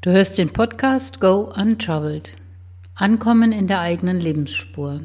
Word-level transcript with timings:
Du 0.00 0.12
hörst 0.12 0.38
den 0.38 0.50
Podcast 0.50 1.18
Go 1.18 1.52
Untroubled. 1.56 2.30
Ankommen 2.94 3.50
in 3.50 3.66
der 3.66 3.80
eigenen 3.80 4.20
Lebensspur. 4.20 5.00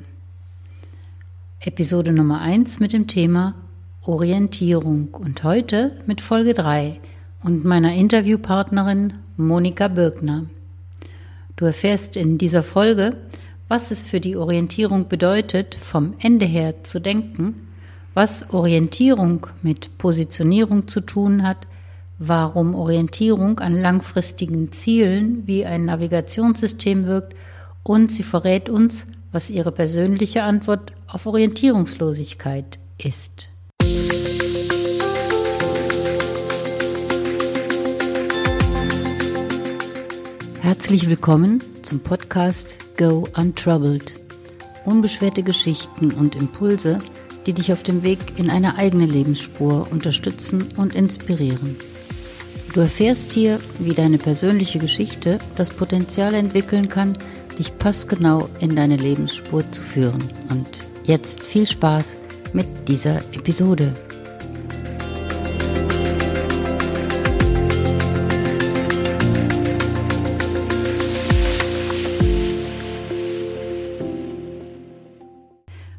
Episode 1.62 2.13
Nummer 2.13 2.42
1 2.42 2.79
mit 2.79 2.94
dem 2.94 3.08
Thema 3.08 3.56
Orientierung 4.04 5.08
und 5.08 5.44
heute 5.44 5.98
mit 6.06 6.21
Folge 6.21 6.54
3 6.54 7.00
und 7.44 7.66
meiner 7.66 7.92
Interviewpartnerin 7.96 9.16
Monika 9.36 9.88
Birkner. 9.88 10.45
Du 11.55 11.66
erfährst 11.66 12.16
in 12.16 12.38
dieser 12.38 12.62
Folge, 12.62 13.18
was 13.68 13.89
es 13.89 14.04
für 14.04 14.20
die 14.20 14.36
Orientierung 14.36 15.07
bedeutet, 15.07 15.73
vom 15.73 16.14
Ende 16.20 16.46
her 16.46 16.84
zu 16.84 17.00
denken, 17.00 17.68
was 18.14 18.52
Orientierung 18.52 19.48
mit 19.64 19.98
Positionierung 19.98 20.88
zu 20.88 21.02
tun 21.02 21.41
hat, 21.41 21.66
warum 22.28 22.74
Orientierung 22.76 23.60
an 23.60 23.76
langfristigen 23.76 24.72
Zielen 24.72 25.46
wie 25.46 25.66
ein 25.66 25.86
Navigationssystem 25.86 27.05
wirkt 27.05 27.36
und 27.84 28.12
sie 28.12 28.23
verrät 28.23 28.70
uns, 28.70 29.08
was 29.31 29.50
ihre 29.50 29.72
persönliche 29.72 30.44
Antwort 30.44 30.94
auf 31.08 31.26
Orientierungslosigkeit 31.26 32.80
ist. 32.98 33.50
Herzlich 40.62 41.09
willkommen 41.09 41.62
zum 41.81 42.00
Podcast 42.00 42.78
Go 42.98 43.28
Untroubled. 43.36 44.16
Unbeschwerte 44.86 45.44
Geschichten 45.44 46.12
und 46.12 46.36
Impulse, 46.36 47.00
die 47.45 47.53
dich 47.53 47.73
auf 47.73 47.84
dem 47.84 48.02
Weg 48.03 48.20
in 48.38 48.50
eine 48.50 48.78
eigene 48.78 49.05
Lebensspur 49.05 49.92
unterstützen 49.92 50.70
und 50.78 50.95
inspirieren. 50.95 51.76
Du 52.73 52.80
erfährst 52.80 53.32
hier, 53.32 53.59
wie 53.77 53.94
deine 53.94 54.18
persönliche 54.18 54.80
Geschichte 54.80 55.38
das 55.55 55.70
Potenzial 55.70 56.34
entwickeln 56.34 56.90
kann, 56.90 57.16
dich 57.59 57.77
passgenau 57.77 58.50
in 58.61 58.75
deine 58.75 58.97
Lebensspur 58.97 59.72
zu 59.72 59.84
führen. 59.84 60.23
Und 60.50 60.84
jetzt 61.03 61.44
viel 61.44 61.67
Spaß 61.67 62.17
mit 62.52 62.66
dieser 62.88 63.17
Episode. 63.31 63.94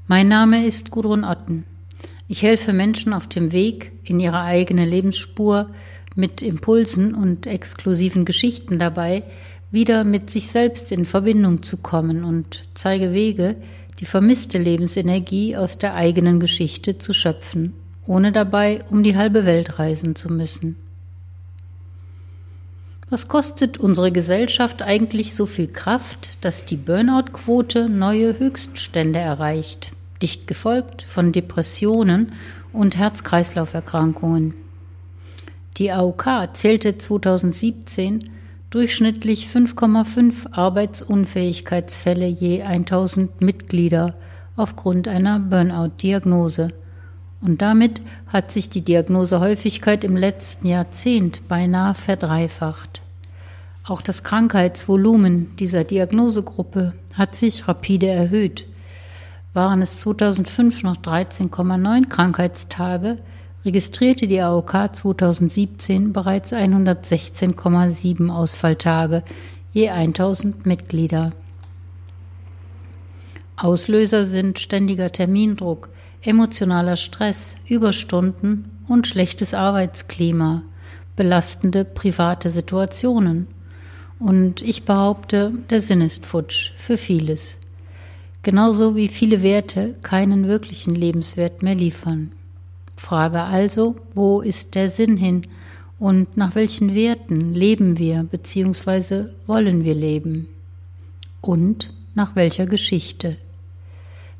Mein 0.08 0.26
Name 0.26 0.66
ist 0.66 0.90
Gudrun 0.90 1.22
Otten. 1.22 1.66
Ich 2.26 2.42
helfe 2.42 2.72
Menschen 2.72 3.12
auf 3.12 3.28
dem 3.28 3.52
Weg 3.52 3.92
in 4.02 4.18
ihre 4.18 4.40
eigene 4.40 4.84
Lebensspur, 4.84 5.68
mit 6.14 6.42
Impulsen 6.42 7.14
und 7.14 7.46
exklusiven 7.46 8.24
Geschichten 8.24 8.78
dabei, 8.78 9.24
wieder 9.70 10.04
mit 10.04 10.30
sich 10.30 10.48
selbst 10.48 10.92
in 10.92 11.04
Verbindung 11.04 11.62
zu 11.62 11.76
kommen 11.76 12.24
und 12.24 12.62
zeige 12.74 13.12
Wege, 13.12 13.56
die 14.00 14.04
vermisste 14.04 14.58
Lebensenergie 14.58 15.56
aus 15.56 15.78
der 15.78 15.94
eigenen 15.94 16.40
Geschichte 16.40 16.98
zu 16.98 17.12
schöpfen, 17.12 17.72
ohne 18.06 18.32
dabei 18.32 18.80
um 18.90 19.02
die 19.02 19.16
halbe 19.16 19.46
Welt 19.46 19.78
reisen 19.78 20.14
zu 20.14 20.32
müssen. 20.32 20.76
Was 23.10 23.28
kostet 23.28 23.78
unsere 23.78 24.10
Gesellschaft 24.12 24.82
eigentlich 24.82 25.34
so 25.34 25.46
viel 25.46 25.68
Kraft, 25.68 26.38
dass 26.40 26.64
die 26.64 26.76
Burnout-Quote 26.76 27.88
neue 27.88 28.38
Höchststände 28.38 29.18
erreicht, 29.18 29.92
dicht 30.22 30.46
gefolgt 30.46 31.02
von 31.02 31.30
Depressionen 31.30 32.32
und 32.72 32.96
Herz-Kreislauf-Erkrankungen? 32.96 34.54
Die 35.76 35.90
AOK 35.90 36.50
zählte 36.52 36.98
2017 36.98 38.30
durchschnittlich 38.70 39.48
5,5 39.48 40.52
Arbeitsunfähigkeitsfälle 40.52 42.26
je 42.26 42.62
1000 42.62 43.40
Mitglieder 43.40 44.14
aufgrund 44.56 45.08
einer 45.08 45.40
Burnout-Diagnose. 45.40 46.68
Und 47.40 47.60
damit 47.60 48.00
hat 48.28 48.52
sich 48.52 48.70
die 48.70 48.82
Diagnosehäufigkeit 48.82 50.04
im 50.04 50.16
letzten 50.16 50.68
Jahrzehnt 50.68 51.48
beinahe 51.48 51.94
verdreifacht. 51.94 53.02
Auch 53.84 54.00
das 54.00 54.22
Krankheitsvolumen 54.22 55.56
dieser 55.56 55.82
Diagnosegruppe 55.82 56.94
hat 57.14 57.34
sich 57.34 57.66
rapide 57.66 58.06
erhöht. 58.06 58.66
Waren 59.52 59.82
es 59.82 59.98
2005 59.98 60.84
noch 60.84 60.96
13,9 60.96 62.08
Krankheitstage, 62.08 63.18
registrierte 63.64 64.26
die 64.26 64.40
AOK 64.40 64.90
2017 64.92 66.12
bereits 66.12 66.52
116,7 66.52 68.30
Ausfalltage 68.30 69.22
je 69.72 69.88
1000 69.88 70.66
Mitglieder. 70.66 71.32
Auslöser 73.56 74.24
sind 74.24 74.58
ständiger 74.58 75.10
Termindruck, 75.12 75.88
emotionaler 76.22 76.96
Stress, 76.96 77.56
Überstunden 77.68 78.70
und 78.88 79.06
schlechtes 79.06 79.54
Arbeitsklima, 79.54 80.62
belastende 81.16 81.84
private 81.84 82.50
Situationen. 82.50 83.46
Und 84.18 84.62
ich 84.62 84.84
behaupte, 84.84 85.52
der 85.70 85.80
Sinn 85.80 86.00
ist 86.00 86.26
futsch 86.26 86.72
für 86.76 86.96
vieles. 86.96 87.58
Genauso 88.42 88.94
wie 88.94 89.08
viele 89.08 89.42
Werte 89.42 89.94
keinen 90.02 90.48
wirklichen 90.48 90.94
Lebenswert 90.94 91.62
mehr 91.62 91.74
liefern. 91.74 92.32
Frage 92.96 93.42
also, 93.42 93.96
wo 94.14 94.40
ist 94.40 94.74
der 94.74 94.90
Sinn 94.90 95.16
hin 95.16 95.46
und 95.98 96.36
nach 96.36 96.54
welchen 96.54 96.94
Werten 96.94 97.54
leben 97.54 97.98
wir 97.98 98.24
bzw. 98.24 99.26
wollen 99.46 99.84
wir 99.84 99.94
leben? 99.94 100.48
Und 101.40 101.92
nach 102.14 102.36
welcher 102.36 102.66
Geschichte? 102.66 103.36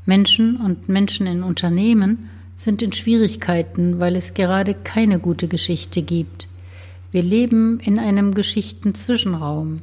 Menschen 0.06 0.56
und 0.56 0.88
Menschen 0.88 1.26
in 1.26 1.42
Unternehmen 1.42 2.30
sind 2.56 2.82
in 2.82 2.92
Schwierigkeiten, 2.92 3.98
weil 4.00 4.16
es 4.16 4.34
gerade 4.34 4.74
keine 4.74 5.18
gute 5.18 5.48
Geschichte 5.48 6.02
gibt. 6.02 6.48
Wir 7.10 7.22
leben 7.22 7.80
in 7.80 7.98
einem 7.98 8.34
Geschichtenzwischenraum. 8.34 9.82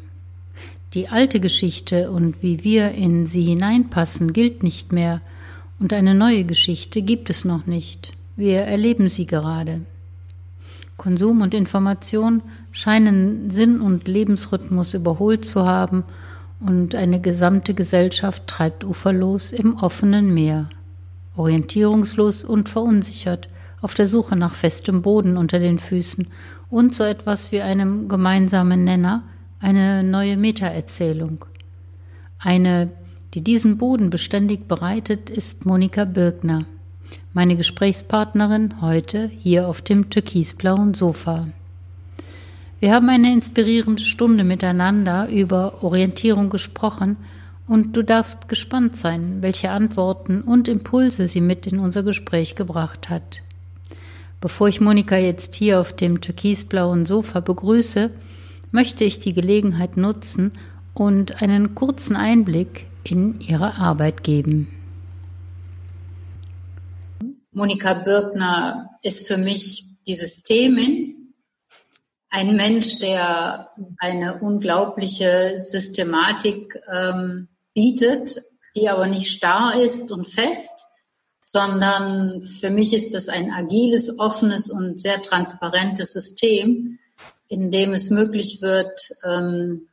Die 0.93 1.07
alte 1.07 1.39
Geschichte 1.39 2.11
und 2.11 2.41
wie 2.41 2.63
wir 2.63 2.91
in 2.91 3.25
sie 3.25 3.43
hineinpassen 3.43 4.33
gilt 4.33 4.63
nicht 4.63 4.91
mehr, 4.91 5.21
und 5.79 5.93
eine 5.93 6.13
neue 6.13 6.43
Geschichte 6.43 7.01
gibt 7.01 7.29
es 7.31 7.43
noch 7.43 7.65
nicht. 7.65 8.13
Wir 8.35 8.61
erleben 8.61 9.09
sie 9.09 9.25
gerade. 9.25 9.81
Konsum 10.97 11.41
und 11.41 11.53
Information 11.53 12.41
scheinen 12.71 13.49
Sinn 13.49 13.81
und 13.81 14.07
Lebensrhythmus 14.07 14.93
überholt 14.93 15.45
zu 15.45 15.65
haben 15.65 16.03
und 16.59 16.95
eine 16.95 17.19
gesamte 17.19 17.73
Gesellschaft 17.73 18.47
treibt 18.47 18.83
uferlos 18.83 19.51
im 19.51 19.75
offenen 19.77 20.33
Meer, 20.33 20.69
orientierungslos 21.35 22.43
und 22.43 22.69
verunsichert, 22.69 23.49
auf 23.81 23.95
der 23.95 24.05
Suche 24.05 24.35
nach 24.35 24.53
festem 24.53 25.01
Boden 25.01 25.37
unter 25.37 25.59
den 25.59 25.79
Füßen 25.79 26.27
und 26.69 26.93
so 26.93 27.03
etwas 27.03 27.51
wie 27.51 27.61
einem 27.61 28.07
gemeinsamen 28.07 28.83
Nenner, 28.83 29.23
eine 29.59 30.03
neue 30.03 30.37
Metaerzählung. 30.37 31.45
Eine, 32.37 32.89
die 33.33 33.41
diesen 33.41 33.77
Boden 33.77 34.11
beständig 34.11 34.67
bereitet, 34.67 35.29
ist 35.29 35.65
Monika 35.65 36.05
Birkner 36.05 36.65
meine 37.33 37.55
Gesprächspartnerin 37.55 38.81
heute 38.81 39.29
hier 39.39 39.67
auf 39.67 39.81
dem 39.81 40.09
türkisblauen 40.09 40.93
Sofa. 40.93 41.47
Wir 42.79 42.93
haben 42.93 43.09
eine 43.09 43.31
inspirierende 43.31 44.03
Stunde 44.03 44.43
miteinander 44.43 45.29
über 45.29 45.83
Orientierung 45.83 46.49
gesprochen 46.49 47.17
und 47.67 47.95
du 47.95 48.03
darfst 48.03 48.49
gespannt 48.49 48.97
sein, 48.97 49.37
welche 49.41 49.69
Antworten 49.69 50.41
und 50.41 50.67
Impulse 50.67 51.27
sie 51.27 51.41
mit 51.41 51.67
in 51.67 51.79
unser 51.79 52.03
Gespräch 52.03 52.55
gebracht 52.55 53.09
hat. 53.09 53.43
Bevor 54.41 54.67
ich 54.67 54.81
Monika 54.81 55.15
jetzt 55.15 55.55
hier 55.55 55.79
auf 55.79 55.93
dem 55.93 56.19
türkisblauen 56.19 57.05
Sofa 57.05 57.39
begrüße, 57.39 58.09
möchte 58.71 59.03
ich 59.03 59.19
die 59.19 59.33
Gelegenheit 59.33 59.95
nutzen 59.95 60.51
und 60.93 61.41
einen 61.41 61.75
kurzen 61.75 62.15
Einblick 62.15 62.87
in 63.03 63.39
ihre 63.39 63.75
Arbeit 63.77 64.23
geben. 64.23 64.67
Monika 67.53 67.93
Birkner 67.93 68.89
ist 69.03 69.27
für 69.27 69.37
mich 69.37 69.85
die 70.07 70.13
Systemin, 70.13 71.33
ein 72.29 72.55
Mensch, 72.55 72.99
der 72.99 73.71
eine 73.97 74.39
unglaubliche 74.39 75.55
Systematik 75.57 76.79
ähm, 76.89 77.49
bietet, 77.73 78.41
die 78.73 78.87
aber 78.87 79.07
nicht 79.07 79.29
starr 79.29 79.81
ist 79.81 80.11
und 80.11 80.29
fest, 80.29 80.79
sondern 81.45 82.45
für 82.45 82.69
mich 82.69 82.93
ist 82.93 83.13
das 83.13 83.27
ein 83.27 83.51
agiles, 83.51 84.17
offenes 84.17 84.69
und 84.69 85.01
sehr 85.01 85.21
transparentes 85.21 86.13
System, 86.13 86.99
in 87.49 87.69
dem 87.69 87.93
es 87.93 88.09
möglich 88.09 88.61
wird, 88.61 89.11
ähm, 89.25 89.87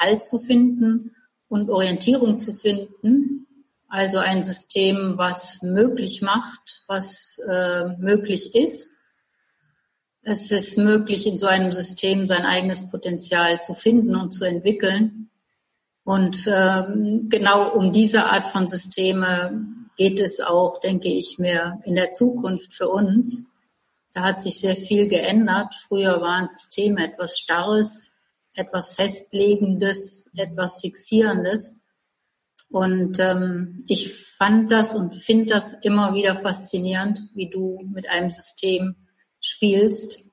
Halt 0.00 0.22
zu 0.22 0.40
finden 0.40 1.14
und 1.48 1.70
Orientierung 1.70 2.40
zu 2.40 2.52
finden 2.52 3.46
also 3.88 4.18
ein 4.18 4.42
System, 4.42 5.14
was 5.16 5.62
möglich 5.62 6.22
macht, 6.22 6.82
was 6.86 7.40
äh, 7.50 7.88
möglich 7.98 8.54
ist. 8.54 8.96
es 10.22 10.50
ist 10.52 10.76
möglich, 10.76 11.26
in 11.26 11.38
so 11.38 11.46
einem 11.46 11.72
System 11.72 12.26
sein 12.26 12.44
eigenes 12.44 12.90
Potenzial 12.90 13.62
zu 13.62 13.74
finden 13.74 14.14
und 14.14 14.32
zu 14.32 14.44
entwickeln. 14.44 15.30
Und 16.04 16.46
ähm, 16.52 17.28
genau 17.30 17.70
um 17.72 17.92
diese 17.92 18.26
Art 18.26 18.48
von 18.48 18.66
Systeme 18.66 19.64
geht 19.96 20.20
es 20.20 20.40
auch, 20.40 20.80
denke 20.80 21.08
ich 21.08 21.38
mir, 21.38 21.80
in 21.84 21.94
der 21.94 22.10
Zukunft 22.12 22.74
für 22.74 22.88
uns. 22.88 23.52
Da 24.12 24.22
hat 24.22 24.42
sich 24.42 24.60
sehr 24.60 24.76
viel 24.76 25.08
geändert. 25.08 25.74
Früher 25.74 26.20
waren 26.20 26.48
Systeme 26.48 27.04
etwas 27.04 27.38
Starres, 27.38 28.12
etwas 28.54 28.96
Festlegendes, 28.96 30.30
etwas 30.36 30.80
Fixierendes. 30.80 31.80
Und 32.70 33.18
ähm, 33.18 33.78
ich 33.86 34.14
fand 34.14 34.70
das 34.70 34.94
und 34.94 35.14
finde 35.14 35.50
das 35.50 35.74
immer 35.84 36.14
wieder 36.14 36.36
faszinierend, 36.36 37.18
wie 37.34 37.48
du 37.48 37.80
mit 37.94 38.08
einem 38.10 38.30
System 38.30 38.94
spielst. 39.40 40.30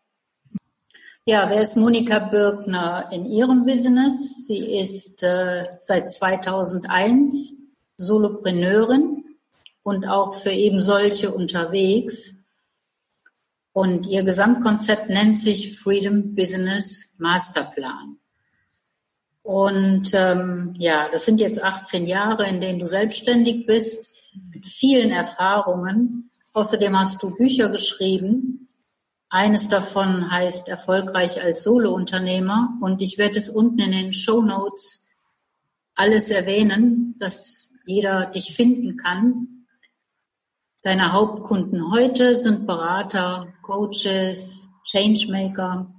Ja, 1.26 1.50
wer 1.50 1.62
ist 1.62 1.78
Monika 1.78 2.20
Birkner 2.20 3.10
in 3.12 3.26
ihrem 3.26 3.66
Business? 3.66 4.46
Sie 4.48 4.78
ist 4.78 5.24
äh, 5.24 5.66
seit 5.80 6.12
2001 6.12 7.54
Solopreneurin 7.98 9.24
und 9.82 10.06
auch 10.06 10.36
für 10.36 10.52
eben 10.52 10.82
solche 10.82 11.32
unterwegs. 11.32 12.44
Und 13.72 14.08
ihr 14.08 14.24
Gesamtkonzept 14.24 15.10
nennt 15.10 15.40
sich 15.40 15.80
Freedom 15.80 16.36
Business 16.36 17.16
Masterplan. 17.20 18.18
Und 19.46 20.12
ähm, 20.16 20.74
ja, 20.80 21.08
das 21.12 21.26
sind 21.26 21.40
jetzt 21.40 21.64
18 21.64 22.08
Jahre, 22.08 22.50
in 22.50 22.62
denen 22.62 22.80
du 22.80 22.88
selbstständig 22.88 23.68
bist, 23.68 24.12
mit 24.52 24.66
vielen 24.66 25.12
Erfahrungen. 25.12 26.32
Außerdem 26.54 27.00
hast 27.00 27.22
du 27.22 27.36
Bücher 27.36 27.70
geschrieben, 27.70 28.70
eines 29.30 29.70
davon 29.70 30.32
heißt 30.32 30.68
Erfolgreich 30.68 31.44
als 31.44 31.64
Solounternehmer 31.64 32.76
und 32.82 33.04
ich 33.04 33.20
werde 33.20 33.38
es 33.38 33.52
unten 33.52 33.82
in 33.82 33.92
den 33.92 34.14
Show 34.14 34.42
Notes 34.42 35.10
alles 35.94 36.32
erwähnen, 36.32 37.14
dass 37.20 37.76
jeder 37.86 38.26
dich 38.26 38.56
finden 38.56 38.98
kann. 38.98 39.68
Deine 40.82 41.14
Hauptkunden 41.14 41.92
heute 41.92 42.36
sind 42.36 42.66
Berater, 42.66 43.54
Coaches, 43.62 44.72
Changemaker, 44.86 45.94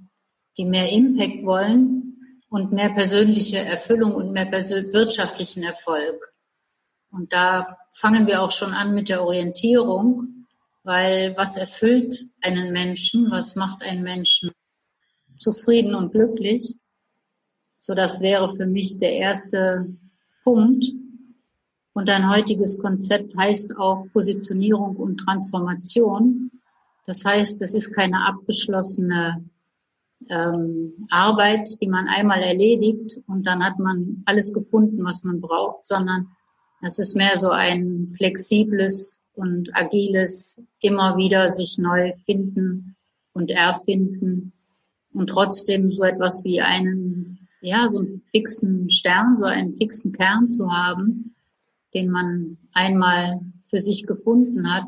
die 0.57 0.65
mehr 0.65 0.91
Impact 0.91 1.45
wollen 1.45 2.06
und 2.49 2.71
mehr 2.71 2.89
persönliche 2.89 3.57
Erfüllung 3.57 4.13
und 4.13 4.31
mehr 4.31 4.51
wirtschaftlichen 4.51 5.63
Erfolg. 5.63 6.33
Und 7.11 7.33
da 7.33 7.77
fangen 7.93 8.27
wir 8.27 8.41
auch 8.41 8.51
schon 8.51 8.73
an 8.73 8.93
mit 8.93 9.09
der 9.09 9.23
Orientierung 9.23 10.37
weil 10.87 11.35
was 11.35 11.57
erfüllt 11.57 12.15
einen 12.41 12.71
Menschen, 12.71 13.29
was 13.29 13.57
macht 13.57 13.83
einen 13.83 14.03
Menschen 14.03 14.51
zufrieden 15.37 15.93
und 15.93 16.13
glücklich? 16.13 16.75
So, 17.77 17.93
das 17.93 18.21
wäre 18.21 18.55
für 18.55 18.67
mich 18.67 18.97
der 18.97 19.11
erste 19.11 19.93
Punkt. 20.45 20.85
Und 21.91 22.07
dein 22.07 22.29
heutiges 22.29 22.79
Konzept 22.79 23.35
heißt 23.35 23.75
auch 23.75 24.05
Positionierung 24.13 24.95
und 24.95 25.17
Transformation. 25.17 26.51
Das 27.05 27.25
heißt, 27.25 27.61
es 27.61 27.75
ist 27.75 27.93
keine 27.93 28.25
abgeschlossene 28.25 29.43
ähm, 30.29 31.07
Arbeit, 31.09 31.69
die 31.81 31.87
man 31.87 32.07
einmal 32.07 32.41
erledigt 32.41 33.19
und 33.27 33.45
dann 33.45 33.63
hat 33.63 33.79
man 33.79 34.23
alles 34.25 34.53
gefunden, 34.53 35.03
was 35.03 35.23
man 35.23 35.41
braucht, 35.41 35.85
sondern 35.85 36.27
es 36.81 36.99
ist 36.99 37.15
mehr 37.15 37.37
so 37.37 37.49
ein 37.49 38.13
flexibles 38.15 39.21
und 39.33 39.69
agiles 39.75 40.61
immer 40.81 41.17
wieder 41.17 41.49
sich 41.49 41.77
neu 41.77 42.13
finden 42.25 42.95
und 43.33 43.51
erfinden 43.51 44.53
und 45.13 45.27
trotzdem 45.27 45.91
so 45.91 46.03
etwas 46.03 46.43
wie 46.43 46.61
einen, 46.61 47.47
ja, 47.61 47.87
so 47.89 47.99
einen 47.99 48.21
fixen 48.27 48.89
Stern, 48.89 49.37
so 49.37 49.45
einen 49.45 49.73
fixen 49.73 50.11
Kern 50.11 50.49
zu 50.49 50.71
haben, 50.71 51.35
den 51.93 52.09
man 52.09 52.57
einmal 52.73 53.39
für 53.69 53.79
sich 53.79 54.05
gefunden 54.05 54.71
hat 54.71 54.85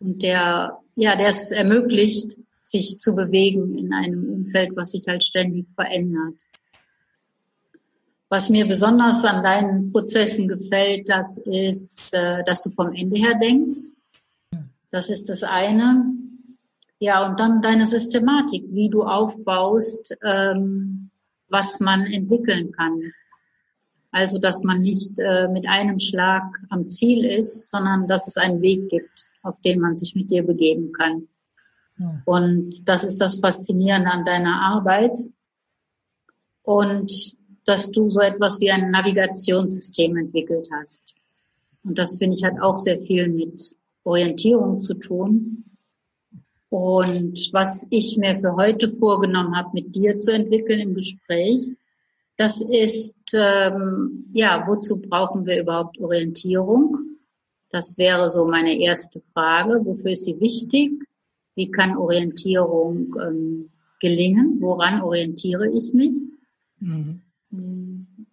und 0.00 0.22
der, 0.22 0.78
ja, 0.94 1.16
der 1.16 1.28
es 1.28 1.50
ermöglicht, 1.50 2.38
sich 2.70 2.98
zu 2.98 3.14
bewegen 3.14 3.78
in 3.78 3.92
einem 3.92 4.28
Umfeld, 4.32 4.76
was 4.76 4.92
sich 4.92 5.06
halt 5.06 5.22
ständig 5.22 5.70
verändert. 5.70 6.42
Was 8.28 8.50
mir 8.50 8.66
besonders 8.66 9.24
an 9.24 9.42
deinen 9.42 9.90
Prozessen 9.90 10.48
gefällt, 10.48 11.08
das 11.08 11.38
ist, 11.38 12.12
äh, 12.12 12.44
dass 12.44 12.60
du 12.60 12.70
vom 12.70 12.92
Ende 12.92 13.18
her 13.18 13.38
denkst. 13.40 13.90
Das 14.90 15.08
ist 15.08 15.30
das 15.30 15.42
eine. 15.42 16.04
Ja, 16.98 17.26
und 17.26 17.40
dann 17.40 17.62
deine 17.62 17.86
Systematik, 17.86 18.64
wie 18.70 18.90
du 18.90 19.02
aufbaust, 19.02 20.14
ähm, 20.22 21.10
was 21.48 21.80
man 21.80 22.04
entwickeln 22.04 22.72
kann. 22.72 23.00
Also, 24.10 24.38
dass 24.38 24.64
man 24.64 24.80
nicht 24.80 25.12
äh, 25.18 25.48
mit 25.48 25.66
einem 25.68 25.98
Schlag 25.98 26.42
am 26.70 26.88
Ziel 26.88 27.24
ist, 27.24 27.70
sondern 27.70 28.08
dass 28.08 28.26
es 28.26 28.36
einen 28.36 28.60
Weg 28.60 28.88
gibt, 28.90 29.28
auf 29.42 29.60
den 29.60 29.80
man 29.80 29.96
sich 29.96 30.14
mit 30.14 30.30
dir 30.30 30.42
begeben 30.42 30.92
kann. 30.92 31.28
Und 32.24 32.82
das 32.88 33.04
ist 33.04 33.20
das 33.20 33.40
Faszinierende 33.40 34.10
an 34.10 34.24
deiner 34.24 34.60
Arbeit. 34.60 35.18
Und 36.62 37.36
dass 37.64 37.90
du 37.90 38.08
so 38.08 38.20
etwas 38.20 38.60
wie 38.60 38.70
ein 38.70 38.90
Navigationssystem 38.90 40.16
entwickelt 40.16 40.68
hast. 40.72 41.14
Und 41.84 41.98
das 41.98 42.16
finde 42.16 42.36
ich 42.36 42.44
hat 42.44 42.60
auch 42.60 42.78
sehr 42.78 43.00
viel 43.00 43.28
mit 43.28 43.74
Orientierung 44.04 44.80
zu 44.80 44.94
tun. 44.94 45.64
Und 46.70 47.50
was 47.52 47.86
ich 47.90 48.16
mir 48.18 48.40
für 48.40 48.56
heute 48.56 48.88
vorgenommen 48.88 49.56
habe, 49.56 49.70
mit 49.72 49.94
dir 49.94 50.18
zu 50.18 50.32
entwickeln 50.32 50.80
im 50.80 50.94
Gespräch, 50.94 51.70
das 52.36 52.60
ist, 52.60 53.16
ähm, 53.34 54.26
ja, 54.32 54.64
wozu 54.66 55.00
brauchen 55.00 55.44
wir 55.44 55.60
überhaupt 55.60 55.98
Orientierung? 55.98 57.18
Das 57.70 57.98
wäre 57.98 58.30
so 58.30 58.46
meine 58.46 58.78
erste 58.78 59.20
Frage. 59.32 59.84
Wofür 59.84 60.12
ist 60.12 60.24
sie 60.24 60.38
wichtig? 60.40 60.92
Wie 61.58 61.72
kann 61.72 61.96
Orientierung 61.96 63.16
ähm, 63.20 63.68
gelingen? 63.98 64.58
Woran 64.60 65.02
orientiere 65.02 65.68
ich 65.68 65.92
mich? 65.92 66.14
Mhm. 66.78 67.20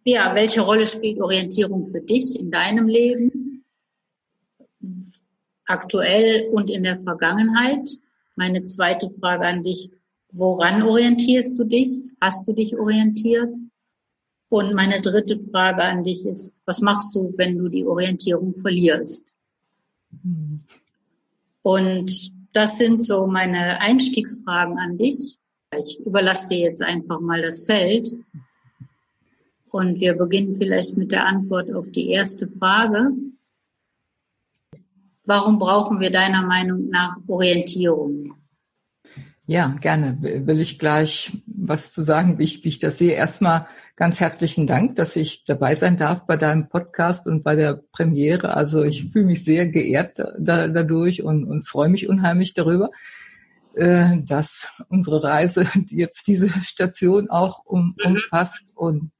Ja, 0.04 0.36
welche 0.36 0.62
Rolle 0.62 0.86
spielt 0.86 1.20
Orientierung 1.20 1.88
für 1.88 2.02
dich 2.02 2.40
in 2.40 2.52
deinem 2.52 2.88
Leben? 2.88 3.64
Aktuell 5.66 6.50
und 6.52 6.70
in 6.70 6.84
der 6.84 7.00
Vergangenheit? 7.00 7.90
Meine 8.36 8.64
zweite 8.66 9.10
Frage 9.10 9.48
an 9.48 9.64
dich. 9.64 9.90
Woran 10.32 10.84
orientierst 10.84 11.58
du 11.58 11.64
dich? 11.64 12.04
Hast 12.22 12.48
du 12.48 12.54
dich 12.54 12.78
orientiert? 12.78 13.56
Und 14.50 14.76
meine 14.76 15.02
dritte 15.02 15.40
Frage 15.40 15.82
an 15.82 16.04
dich 16.04 16.28
ist, 16.28 16.54
was 16.66 16.82
machst 16.82 17.16
du, 17.16 17.34
wenn 17.38 17.58
du 17.58 17.70
die 17.70 17.88
Orientierung 17.88 18.54
verlierst? 18.54 19.34
Und 21.64 22.35
das 22.56 22.78
sind 22.78 23.04
so 23.04 23.28
meine 23.28 23.82
Einstiegsfragen 23.82 24.80
an 24.80 24.98
dich. 24.98 25.38
Ich 25.78 26.00
überlasse 26.06 26.56
dir 26.56 26.60
jetzt 26.60 26.82
einfach 26.82 27.20
mal 27.20 27.42
das 27.42 27.66
Feld. 27.66 28.16
Und 29.70 30.00
wir 30.00 30.14
beginnen 30.14 30.56
vielleicht 30.56 30.96
mit 30.96 31.12
der 31.12 31.26
Antwort 31.26 31.70
auf 31.74 31.92
die 31.92 32.12
erste 32.12 32.48
Frage. 32.48 33.12
Warum 35.26 35.60
brauchen 35.60 36.00
wir 36.00 36.12
deiner 36.12 36.44
Meinung 36.44 36.90
nach 36.90 37.18
Orientierung? 37.28 38.36
Ja, 39.48 39.76
gerne. 39.82 40.18
Will 40.22 40.62
ich 40.62 40.80
gleich 40.80 41.38
was 41.68 41.94
zu 41.94 42.02
sagen, 42.02 42.40
wie 42.40 42.44
ich, 42.44 42.64
wie 42.64 42.70
ich 42.70 42.80
das 42.80 42.98
sehe. 42.98 43.14
Erstmal 43.14 43.68
ganz 43.96 44.20
herzlichen 44.20 44.68
Dank, 44.68 44.96
dass 44.96 45.16
ich 45.16 45.44
dabei 45.46 45.76
sein 45.76 45.98
darf 45.98 46.26
bei 46.26 46.38
deinem 46.38 46.70
Podcast 46.70 47.28
und 47.28 47.44
bei 47.44 47.56
der 47.56 47.82
Premiere. 47.92 48.56
Also 48.56 48.84
ich 48.84 49.12
fühle 49.12 49.26
mich 49.26 49.44
sehr 49.44 49.68
geehrt 49.68 50.20
da, 50.40 50.68
dadurch 50.68 51.24
und, 51.24 51.46
und 51.46 51.68
freue 51.68 51.90
mich 51.90 52.08
unheimlich 52.08 52.54
darüber, 52.54 52.90
äh, 53.76 54.18
dass 54.26 54.70
unsere 54.90 55.24
Reise 55.24 55.68
jetzt 55.90 56.28
diese 56.28 56.50
Station 56.64 57.30
auch 57.30 57.66
um, 57.66 57.96
mhm. 57.98 58.14
umfasst 58.14 58.72
und 58.76 59.12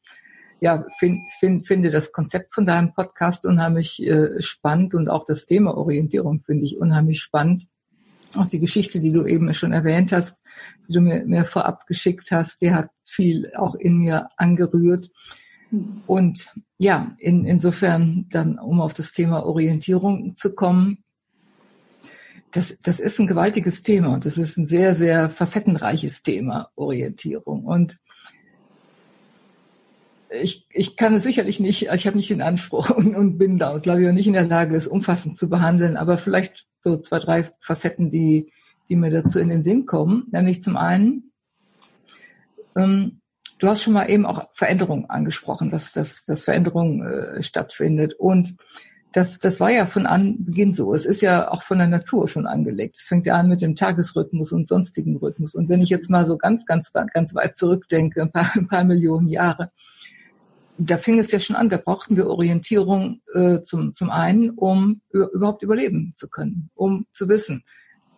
ja, 0.62 0.86
find, 0.98 1.20
find, 1.40 1.68
finde 1.68 1.92
das 1.92 2.12
Konzept 2.12 2.54
von 2.54 2.66
deinem 2.66 2.94
Podcast 2.94 3.46
unheimlich 3.46 4.02
äh, 4.02 4.42
spannend 4.42 4.94
und 4.96 5.10
auch 5.10 5.26
das 5.26 5.46
Thema 5.46 5.78
Orientierung 5.78 6.42
finde 6.46 6.66
ich 6.66 6.78
unheimlich 6.78 7.22
spannend. 7.22 7.68
Auch 8.38 8.46
die 8.46 8.60
Geschichte, 8.60 9.00
die 9.00 9.12
du 9.12 9.26
eben 9.26 9.54
schon 9.54 9.74
erwähnt 9.74 10.12
hast, 10.12 10.40
die 10.88 10.94
du 10.94 11.02
mir, 11.02 11.26
mir 11.26 11.46
vorab 11.46 11.88
geschickt 11.88 12.32
hast, 12.32 12.62
die 12.62 12.74
hat 12.74 12.90
viel 13.08 13.52
auch 13.56 13.76
in 13.76 13.98
mir 13.98 14.30
angerührt. 14.38 15.12
Und 16.08 16.54
ja, 16.78 17.16
in, 17.18 17.46
insofern 17.46 18.28
dann, 18.30 18.60
um 18.60 18.82
auf 18.82 18.94
das 18.94 19.12
Thema 19.12 19.46
Orientierung 19.46 20.36
zu 20.36 20.54
kommen, 20.54 21.04
das, 22.52 22.78
das 22.82 23.00
ist 23.02 23.20
ein 23.20 23.28
gewaltiges 23.28 23.82
Thema 23.82 24.14
und 24.14 24.26
das 24.26 24.38
ist 24.38 24.58
ein 24.58 24.66
sehr, 24.66 24.96
sehr 24.96 25.30
facettenreiches 25.30 26.24
Thema, 26.24 26.70
Orientierung. 26.76 27.66
Und 27.66 27.98
ich, 30.42 30.66
ich 30.72 30.96
kann 30.96 31.14
es 31.14 31.24
sicherlich 31.24 31.60
nicht, 31.60 31.88
ich 31.94 32.08
habe 32.08 32.18
nicht 32.18 32.30
den 32.30 32.42
Anspruch 32.42 32.90
und, 32.96 33.16
und 33.16 33.38
bin 33.38 33.58
da 33.58 33.72
und 33.72 33.84
glaube 33.84 34.02
ich 34.02 34.08
auch 34.08 34.14
nicht 34.14 34.28
in 34.28 34.34
der 34.34 34.48
Lage, 34.48 34.76
es 34.76 34.88
umfassend 34.88 35.38
zu 35.38 35.50
behandeln, 35.50 35.98
aber 35.98 36.18
vielleicht 36.18 36.66
so 36.82 36.98
zwei, 36.98 37.20
drei 37.20 37.52
Facetten, 37.60 38.10
die, 38.10 38.52
die 38.90 38.96
mir 38.96 39.12
dazu 39.12 39.40
in 39.40 39.50
den 39.50 39.64
Sinn 39.64 39.86
kommen. 39.86 40.28
Nämlich 40.32 40.62
zum 40.62 40.78
einen, 40.78 41.32
ähm, 42.76 43.22
du 43.60 43.68
hast 43.68 43.84
schon 43.84 43.94
mal 43.94 44.10
eben 44.10 44.26
auch 44.26 44.50
Veränderung 44.54 45.10
angesprochen, 45.10 45.72
dass, 45.72 45.92
dass, 45.92 46.26
dass 46.26 46.44
Veränderung 46.44 47.04
äh, 47.04 47.42
stattfindet. 47.44 48.14
Und 48.14 48.56
das, 49.16 49.40
das 49.40 49.60
war 49.62 49.72
ja 49.72 49.86
von 49.86 50.06
Anbeginn 50.06 50.74
so. 50.74 50.94
Es 50.94 51.06
ist 51.06 51.22
ja 51.22 51.50
auch 51.50 51.62
von 51.62 51.78
der 51.78 51.88
Natur 51.88 52.28
schon 52.28 52.48
angelegt. 52.48 52.98
Es 52.98 53.06
fängt 53.06 53.26
ja 53.26 53.36
an 53.36 53.48
mit 53.48 53.62
dem 53.62 53.76
Tagesrhythmus 53.76 54.52
und 54.52 54.68
sonstigen 54.68 55.16
Rhythmus. 55.18 55.56
Und 55.56 55.70
wenn 55.70 55.82
ich 55.82 55.90
jetzt 55.90 56.10
mal 56.10 56.26
so 56.26 56.38
ganz, 56.38 56.66
ganz, 56.66 56.92
ganz 56.92 57.34
weit 57.34 57.58
zurückdenke, 57.58 58.22
ein 58.22 58.32
paar, 58.32 58.52
ein 58.56 58.68
paar 58.68 58.84
Millionen 58.84 59.28
Jahre, 59.28 59.72
da 60.78 60.98
fing 60.98 61.18
es 61.20 61.32
ja 61.32 61.40
schon 61.40 61.56
an, 61.56 61.70
da 61.70 61.78
brauchten 61.78 62.18
wir 62.18 62.28
Orientierung 62.28 63.22
äh, 63.34 63.62
zum, 63.64 63.94
zum 63.94 64.10
einen, 64.10 64.50
um 64.50 65.00
überhaupt 65.12 65.64
überleben 65.64 66.12
zu 66.16 66.30
können, 66.30 66.70
um 66.76 67.06
zu 67.14 67.30
wissen, 67.30 67.64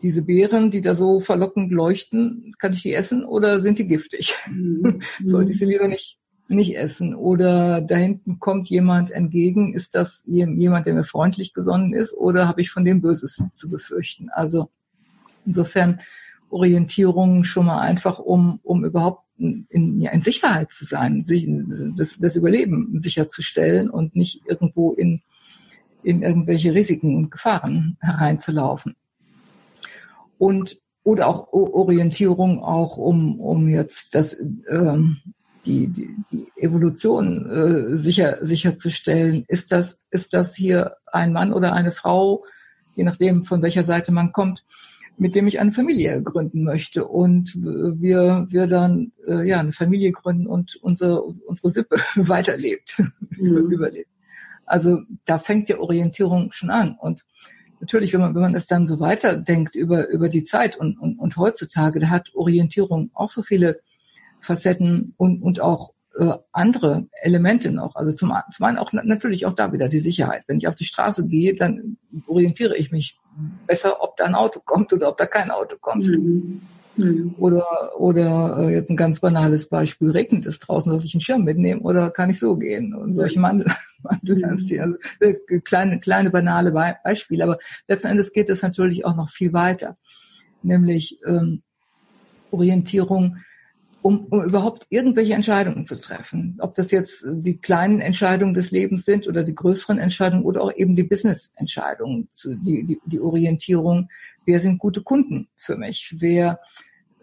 diese 0.01 0.23
Beeren, 0.23 0.71
die 0.71 0.81
da 0.81 0.95
so 0.95 1.19
verlockend 1.19 1.71
leuchten, 1.71 2.55
kann 2.59 2.73
ich 2.73 2.81
die 2.81 2.93
essen 2.93 3.23
oder 3.23 3.59
sind 3.59 3.79
die 3.79 3.87
giftig? 3.87 4.33
Mhm. 4.47 5.01
Sollte 5.23 5.51
ich 5.51 5.57
sie 5.57 5.65
lieber 5.65 5.87
nicht, 5.87 6.19
nicht 6.47 6.77
essen? 6.77 7.15
Oder 7.15 7.81
da 7.81 7.95
hinten 7.95 8.39
kommt 8.39 8.69
jemand 8.69 9.11
entgegen, 9.11 9.73
ist 9.73 9.95
das 9.95 10.23
jemand, 10.25 10.85
der 10.85 10.93
mir 10.93 11.03
freundlich 11.03 11.53
gesonnen 11.53 11.93
ist 11.93 12.15
oder 12.15 12.47
habe 12.47 12.61
ich 12.61 12.69
von 12.69 12.85
dem 12.85 13.01
Böses 13.01 13.43
zu 13.53 13.69
befürchten? 13.69 14.29
Also 14.29 14.69
insofern 15.45 15.99
Orientierung 16.49 17.43
schon 17.43 17.65
mal 17.65 17.79
einfach, 17.79 18.19
um, 18.19 18.59
um 18.63 18.85
überhaupt 18.85 19.23
in, 19.37 20.01
ja, 20.01 20.11
in 20.11 20.21
Sicherheit 20.21 20.71
zu 20.71 20.85
sein, 20.85 21.23
sich, 21.23 21.47
das, 21.95 22.17
das 22.19 22.35
Überleben 22.35 22.99
sicherzustellen 23.01 23.89
und 23.89 24.15
nicht 24.15 24.41
irgendwo 24.47 24.93
in, 24.93 25.21
in 26.03 26.23
irgendwelche 26.23 26.73
Risiken 26.73 27.15
und 27.15 27.31
Gefahren 27.31 27.97
hereinzulaufen. 27.99 28.95
Und 30.37 30.79
oder 31.03 31.27
auch 31.27 31.53
Orientierung 31.53 32.61
auch 32.61 32.97
um, 32.97 33.39
um 33.39 33.69
jetzt 33.69 34.13
das, 34.13 34.37
ähm, 34.69 35.17
die, 35.65 35.87
die, 35.87 36.13
die 36.29 36.47
Evolution 36.57 37.49
äh, 37.49 37.97
sicher, 37.97 38.39
sicherzustellen. 38.41 39.45
Ist 39.47 39.71
das, 39.71 40.01
ist 40.11 40.33
das 40.33 40.53
hier 40.53 40.97
ein 41.05 41.31
Mann 41.31 41.53
oder 41.53 41.71
eine 41.71 41.93
Frau, 41.93 42.43
je 42.95 43.05
nachdem 43.05 43.45
von 43.45 43.61
welcher 43.61 43.85
Seite 43.85 44.11
man 44.11 44.33
kommt, 44.33 44.65
mit 45.17 45.33
dem 45.33 45.47
ich 45.47 45.61
eine 45.61 45.71
Familie 45.71 46.21
gründen 46.21 46.63
möchte 46.63 47.05
und 47.05 47.55
wir, 47.55 48.45
wir 48.49 48.67
dann 48.67 49.13
äh, 49.25 49.47
ja 49.47 49.61
eine 49.61 49.71
Familie 49.73 50.11
gründen 50.11 50.45
und 50.45 50.75
unsere, 50.75 51.21
unsere 51.21 51.69
Sippe 51.69 51.97
weiterlebt, 52.15 53.01
mhm. 53.37 53.71
überlebt. 53.71 54.09
Also 54.65 54.99
da 55.23 55.39
fängt 55.39 55.69
die 55.69 55.75
Orientierung 55.75 56.51
schon 56.51 56.69
an. 56.69 56.97
Und 56.99 57.23
natürlich, 57.79 58.13
wenn 58.13 58.21
man, 58.21 58.35
wenn 58.35 58.41
man 58.41 58.55
es 58.55 58.67
dann 58.67 58.87
so 58.87 58.99
weiterdenkt 58.99 59.75
über, 59.75 60.07
über 60.07 60.29
die 60.29 60.43
Zeit 60.43 60.77
und, 60.77 60.97
und, 60.99 61.19
und 61.19 61.37
heutzutage, 61.37 61.99
da 61.99 62.09
hat 62.09 62.33
Orientierung 62.33 63.11
auch 63.13 63.31
so 63.31 63.41
viele 63.41 63.79
Facetten 64.39 65.13
und, 65.17 65.41
und 65.41 65.59
auch 65.59 65.93
äh, 66.17 66.33
andere 66.51 67.07
Elemente 67.21 67.71
noch. 67.71 67.95
Also 67.95 68.11
zum, 68.11 68.33
zum 68.51 68.65
einen 68.65 68.77
auch 68.77 68.93
natürlich 68.93 69.45
auch 69.45 69.53
da 69.53 69.71
wieder 69.73 69.87
die 69.87 69.99
Sicherheit. 69.99 70.43
Wenn 70.47 70.57
ich 70.57 70.67
auf 70.67 70.75
die 70.75 70.85
Straße 70.85 71.27
gehe, 71.27 71.55
dann 71.55 71.97
orientiere 72.25 72.75
ich 72.75 72.91
mich 72.91 73.19
besser, 73.67 74.01
ob 74.01 74.17
da 74.17 74.25
ein 74.25 74.35
Auto 74.35 74.59
kommt 74.59 74.93
oder 74.93 75.09
ob 75.09 75.17
da 75.17 75.25
kein 75.25 75.51
Auto 75.51 75.75
kommt. 75.79 76.05
Mhm. 76.07 76.61
Mhm. 76.97 77.35
Oder, 77.37 77.65
oder 77.99 78.57
äh, 78.59 78.73
jetzt 78.73 78.89
ein 78.89 78.97
ganz 78.97 79.19
banales 79.19 79.69
Beispiel, 79.69 80.11
regnet 80.11 80.45
es 80.45 80.59
draußen, 80.59 80.91
soll 80.91 81.03
ich 81.03 81.13
einen 81.13 81.21
Schirm 81.21 81.43
mitnehmen 81.43 81.81
oder 81.81 82.09
kann 82.09 82.29
ich 82.29 82.39
so 82.39 82.57
gehen? 82.57 82.93
Und 82.93 83.13
solche 83.13 83.39
Mandel, 83.39 83.71
Mandel 84.03 84.37
mhm. 84.37 84.43
also 84.45 84.75
äh, 85.19 85.59
kleine, 85.59 85.99
kleine 85.99 86.29
banale 86.29 86.71
Be 86.71 86.95
Beispiele. 87.03 87.43
Aber 87.43 87.59
letzten 87.87 88.07
Endes 88.07 88.33
geht 88.33 88.49
es 88.49 88.61
natürlich 88.61 89.05
auch 89.05 89.15
noch 89.15 89.29
viel 89.29 89.53
weiter. 89.53 89.97
Nämlich 90.63 91.19
ähm, 91.25 91.61
Orientierung 92.51 93.37
um, 94.07 94.25
um 94.29 94.43
überhaupt 94.43 94.85
irgendwelche 94.89 95.33
Entscheidungen 95.33 95.85
zu 95.85 95.99
treffen. 95.99 96.57
Ob 96.59 96.75
das 96.75 96.91
jetzt 96.91 97.25
die 97.27 97.57
kleinen 97.57 97.99
Entscheidungen 97.99 98.53
des 98.53 98.71
Lebens 98.71 99.03
sind 99.03 99.27
oder 99.27 99.43
die 99.43 99.55
größeren 99.55 99.99
Entscheidungen 99.99 100.45
oder 100.45 100.61
auch 100.61 100.71
eben 100.73 100.95
die 100.95 101.03
Business-Entscheidungen, 101.03 102.29
die, 102.45 102.85
die, 102.85 103.01
die 103.05 103.19
Orientierung, 103.19 104.09
wer 104.45 104.61
sind 104.61 104.77
gute 104.77 105.01
Kunden 105.01 105.49
für 105.57 105.75
mich, 105.75 106.15
wer 106.19 106.59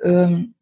ähm, 0.04 0.54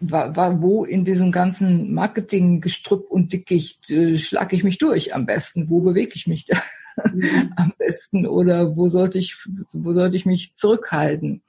war, 0.00 0.36
war, 0.36 0.62
wo 0.62 0.84
in 0.84 1.04
diesem 1.04 1.32
ganzen 1.32 1.92
Marketing-Gestrüpp 1.92 3.10
und 3.10 3.32
Dickicht 3.32 3.90
äh, 3.90 4.16
schlage 4.16 4.54
ich 4.54 4.64
mich 4.64 4.78
durch 4.78 5.14
am 5.14 5.26
besten, 5.26 5.70
wo 5.70 5.80
bewege 5.80 6.12
ich 6.14 6.26
mich 6.26 6.44
da 6.44 6.60
mhm. 7.12 7.52
am 7.56 7.72
besten 7.78 8.26
oder 8.26 8.76
wo 8.76 8.88
sollte 8.88 9.18
ich, 9.18 9.36
wo 9.72 9.92
sollte 9.92 10.16
ich 10.16 10.26
mich 10.26 10.54
zurückhalten? 10.54 11.42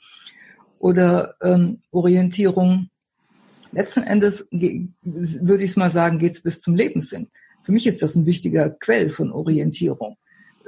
Oder 0.79 1.35
ähm, 1.41 1.81
Orientierung 1.91 2.89
letzten 3.71 4.03
Endes 4.03 4.47
würde 4.51 5.63
ich 5.63 5.71
es 5.71 5.75
mal 5.75 5.91
sagen, 5.91 6.19
geht 6.19 6.33
es 6.33 6.41
bis 6.41 6.61
zum 6.61 6.75
Lebenssinn. 6.75 7.27
Für 7.63 7.71
mich 7.71 7.85
ist 7.85 8.01
das 8.01 8.15
ein 8.15 8.25
wichtiger 8.25 8.69
Quell 8.69 9.11
von 9.11 9.31
Orientierung, 9.31 10.17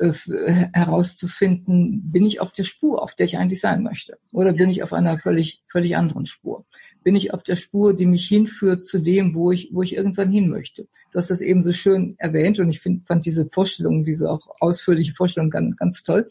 äh, 0.01 0.70
herauszufinden, 0.74 2.12
bin 2.12 2.25
ich 2.25 2.41
auf 2.41 2.51
der 2.51 2.63
Spur, 2.63 3.01
auf 3.01 3.15
der 3.15 3.25
ich 3.25 3.38
eigentlich 3.38 3.62
sein 3.62 3.84
möchte, 3.84 4.17
oder 4.31 4.53
bin 4.53 4.70
ich 4.70 4.84
auf 4.84 4.93
einer 4.93 5.20
völlig 5.20 5.63
völlig 5.70 5.96
anderen 5.96 6.25
Spur? 6.25 6.65
Bin 7.03 7.15
ich 7.15 7.34
auf 7.34 7.43
der 7.43 7.55
Spur, 7.55 7.96
die 7.96 8.05
mich 8.05 8.27
hinführt 8.27 8.84
zu 8.86 9.00
dem, 9.00 9.34
wo 9.34 9.51
ich 9.51 9.70
wo 9.72 9.81
ich 9.81 9.96
irgendwann 9.96 10.31
hin 10.31 10.50
möchte? 10.50 10.88
Du 11.12 11.17
hast 11.17 11.31
das 11.31 11.41
eben 11.41 11.63
so 11.63 11.72
schön 11.72 12.15
erwähnt 12.17 12.60
und 12.60 12.70
ich 12.70 12.79
find, 12.79 13.08
fand 13.08 13.25
diese 13.25 13.48
Vorstellung, 13.50 14.03
diese 14.03 14.29
auch 14.29 14.48
ausführliche 14.60 15.13
Vorstellung 15.13 15.50
ganz, 15.50 15.75
ganz 15.77 16.03
toll 16.03 16.27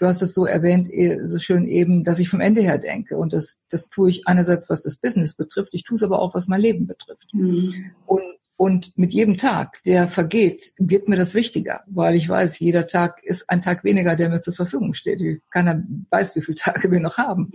du 0.00 0.06
hast 0.06 0.22
es 0.22 0.34
so 0.34 0.46
erwähnt, 0.46 0.92
eh, 0.92 1.20
so 1.26 1.38
schön 1.38 1.68
eben, 1.68 2.02
dass 2.04 2.18
ich 2.18 2.28
vom 2.28 2.40
Ende 2.40 2.62
her 2.62 2.78
denke. 2.78 3.16
Und 3.16 3.32
das, 3.32 3.58
das 3.68 3.88
tue 3.88 4.10
ich 4.10 4.26
einerseits, 4.26 4.68
was 4.70 4.82
das 4.82 4.96
Business 4.96 5.34
betrifft, 5.34 5.74
ich 5.74 5.84
tue 5.84 5.94
es 5.94 6.02
aber 6.02 6.20
auch, 6.20 6.34
was 6.34 6.48
mein 6.48 6.60
Leben 6.60 6.86
betrifft. 6.86 7.28
Mhm. 7.32 7.92
Und, 8.06 8.22
und 8.60 8.98
mit 8.98 9.14
jedem 9.14 9.38
Tag, 9.38 9.82
der 9.86 10.06
vergeht, 10.06 10.74
wird 10.76 11.08
mir 11.08 11.16
das 11.16 11.34
wichtiger, 11.34 11.82
weil 11.86 12.14
ich 12.14 12.28
weiß, 12.28 12.58
jeder 12.58 12.86
Tag 12.86 13.24
ist 13.24 13.48
ein 13.48 13.62
Tag 13.62 13.84
weniger, 13.84 14.16
der 14.16 14.28
mir 14.28 14.42
zur 14.42 14.52
Verfügung 14.52 14.92
steht. 14.92 15.22
Keiner 15.48 15.82
weiß, 16.10 16.36
wie 16.36 16.42
viele 16.42 16.56
Tage 16.56 16.90
wir 16.90 17.00
noch 17.00 17.16
haben. 17.16 17.50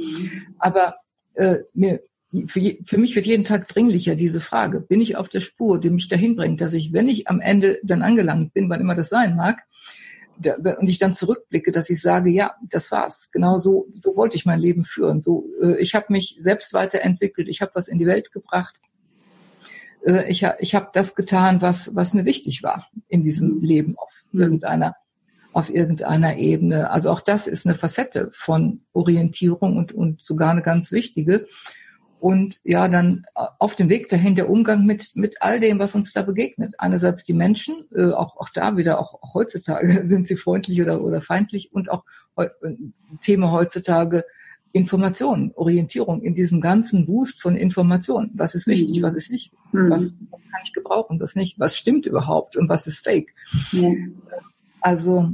Aber 0.58 0.96
äh, 1.36 1.58
mir, 1.76 2.00
für, 2.48 2.76
für 2.84 2.98
mich 2.98 3.16
wird 3.16 3.28
jeden 3.28 3.46
Tag 3.46 3.68
dringlicher 3.68 4.16
diese 4.16 4.40
Frage, 4.40 4.82
bin 4.82 5.00
ich 5.00 5.16
auf 5.16 5.30
der 5.30 5.42
Spur, 5.42 5.80
die 5.80 5.92
mich 5.92 6.08
dahin 6.08 6.36
bringt, 6.36 6.60
dass 6.60 6.74
ich, 6.74 6.92
wenn 6.92 7.08
ich 7.08 7.28
am 7.28 7.40
Ende 7.40 7.78
dann 7.84 8.02
angelangt 8.02 8.56
bin, 8.56 8.68
wann 8.72 8.82
immer 8.82 8.96
das 8.96 9.10
sein 9.10 9.36
mag, 9.36 9.62
und 10.80 10.90
ich 10.90 10.98
dann 10.98 11.14
zurückblicke, 11.14 11.72
dass 11.72 11.92
ich 11.92 12.02
sage, 12.02 12.32
ja, 12.32 12.56
das 12.68 12.90
war's. 12.90 13.30
Genau 13.32 13.60
so, 13.60 13.88
so 13.92 14.16
wollte 14.16 14.38
ich 14.38 14.48
mein 14.48 14.60
Leben 14.60 14.84
führen. 14.86 15.22
So, 15.22 15.46
äh, 15.62 15.78
ich 15.78 15.94
habe 15.94 16.08
mich 16.10 16.36
selbst 16.40 16.74
weiterentwickelt, 16.74 17.48
ich 17.48 17.62
habe 17.62 17.74
was 17.76 17.88
in 17.88 18.00
die 18.00 18.08
Welt 18.08 18.32
gebracht. 18.32 18.82
Äh, 20.06 20.30
ich, 20.30 20.46
ich 20.60 20.76
habe 20.76 20.90
das 20.94 21.16
getan, 21.16 21.62
was, 21.62 21.96
was 21.96 22.14
mir 22.14 22.26
wichtig 22.26 22.64
war 22.64 22.88
in 23.08 23.22
diesem 23.22 23.60
Leben 23.60 23.96
auf 23.98 24.12
mhm. 24.32 24.42
irgendeiner, 24.42 24.96
auf 25.54 25.74
irgendeiner 25.74 26.38
Ebene. 26.38 26.92
Also 26.92 27.12
auch 27.12 27.22
das 27.22 27.48
ist 27.48 27.66
eine 27.66 27.76
Facette 27.76 28.30
von 28.32 28.82
Orientierung 28.94 29.78
und, 29.78 29.92
und 29.92 30.24
sogar 30.24 30.52
eine 30.52 30.62
ganz 30.62 30.92
wichtige 30.92 31.48
und 32.26 32.60
ja, 32.64 32.88
dann 32.88 33.26
äh, 33.36 33.46
auf 33.60 33.76
dem 33.76 33.90
Weg 33.90 34.10
dahin 34.10 34.34
der 34.36 34.50
Umgang 34.50 34.86
mit, 34.86 35.12
mit 35.16 35.44
all 35.44 35.60
dem, 35.60 35.78
was 35.78 35.94
uns 35.94 36.12
da 36.12 36.24
begegnet. 36.24 36.74
Einerseits 36.80 37.24
die 37.24 37.34
Menschen, 37.34 37.86
äh, 37.94 38.08
auch, 38.08 38.38
auch 38.38 38.50
da 38.50 38.78
wieder, 38.78 39.00
auch, 39.00 39.22
auch 39.22 39.36
heutzutage 39.36 40.04
sind 40.08 40.28
sie 40.28 40.36
freundlich 40.36 40.82
oder, 40.82 41.04
oder 41.04 41.22
feindlich 41.22 41.72
und 41.72 41.92
auch 41.92 42.04
äh, 42.38 42.48
Thema 43.22 43.52
heutzutage 43.52 44.24
Informationen, 44.76 45.54
Orientierung 45.56 46.22
in 46.22 46.36
diesem 46.36 46.60
ganzen 46.60 47.06
Boost 47.06 47.42
von 47.42 47.56
Informationen. 47.56 48.32
Was 48.34 48.56
ist 48.56 48.68
wichtig, 48.68 49.00
mhm. 49.00 49.04
was 49.04 49.16
ist 49.16 49.32
nicht, 49.32 49.54
mhm. 49.72 49.90
was 49.90 50.18
kann 50.30 50.62
ich 50.66 50.74
gebrauchen, 50.74 51.18
was 51.18 51.38
nicht, 51.38 51.58
was 51.58 51.78
stimmt 51.78 52.06
überhaupt 52.06 52.58
und 52.58 52.68
was 52.68 52.86
ist 52.86 53.02
fake. 53.02 53.34
Mhm. 53.72 54.22
Also 54.82 55.34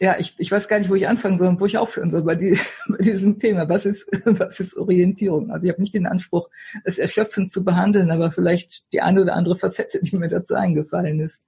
ja, 0.00 0.18
ich, 0.18 0.34
ich 0.38 0.50
weiß 0.50 0.66
gar 0.66 0.80
nicht, 0.80 0.90
wo 0.90 0.96
ich 0.96 1.06
anfangen 1.06 1.38
soll 1.38 1.46
und 1.46 1.60
wo 1.60 1.66
ich 1.66 1.78
aufhören 1.78 2.10
soll 2.10 2.22
bei, 2.22 2.34
die, 2.34 2.58
bei 2.88 2.96
diesem 2.96 3.38
Thema. 3.38 3.68
Was 3.68 3.86
ist, 3.86 4.10
was 4.24 4.58
ist 4.58 4.76
Orientierung? 4.76 5.52
Also 5.52 5.66
ich 5.66 5.72
habe 5.72 5.80
nicht 5.80 5.94
den 5.94 6.06
Anspruch, 6.06 6.50
es 6.82 6.98
erschöpfend 6.98 7.52
zu 7.52 7.62
behandeln, 7.62 8.10
aber 8.10 8.32
vielleicht 8.32 8.92
die 8.92 9.02
eine 9.02 9.22
oder 9.22 9.34
andere 9.34 9.54
Facette, 9.54 10.00
die 10.02 10.16
mir 10.16 10.28
dazu 10.28 10.54
eingefallen 10.54 11.20
ist. 11.20 11.46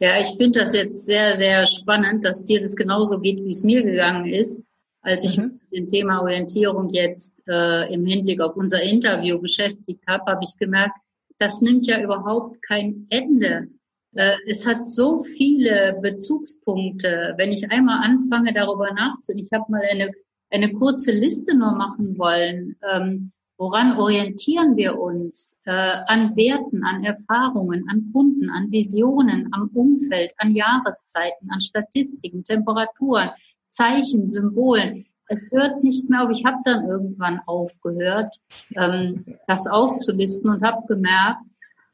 Ja, 0.00 0.18
ich 0.20 0.34
finde 0.36 0.58
das 0.58 0.74
jetzt 0.74 1.06
sehr, 1.06 1.36
sehr 1.36 1.64
spannend, 1.66 2.24
dass 2.24 2.42
dir 2.42 2.60
das 2.60 2.74
genauso 2.74 3.20
geht, 3.20 3.36
wie 3.44 3.50
es 3.50 3.62
mir 3.62 3.84
gegangen 3.84 4.26
ist. 4.26 4.60
Als 5.02 5.24
ich 5.24 5.36
mhm. 5.36 5.60
mit 5.70 5.72
dem 5.72 5.90
Thema 5.90 6.22
Orientierung 6.22 6.90
jetzt 6.90 7.36
äh, 7.48 7.92
im 7.92 8.06
Hinblick 8.06 8.40
auf 8.40 8.56
unser 8.56 8.80
Interview 8.82 9.40
beschäftigt 9.40 10.00
habe, 10.06 10.30
habe 10.30 10.44
ich 10.44 10.56
gemerkt, 10.58 10.96
das 11.38 11.60
nimmt 11.60 11.86
ja 11.86 12.00
überhaupt 12.00 12.62
kein 12.62 13.06
Ende. 13.10 13.68
Äh, 14.14 14.36
es 14.46 14.64
hat 14.66 14.88
so 14.88 15.24
viele 15.24 15.98
Bezugspunkte. 16.00 17.34
Wenn 17.36 17.50
ich 17.50 17.68
einmal 17.70 18.04
anfange, 18.04 18.52
darüber 18.54 18.92
nachzudenken, 18.92 19.44
ich 19.44 19.58
habe 19.58 19.70
mal 19.70 19.82
eine, 19.90 20.12
eine 20.50 20.72
kurze 20.74 21.10
Liste 21.10 21.56
nur 21.56 21.72
machen 21.72 22.16
wollen. 22.16 22.76
Ähm, 22.88 23.32
woran 23.58 23.98
orientieren 23.98 24.76
wir 24.76 25.00
uns? 25.00 25.60
Äh, 25.64 25.72
an 25.72 26.36
Werten, 26.36 26.84
an 26.84 27.02
Erfahrungen, 27.02 27.86
an 27.88 28.10
Kunden, 28.12 28.50
an 28.50 28.70
Visionen, 28.70 29.48
am 29.52 29.68
Umfeld, 29.74 30.30
an 30.36 30.54
Jahreszeiten, 30.54 31.50
an 31.50 31.60
Statistiken, 31.60 32.44
Temperaturen, 32.44 33.30
Zeichen, 33.72 34.30
Symbolen. 34.30 35.06
es 35.28 35.50
hört 35.52 35.82
nicht 35.82 36.08
mehr 36.08 36.22
auf. 36.22 36.30
Ich 36.30 36.44
habe 36.44 36.58
dann 36.64 36.88
irgendwann 36.88 37.40
aufgehört, 37.46 38.36
ähm, 38.76 39.24
das 39.46 39.66
aufzulisten 39.66 40.50
und 40.50 40.62
habe 40.62 40.86
gemerkt, 40.86 41.40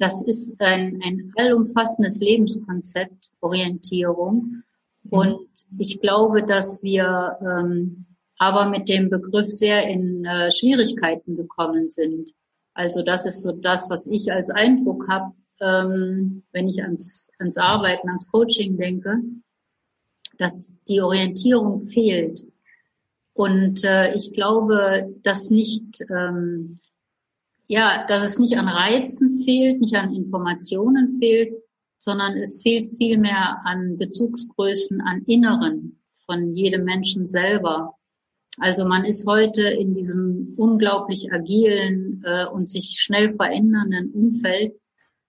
das 0.00 0.26
ist 0.26 0.60
ein, 0.60 1.00
ein 1.02 1.32
allumfassendes 1.36 2.20
Lebenskonzept, 2.20 3.30
Orientierung. 3.40 4.62
Mhm. 5.04 5.10
Und 5.10 5.48
ich 5.78 6.00
glaube, 6.00 6.44
dass 6.44 6.82
wir 6.82 7.36
ähm, 7.40 8.06
aber 8.38 8.68
mit 8.68 8.88
dem 8.88 9.10
Begriff 9.10 9.48
sehr 9.48 9.88
in 9.88 10.24
äh, 10.24 10.50
Schwierigkeiten 10.52 11.36
gekommen 11.36 11.88
sind. 11.88 12.32
Also 12.72 13.02
das 13.02 13.26
ist 13.26 13.42
so 13.42 13.52
das, 13.52 13.90
was 13.90 14.06
ich 14.06 14.32
als 14.32 14.48
Eindruck 14.50 15.08
habe, 15.08 15.34
ähm, 15.60 16.44
wenn 16.52 16.68
ich 16.68 16.80
ans, 16.82 17.30
ans 17.40 17.58
Arbeiten, 17.58 18.08
ans 18.08 18.30
Coaching 18.30 18.76
denke, 18.78 19.18
dass 20.38 20.78
die 20.88 21.00
Orientierung 21.00 21.82
fehlt. 21.82 22.44
Und 23.34 23.84
äh, 23.84 24.14
ich 24.14 24.32
glaube, 24.32 25.14
dass 25.22 25.50
nicht, 25.50 25.84
ähm, 26.10 26.80
ja, 27.66 28.04
dass 28.08 28.24
es 28.24 28.38
nicht 28.38 28.56
an 28.56 28.68
Reizen 28.68 29.32
fehlt, 29.44 29.80
nicht 29.80 29.94
an 29.94 30.12
Informationen 30.12 31.18
fehlt, 31.20 31.54
sondern 31.98 32.36
es 32.36 32.62
fehlt 32.62 32.96
vielmehr 32.96 33.60
an 33.64 33.98
Bezugsgrößen, 33.98 35.00
an 35.00 35.22
Inneren 35.26 36.00
von 36.26 36.54
jedem 36.54 36.84
Menschen 36.84 37.26
selber. 37.26 37.94
Also 38.58 38.84
man 38.86 39.04
ist 39.04 39.26
heute 39.26 39.68
in 39.68 39.94
diesem 39.94 40.54
unglaublich 40.56 41.32
agilen 41.32 42.22
äh, 42.24 42.46
und 42.46 42.68
sich 42.68 42.96
schnell 42.98 43.32
verändernden 43.32 44.10
Umfeld 44.12 44.74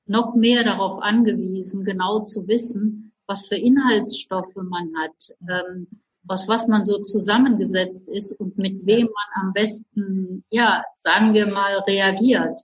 noch 0.06 0.34
mehr 0.34 0.63
darauf 0.63 1.00
angewiesen, 1.01 1.84
genau 1.84 2.24
zu 2.24 2.48
wissen, 2.48 3.09
was 3.29 3.48
für 3.48 3.55
Inhaltsstoffe 3.55 4.55
man 4.55 4.91
hat, 4.98 5.36
ähm, 5.41 5.88
aus 6.27 6.48
was 6.48 6.67
man 6.67 6.83
so 6.86 7.01
zusammengesetzt 7.03 8.09
ist 8.09 8.33
und 8.39 8.57
mit 8.57 8.86
wem 8.86 9.05
man 9.07 9.45
am 9.45 9.53
besten, 9.53 10.43
ja, 10.50 10.83
sagen 10.93 11.33
wir 11.33 11.48
mal, 11.48 11.77
reagiert. 11.88 12.62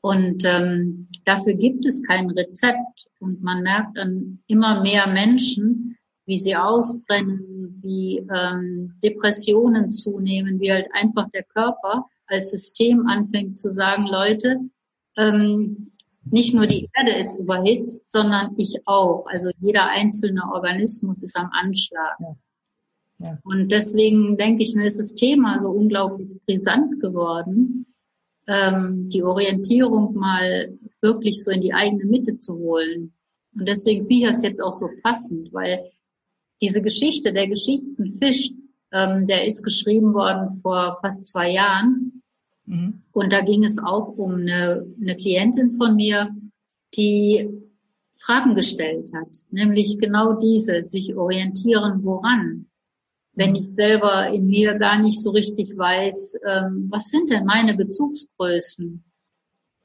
Und 0.00 0.44
ähm, 0.44 1.08
dafür 1.24 1.54
gibt 1.54 1.86
es 1.86 2.02
kein 2.02 2.30
Rezept. 2.30 3.08
Und 3.20 3.42
man 3.42 3.62
merkt 3.62 3.98
an 3.98 4.42
immer 4.46 4.82
mehr 4.82 5.06
Menschen, 5.06 5.96
wie 6.26 6.38
sie 6.38 6.56
ausbrennen, 6.56 7.80
wie 7.82 8.18
ähm, 8.34 8.98
Depressionen 9.02 9.90
zunehmen, 9.90 10.60
wie 10.60 10.72
halt 10.72 10.88
einfach 10.92 11.28
der 11.30 11.44
Körper 11.44 12.06
als 12.26 12.50
System 12.50 13.06
anfängt 13.06 13.58
zu 13.58 13.72
sagen, 13.72 14.06
Leute, 14.06 14.60
ähm, 15.16 15.92
nicht 16.30 16.54
nur 16.54 16.66
die 16.66 16.88
Erde 16.94 17.18
ist 17.18 17.38
überhitzt, 17.38 18.10
sondern 18.10 18.54
ich 18.56 18.78
auch. 18.86 19.26
Also 19.26 19.50
jeder 19.60 19.88
einzelne 19.88 20.42
Organismus 20.52 21.22
ist 21.22 21.36
am 21.36 21.50
Anschlag. 21.52 22.16
Ja. 22.20 22.36
Ja. 23.18 23.38
Und 23.44 23.70
deswegen 23.70 24.36
denke 24.36 24.62
ich 24.62 24.74
mir, 24.74 24.86
ist 24.86 24.98
das 24.98 25.14
Thema 25.14 25.60
so 25.62 25.70
unglaublich 25.70 26.28
brisant 26.46 27.00
geworden, 27.00 27.86
ähm, 28.46 29.08
die 29.08 29.22
Orientierung 29.22 30.14
mal 30.14 30.76
wirklich 31.00 31.42
so 31.42 31.50
in 31.50 31.60
die 31.60 31.72
eigene 31.72 32.04
Mitte 32.04 32.38
zu 32.38 32.56
holen. 32.56 33.14
Und 33.54 33.68
deswegen 33.68 34.06
finde 34.06 34.26
ich 34.26 34.30
das 34.30 34.42
jetzt 34.42 34.60
auch 34.60 34.72
so 34.72 34.88
passend, 35.02 35.52
weil 35.52 35.90
diese 36.60 36.82
Geschichte, 36.82 37.32
der 37.32 37.48
Geschichtenfisch, 37.48 38.50
ähm, 38.92 39.26
der 39.26 39.46
ist 39.46 39.62
geschrieben 39.62 40.12
worden 40.14 40.50
vor 40.60 40.98
fast 41.00 41.26
zwei 41.26 41.50
Jahren. 41.50 42.22
Mhm. 42.66 43.02
Und 43.12 43.32
da 43.32 43.40
ging 43.40 43.64
es 43.64 43.78
auch 43.78 44.08
um 44.16 44.34
eine, 44.34 44.86
eine 45.00 45.16
Klientin 45.16 45.70
von 45.72 45.96
mir, 45.96 46.34
die 46.96 47.50
Fragen 48.18 48.54
gestellt 48.54 49.10
hat, 49.14 49.28
nämlich 49.50 49.98
genau 49.98 50.34
diese, 50.34 50.82
sich 50.84 51.14
orientieren, 51.14 52.04
woran. 52.04 52.66
Wenn 53.34 53.50
mhm. 53.50 53.56
ich 53.56 53.74
selber 53.74 54.28
in 54.28 54.46
mir 54.46 54.74
gar 54.78 55.00
nicht 55.00 55.20
so 55.20 55.32
richtig 55.32 55.76
weiß, 55.76 56.38
ähm, 56.46 56.88
was 56.90 57.10
sind 57.10 57.30
denn 57.30 57.44
meine 57.44 57.74
Bezugsgrößen? 57.74 59.04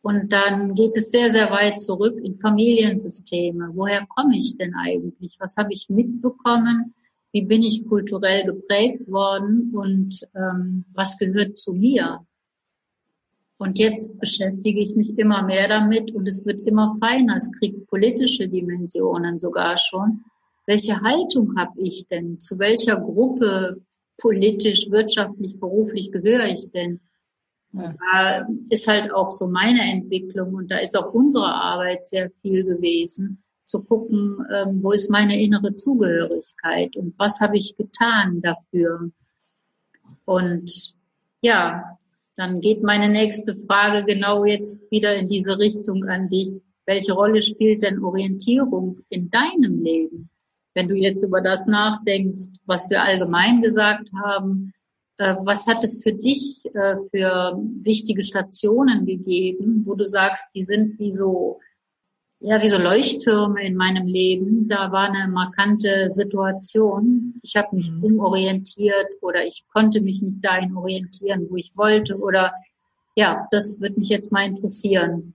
Und 0.02 0.32
dann 0.32 0.76
geht 0.76 0.96
es 0.96 1.12
sehr, 1.12 1.30
sehr 1.32 1.52
weit 1.52 1.82
zurück 1.82 2.18
in 2.24 2.38
Familiensysteme. 2.38 3.72
Woher 3.74 4.08
komme 4.08 4.38
ich 4.38 4.58
denn 4.58 4.74
eigentlich? 4.74 5.36
Was 5.40 5.58
habe 5.58 5.74
ich 5.74 5.89
mitbekommen? 5.89 6.94
Wie 7.34 7.44
bin 7.44 7.62
ich 7.62 7.86
kulturell 7.86 8.46
geprägt 8.46 9.12
worden? 9.12 9.72
Und 9.76 10.26
ähm, 10.34 10.86
was 10.94 11.18
gehört 11.18 11.58
zu 11.58 11.74
mir? 11.74 12.26
Und 13.60 13.78
jetzt 13.78 14.17
beschäftige 14.22 14.80
ich 14.80 14.95
mich 14.95 15.19
immer 15.19 15.43
mehr 15.43 15.67
damit 15.67 16.15
und 16.15 16.26
es 16.28 16.45
wird 16.45 16.65
immer 16.65 16.95
feiner. 16.98 17.36
Es 17.36 17.52
kriegt 17.60 17.88
politische 17.88 18.48
Dimensionen 18.48 19.38
sogar 19.38 19.78
schon. 19.78 20.24
Welche 20.65 21.02
Haltung 21.02 21.58
habe 21.58 21.74
ich 21.82 22.08
denn? 22.08 22.39
Zu 22.39 22.58
welcher 22.58 22.95
Gruppe 22.95 23.82
politisch, 24.17 24.89
wirtschaftlich, 24.89 25.60
beruflich 25.60 26.10
gehöre 26.10 26.45
ich 26.45 26.72
denn? 26.72 27.02
Ja. 27.74 27.95
Da 28.00 28.48
ist 28.69 28.88
halt 28.88 29.13
auch 29.13 29.30
so 29.30 29.48
meine 29.48 29.82
Entwicklung 29.91 30.54
und 30.54 30.72
da 30.72 30.78
ist 30.78 30.98
auch 30.98 31.13
unsere 31.13 31.54
Arbeit 31.54 32.08
sehr 32.08 32.32
viel 32.41 32.63
gewesen, 32.63 33.43
zu 33.65 33.84
gucken, 33.84 34.38
ähm, 34.54 34.80
wo 34.82 34.93
ist 34.93 35.12
meine 35.12 35.39
innere 35.39 35.74
Zugehörigkeit 35.74 36.95
und 36.95 37.13
was 37.17 37.41
habe 37.41 37.58
ich 37.58 37.76
getan 37.76 38.39
dafür. 38.41 39.12
Und 40.24 40.93
ja, 41.41 41.99
dann 42.39 42.62
geht 42.62 42.84
meine 42.84 43.10
nächste 43.10 43.54
Frage 43.67 44.06
genau 44.06 44.45
jetzt 44.45 44.89
wieder 44.91 45.13
in 45.17 45.28
diese 45.28 45.60
Richtung 45.60 46.06
an 46.06 46.30
dich. 46.30 46.62
Welche 46.86 47.12
Rolle 47.12 47.41
spielt 47.41 47.82
denn 47.82 48.02
Orientierung 48.02 48.99
in 49.10 49.30
deinem 49.30 49.84
Leben? 49.84 50.30
Wenn 50.73 50.88
du 50.88 50.95
jetzt 50.95 51.21
über 51.21 51.41
das 51.41 51.67
nachdenkst, 51.67 52.54
was 52.65 52.89
wir 52.89 53.04
allgemein 53.04 53.62
gesagt 53.62 54.10
haben, 54.23 54.71
äh, 55.17 55.36
was 55.43 55.67
hat 55.67 55.84
es 55.84 56.02
für 56.02 56.13
dich 56.13 56.62
äh, 56.73 56.95
für 57.12 57.60
wichtige 57.84 58.23
Stationen 58.23 59.06
gegeben, 59.06 59.84
wo 59.86 59.95
du 59.95 60.06
sagst, 60.06 60.47
die 60.56 60.63
sind 60.63 60.97
wie 60.97 61.12
so, 61.12 61.60
ja, 62.41 62.62
wie 62.62 62.69
so 62.69 62.78
Leuchttürme 62.78 63.65
in 63.65 63.75
meinem 63.75 64.08
Leben. 64.08 64.67
Da 64.67 64.91
war 64.91 65.12
eine 65.12 65.28
markante 65.28 66.10
Situation. 66.10 67.36
Ich 67.43 67.56
habe 67.56 67.75
mich 67.75 67.91
mhm. 67.91 68.04
umorientiert 68.04 69.08
oder 69.21 69.45
ich 69.45 69.65
konnte 69.73 70.02
mich 70.02 70.21
nicht 70.21 70.43
dahin 70.43 70.75
orientieren, 70.75 71.47
wo 71.49 71.58
ich 71.58 71.73
wollte. 71.75 72.17
Oder 72.17 72.54
ja, 73.15 73.45
das 73.52 73.82
würde 73.82 73.99
mich 73.99 74.10
jetzt 74.10 74.32
mal 74.32 74.45
interessieren. 74.45 75.34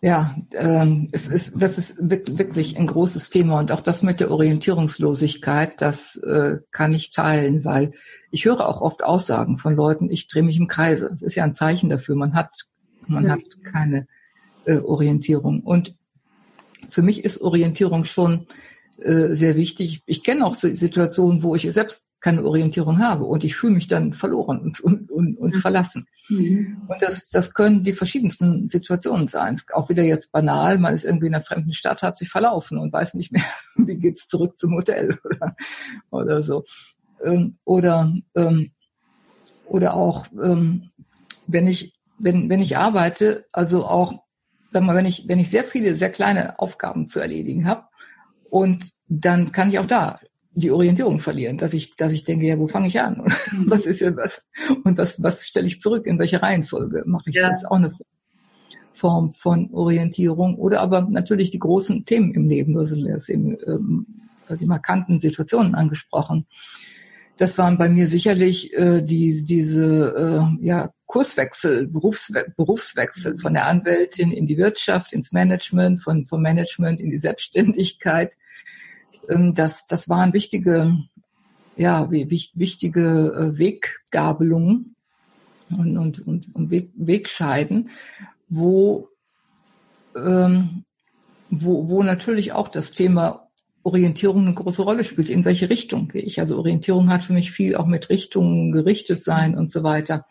Ja, 0.00 0.36
ähm, 0.54 1.08
es 1.12 1.28
ist, 1.28 1.62
das 1.62 1.78
ist 1.78 2.10
wirklich 2.10 2.76
ein 2.76 2.88
großes 2.88 3.30
Thema 3.30 3.60
und 3.60 3.70
auch 3.70 3.80
das 3.80 4.02
mit 4.02 4.18
der 4.18 4.32
Orientierungslosigkeit, 4.32 5.80
das 5.80 6.16
äh, 6.16 6.58
kann 6.72 6.92
ich 6.92 7.12
teilen, 7.12 7.64
weil 7.64 7.92
ich 8.32 8.44
höre 8.44 8.68
auch 8.68 8.80
oft 8.80 9.04
Aussagen 9.04 9.58
von 9.58 9.76
Leuten, 9.76 10.10
ich 10.10 10.26
drehe 10.26 10.42
mich 10.42 10.56
im 10.56 10.66
Kreise. 10.66 11.08
Das 11.08 11.22
ist 11.22 11.36
ja 11.36 11.44
ein 11.44 11.54
Zeichen 11.54 11.88
dafür, 11.88 12.16
man 12.16 12.34
hat, 12.34 12.52
man 13.06 13.26
ja. 13.26 13.32
hat 13.32 13.42
keine 13.62 14.08
äh, 14.64 14.78
Orientierung. 14.78 15.60
Und 15.60 15.94
für 16.88 17.02
mich 17.02 17.24
ist 17.24 17.40
Orientierung 17.40 18.04
schon 18.04 18.46
äh, 18.98 19.34
sehr 19.34 19.56
wichtig. 19.56 20.02
Ich 20.06 20.22
kenne 20.22 20.44
auch 20.46 20.54
Situationen, 20.54 21.42
wo 21.42 21.54
ich 21.54 21.70
selbst 21.72 22.06
keine 22.22 22.44
Orientierung 22.44 23.00
habe 23.00 23.24
und 23.24 23.42
ich 23.42 23.56
fühle 23.56 23.74
mich 23.74 23.88
dann 23.88 24.12
verloren 24.12 24.60
und, 24.60 24.80
und, 24.80 25.10
und, 25.10 25.36
und 25.36 25.56
verlassen. 25.56 26.06
Mhm. 26.28 26.82
Und 26.86 27.02
das, 27.02 27.28
das 27.30 27.52
können 27.52 27.82
die 27.82 27.94
verschiedensten 27.94 28.68
Situationen 28.68 29.26
sein. 29.26 29.60
Auch 29.72 29.88
wieder 29.88 30.04
jetzt 30.04 30.30
banal, 30.30 30.78
man 30.78 30.94
ist 30.94 31.04
irgendwie 31.04 31.26
in 31.26 31.34
einer 31.34 31.42
fremden 31.42 31.72
Stadt, 31.72 32.02
hat 32.02 32.16
sich 32.16 32.30
verlaufen 32.30 32.78
und 32.78 32.92
weiß 32.92 33.14
nicht 33.14 33.32
mehr, 33.32 33.44
wie 33.76 33.96
geht's 33.96 34.28
zurück 34.28 34.56
zum 34.56 34.74
Hotel 34.74 35.18
oder, 35.24 35.56
oder 36.10 36.42
so. 36.42 36.64
Ähm, 37.24 37.56
oder, 37.64 38.14
ähm, 38.36 38.70
oder 39.66 39.94
auch, 39.94 40.26
ähm, 40.40 40.90
wenn 41.48 41.66
ich, 41.66 41.98
wenn, 42.18 42.48
wenn 42.48 42.62
ich 42.62 42.76
arbeite, 42.76 43.46
also 43.52 43.84
auch, 43.84 44.21
sag 44.72 44.82
mal, 44.82 44.96
wenn 44.96 45.06
ich, 45.06 45.24
wenn 45.28 45.38
ich 45.38 45.50
sehr 45.50 45.64
viele, 45.64 45.96
sehr 45.96 46.10
kleine 46.10 46.58
Aufgaben 46.58 47.08
zu 47.08 47.20
erledigen 47.20 47.66
habe, 47.66 47.84
und 48.50 48.90
dann 49.08 49.50
kann 49.52 49.70
ich 49.70 49.78
auch 49.78 49.86
da 49.86 50.20
die 50.54 50.70
Orientierung 50.70 51.20
verlieren, 51.20 51.56
dass 51.56 51.72
ich, 51.72 51.96
dass 51.96 52.12
ich 52.12 52.24
denke, 52.24 52.46
ja, 52.46 52.58
wo 52.58 52.68
fange 52.68 52.88
ich 52.88 53.00
an? 53.00 53.20
Und 53.20 53.32
was 53.66 53.86
ist 53.86 54.00
ja 54.00 54.14
was? 54.14 54.46
Und 54.84 54.98
was, 54.98 55.22
was 55.22 55.46
stelle 55.46 55.66
ich 55.66 55.80
zurück? 55.80 56.06
In 56.06 56.18
welche 56.18 56.42
Reihenfolge 56.42 57.04
mache 57.06 57.30
ich? 57.30 57.36
Ja. 57.36 57.46
Das 57.46 57.62
ist 57.62 57.70
auch 57.70 57.76
eine 57.76 57.92
Form 58.92 59.32
von 59.32 59.70
Orientierung. 59.72 60.56
Oder 60.56 60.80
aber 60.80 61.08
natürlich 61.08 61.50
die 61.50 61.58
großen 61.58 62.04
Themen 62.04 62.34
im 62.34 62.48
Leben. 62.48 62.74
Du 62.74 62.80
hast 62.80 63.28
eben 63.30 63.56
ähm, 63.66 64.06
die 64.60 64.66
markanten 64.66 65.18
Situationen 65.18 65.74
angesprochen. 65.74 66.46
Das 67.38 67.56
waren 67.56 67.78
bei 67.78 67.88
mir 67.88 68.06
sicherlich 68.06 68.74
äh, 68.74 69.00
die, 69.00 69.46
diese 69.46 70.50
äh, 70.60 70.64
ja, 70.64 70.92
Kurswechsel, 71.12 71.88
Berufswe 71.88 72.54
Berufswechsel 72.56 73.36
von 73.36 73.52
der 73.52 73.66
Anwältin 73.66 74.32
in 74.32 74.46
die 74.46 74.56
Wirtschaft, 74.56 75.12
ins 75.12 75.32
Management, 75.32 76.02
von, 76.02 76.26
vom 76.26 76.40
Management 76.40 77.00
in 77.00 77.10
die 77.10 77.18
Selbstständigkeit 77.18 78.34
ähm, 79.28 79.54
das, 79.54 79.86
das 79.86 80.08
waren 80.08 80.32
wichtige, 80.32 80.96
ja, 81.76 82.10
wichtige 82.10 83.02
äh, 83.54 83.58
Weggabelungen 83.58 84.96
und, 85.70 85.96
und, 85.96 86.26
und, 86.26 86.54
und 86.54 86.70
Weg, 86.70 86.90
Wegscheiden, 86.94 87.90
wo, 88.48 89.08
ähm, 90.16 90.84
wo, 91.50 91.88
wo 91.88 92.02
natürlich 92.02 92.52
auch 92.52 92.68
das 92.68 92.92
Thema 92.92 93.48
Orientierung 93.84 94.46
eine 94.46 94.54
große 94.54 94.82
Rolle 94.82 95.04
spielt. 95.04 95.28
In 95.28 95.44
welche 95.44 95.68
Richtung 95.68 96.08
gehe 96.08 96.22
ich? 96.22 96.38
Also 96.38 96.56
Orientierung 96.58 97.10
hat 97.10 97.22
für 97.24 97.32
mich 97.32 97.50
viel 97.50 97.74
auch 97.74 97.86
mit 97.86 98.10
Richtungen 98.10 98.70
gerichtet 98.70 99.24
sein 99.24 99.56
und 99.56 99.72
so 99.72 99.82
weiter 99.82 100.24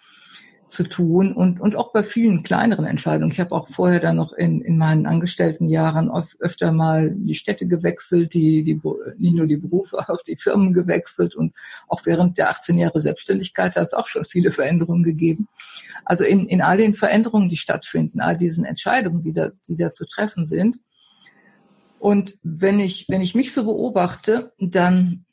zu 0.72 0.84
tun 0.84 1.34
und, 1.34 1.60
und 1.60 1.76
auch 1.76 1.92
bei 1.92 2.02
vielen 2.02 2.44
kleineren 2.44 2.86
Entscheidungen. 2.86 3.32
Ich 3.32 3.40
habe 3.40 3.54
auch 3.54 3.68
vorher 3.68 4.00
dann 4.00 4.16
noch 4.16 4.32
in, 4.34 4.62
in 4.62 4.78
meinen 4.78 5.06
angestellten 5.06 5.68
Jahren 5.68 6.10
oft, 6.10 6.40
öfter 6.42 6.72
mal 6.72 7.12
die 7.12 7.36
Städte 7.36 7.68
gewechselt, 7.68 8.34
die, 8.34 8.64
die, 8.64 8.80
nicht 9.18 9.36
nur 9.36 9.48
die 9.48 9.58
Berufe, 9.58 9.98
auch 10.10 10.22
die 10.22 10.38
Firmen 10.38 10.74
gewechselt 10.74 11.36
und 11.36 11.54
auch 11.88 12.06
während 12.06 12.38
der 12.38 12.50
18 12.50 12.78
Jahre 12.78 13.02
Selbstständigkeit 13.02 13.76
hat 13.76 13.88
es 13.88 13.94
auch 13.94 14.08
schon 14.08 14.26
viele 14.26 14.52
Veränderungen 14.52 15.04
gegeben. 15.04 15.48
Also 16.06 16.24
in, 16.24 16.48
in 16.48 16.62
all 16.62 16.78
den 16.78 16.94
Veränderungen, 16.94 17.50
die 17.50 17.58
stattfinden, 17.58 18.22
all 18.22 18.38
diesen 18.38 18.66
Entscheidungen, 18.66 19.24
die 19.24 19.34
da, 19.34 19.52
die 19.68 19.76
da 19.76 19.92
zu 19.92 20.06
treffen 20.06 20.46
sind. 20.46 20.80
Und 22.00 22.38
wenn 22.42 22.80
ich, 22.80 23.06
wenn 23.10 23.22
ich 23.22 23.36
mich 23.36 23.54
so 23.54 23.66
beobachte, 23.66 24.54
dann, 24.58 25.26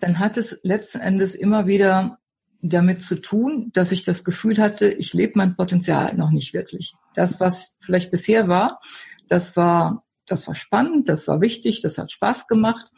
dann 0.00 0.18
hat 0.18 0.36
es 0.36 0.60
letzten 0.62 1.00
Endes 1.00 1.34
immer 1.34 1.66
wieder 1.66 2.17
damit 2.60 3.02
zu 3.02 3.16
tun, 3.16 3.70
dass 3.72 3.92
ich 3.92 4.04
das 4.04 4.24
Gefühl 4.24 4.58
hatte, 4.58 4.88
ich 4.88 5.12
lebe 5.12 5.34
mein 5.36 5.56
Potenzial 5.56 6.14
noch 6.14 6.30
nicht 6.30 6.54
wirklich. 6.54 6.94
Das, 7.14 7.40
was 7.40 7.76
vielleicht 7.80 8.10
bisher 8.10 8.48
war, 8.48 8.80
das 9.28 9.56
war, 9.56 10.04
das 10.26 10.46
war 10.48 10.54
spannend, 10.54 11.08
das 11.08 11.28
war 11.28 11.40
wichtig, 11.40 11.82
das 11.82 11.98
hat 11.98 12.10
Spaß 12.10 12.48
gemacht, 12.48 12.90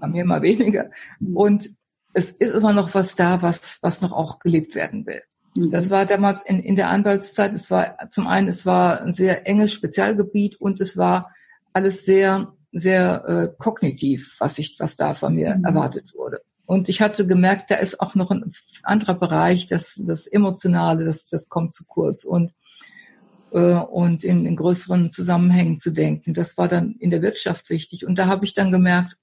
bei 0.00 0.08
mir 0.08 0.22
immer 0.22 0.42
weniger. 0.42 0.90
Und 1.34 1.70
es 2.14 2.30
ist 2.30 2.54
immer 2.54 2.72
noch 2.72 2.94
was 2.94 3.16
da, 3.16 3.42
was, 3.42 3.78
was 3.82 4.00
noch 4.00 4.12
auch 4.12 4.38
gelebt 4.38 4.74
werden 4.74 5.06
will. 5.06 5.22
Mhm. 5.54 5.70
Das 5.70 5.90
war 5.90 6.06
damals 6.06 6.42
in, 6.44 6.58
in 6.60 6.76
der 6.76 6.88
Anwaltszeit, 6.88 7.54
es 7.54 7.70
war 7.70 7.98
zum 8.08 8.26
einen, 8.26 8.48
es 8.48 8.64
war 8.64 9.02
ein 9.02 9.12
sehr 9.12 9.46
enges 9.46 9.72
Spezialgebiet 9.72 10.56
und 10.60 10.80
es 10.80 10.96
war 10.96 11.30
alles 11.74 12.06
sehr, 12.06 12.54
sehr 12.72 13.24
äh, 13.26 13.62
kognitiv, 13.62 14.36
was 14.38 14.58
ich, 14.58 14.76
was 14.78 14.96
da 14.96 15.12
von 15.12 15.34
mir 15.34 15.56
mhm. 15.56 15.64
erwartet 15.64 16.14
wurde. 16.14 16.40
Und 16.66 16.88
ich 16.88 17.00
hatte 17.00 17.26
gemerkt, 17.26 17.70
da 17.70 17.76
ist 17.76 18.00
auch 18.00 18.14
noch 18.14 18.30
ein 18.30 18.52
anderer 18.82 19.14
Bereich, 19.14 19.66
das, 19.66 20.00
das 20.04 20.26
Emotionale, 20.26 21.04
das, 21.04 21.28
das 21.28 21.48
kommt 21.48 21.74
zu 21.74 21.84
kurz 21.86 22.24
und, 22.24 22.52
äh, 23.52 23.74
und 23.74 24.24
in, 24.24 24.44
in 24.44 24.56
größeren 24.56 25.12
Zusammenhängen 25.12 25.78
zu 25.78 25.92
denken. 25.92 26.34
Das 26.34 26.58
war 26.58 26.68
dann 26.68 26.96
in 26.98 27.10
der 27.10 27.22
Wirtschaft 27.22 27.70
wichtig. 27.70 28.04
Und 28.04 28.16
da 28.16 28.26
habe 28.26 28.44
ich 28.44 28.52
dann 28.52 28.72
gemerkt, 28.72 29.16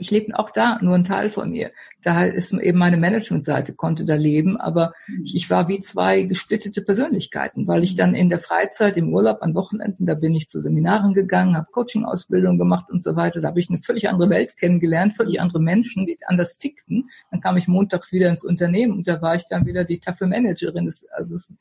ich 0.00 0.10
lebe 0.10 0.38
auch 0.38 0.50
da 0.50 0.78
nur 0.80 0.94
ein 0.94 1.04
Teil 1.04 1.28
von 1.28 1.50
mir. 1.50 1.72
Da 2.02 2.24
ist 2.24 2.54
eben 2.54 2.78
meine 2.78 2.96
Managementseite 2.96 3.74
konnte 3.74 4.06
da 4.06 4.14
leben, 4.14 4.56
aber 4.56 4.94
ich, 5.22 5.36
ich 5.36 5.50
war 5.50 5.68
wie 5.68 5.82
zwei 5.82 6.22
gesplittete 6.22 6.80
Persönlichkeiten, 6.80 7.66
weil 7.66 7.84
ich 7.84 7.96
dann 7.96 8.14
in 8.14 8.30
der 8.30 8.38
Freizeit, 8.38 8.96
im 8.96 9.12
Urlaub, 9.12 9.42
an 9.42 9.54
Wochenenden, 9.54 10.06
da 10.06 10.14
bin 10.14 10.34
ich 10.34 10.48
zu 10.48 10.58
Seminaren 10.58 11.12
gegangen, 11.12 11.54
habe 11.54 11.70
Coaching-Ausbildung 11.70 12.56
gemacht 12.56 12.86
und 12.90 13.04
so 13.04 13.14
weiter. 13.14 13.42
Da 13.42 13.48
habe 13.48 13.60
ich 13.60 13.68
eine 13.68 13.78
völlig 13.78 14.08
andere 14.08 14.30
Welt 14.30 14.56
kennengelernt, 14.56 15.16
völlig 15.16 15.38
andere 15.38 15.60
Menschen, 15.60 16.06
die 16.06 16.16
anders 16.24 16.56
tickten. 16.56 17.10
Dann 17.30 17.42
kam 17.42 17.58
ich 17.58 17.68
montags 17.68 18.10
wieder 18.10 18.30
ins 18.30 18.42
Unternehmen 18.42 18.94
und 18.94 19.06
da 19.06 19.20
war 19.20 19.34
ich 19.34 19.44
dann 19.50 19.66
wieder 19.66 19.84
die 19.84 20.00
taffe 20.00 20.26
Managerin. 20.26 20.86
Das, 20.86 21.04
also 21.12 21.34
es 21.34 21.52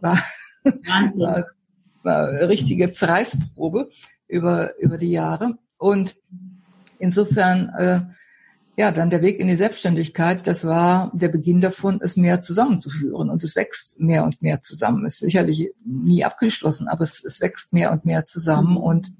war, 0.00 0.18
war, 0.64 1.44
war 2.02 2.28
eine 2.28 2.48
richtige 2.48 2.90
Zerreißprobe 2.90 3.90
über, 4.28 4.78
über 4.78 4.96
die 4.96 5.10
Jahre. 5.10 5.58
Und 5.76 6.16
Insofern, 7.02 7.68
äh, 7.76 8.00
ja, 8.76 8.92
dann 8.92 9.10
der 9.10 9.22
Weg 9.22 9.40
in 9.40 9.48
die 9.48 9.56
Selbstständigkeit, 9.56 10.46
das 10.46 10.64
war 10.64 11.10
der 11.12 11.28
Beginn 11.28 11.60
davon, 11.60 11.98
es 12.00 12.16
mehr 12.16 12.40
zusammenzuführen. 12.40 13.28
Und 13.28 13.42
es 13.42 13.56
wächst 13.56 13.98
mehr 13.98 14.22
und 14.24 14.40
mehr 14.40 14.62
zusammen. 14.62 15.04
Es 15.04 15.14
ist 15.14 15.20
sicherlich 15.20 15.72
nie 15.84 16.24
abgeschlossen, 16.24 16.86
aber 16.86 17.02
es, 17.02 17.24
es 17.24 17.40
wächst 17.40 17.72
mehr 17.72 17.90
und 17.90 18.04
mehr 18.04 18.24
zusammen. 18.24 18.74
Mhm. 18.74 18.76
Und 18.76 19.12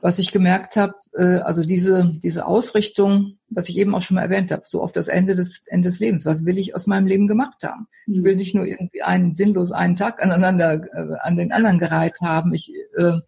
was 0.00 0.18
ich 0.18 0.32
gemerkt 0.32 0.76
habe, 0.76 0.94
äh, 1.12 1.40
also 1.40 1.62
diese, 1.62 2.10
diese 2.22 2.46
Ausrichtung, 2.46 3.36
was 3.50 3.68
ich 3.68 3.76
eben 3.76 3.94
auch 3.94 4.00
schon 4.00 4.14
mal 4.14 4.22
erwähnt 4.22 4.50
habe, 4.50 4.62
so 4.64 4.82
auf 4.82 4.92
das 4.92 5.08
Ende 5.08 5.36
des, 5.36 5.62
Ende 5.66 5.90
des 5.90 6.00
Lebens. 6.00 6.24
Was 6.24 6.46
will 6.46 6.56
ich 6.56 6.74
aus 6.74 6.86
meinem 6.86 7.06
Leben 7.06 7.28
gemacht 7.28 7.64
haben? 7.64 7.86
Ich 8.06 8.22
will 8.22 8.32
mhm. 8.32 8.38
nicht 8.38 8.54
nur 8.54 8.64
irgendwie 8.64 9.02
einen 9.02 9.34
sinnlos 9.34 9.72
einen 9.72 9.96
Tag 9.96 10.22
aneinander, 10.22 10.72
äh, 10.72 11.16
an 11.20 11.36
den 11.36 11.52
anderen 11.52 11.78
gereiht 11.78 12.22
haben. 12.22 12.54
Ich, 12.54 12.72
äh, 12.96 13.18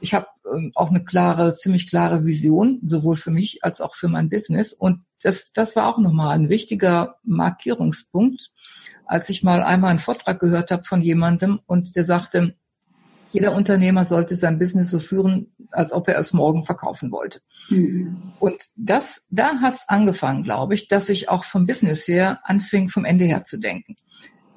ich 0.00 0.14
habe 0.14 0.26
ähm, 0.52 0.72
auch 0.74 0.90
eine 0.90 1.04
klare, 1.04 1.54
ziemlich 1.54 1.88
klare 1.88 2.24
Vision, 2.24 2.80
sowohl 2.84 3.16
für 3.16 3.30
mich 3.30 3.64
als 3.64 3.80
auch 3.80 3.94
für 3.94 4.08
mein 4.08 4.28
Business. 4.28 4.72
Und 4.72 5.04
das, 5.22 5.52
das 5.52 5.76
war 5.76 5.88
auch 5.88 5.98
nochmal 5.98 6.34
ein 6.36 6.50
wichtiger 6.50 7.16
Markierungspunkt, 7.24 8.50
als 9.06 9.28
ich 9.30 9.42
mal 9.42 9.62
einmal 9.62 9.90
einen 9.90 9.98
Vortrag 9.98 10.40
gehört 10.40 10.70
habe 10.70 10.84
von 10.84 11.02
jemandem 11.02 11.60
und 11.66 11.96
der 11.96 12.04
sagte, 12.04 12.56
jeder 13.32 13.54
Unternehmer 13.54 14.04
sollte 14.04 14.36
sein 14.36 14.58
Business 14.58 14.90
so 14.90 14.98
führen, 14.98 15.52
als 15.70 15.92
ob 15.92 16.08
er 16.08 16.16
es 16.18 16.32
morgen 16.32 16.64
verkaufen 16.64 17.10
wollte. 17.10 17.40
Mhm. 17.68 18.32
Und 18.38 18.56
das, 18.76 19.26
da 19.30 19.60
hat 19.60 19.74
es 19.74 19.88
angefangen, 19.88 20.42
glaube 20.42 20.74
ich, 20.74 20.88
dass 20.88 21.08
ich 21.08 21.28
auch 21.28 21.44
vom 21.44 21.66
Business 21.66 22.06
her 22.08 22.40
anfing, 22.44 22.88
vom 22.88 23.04
Ende 23.04 23.24
her 23.24 23.44
zu 23.44 23.58
denken 23.58 23.96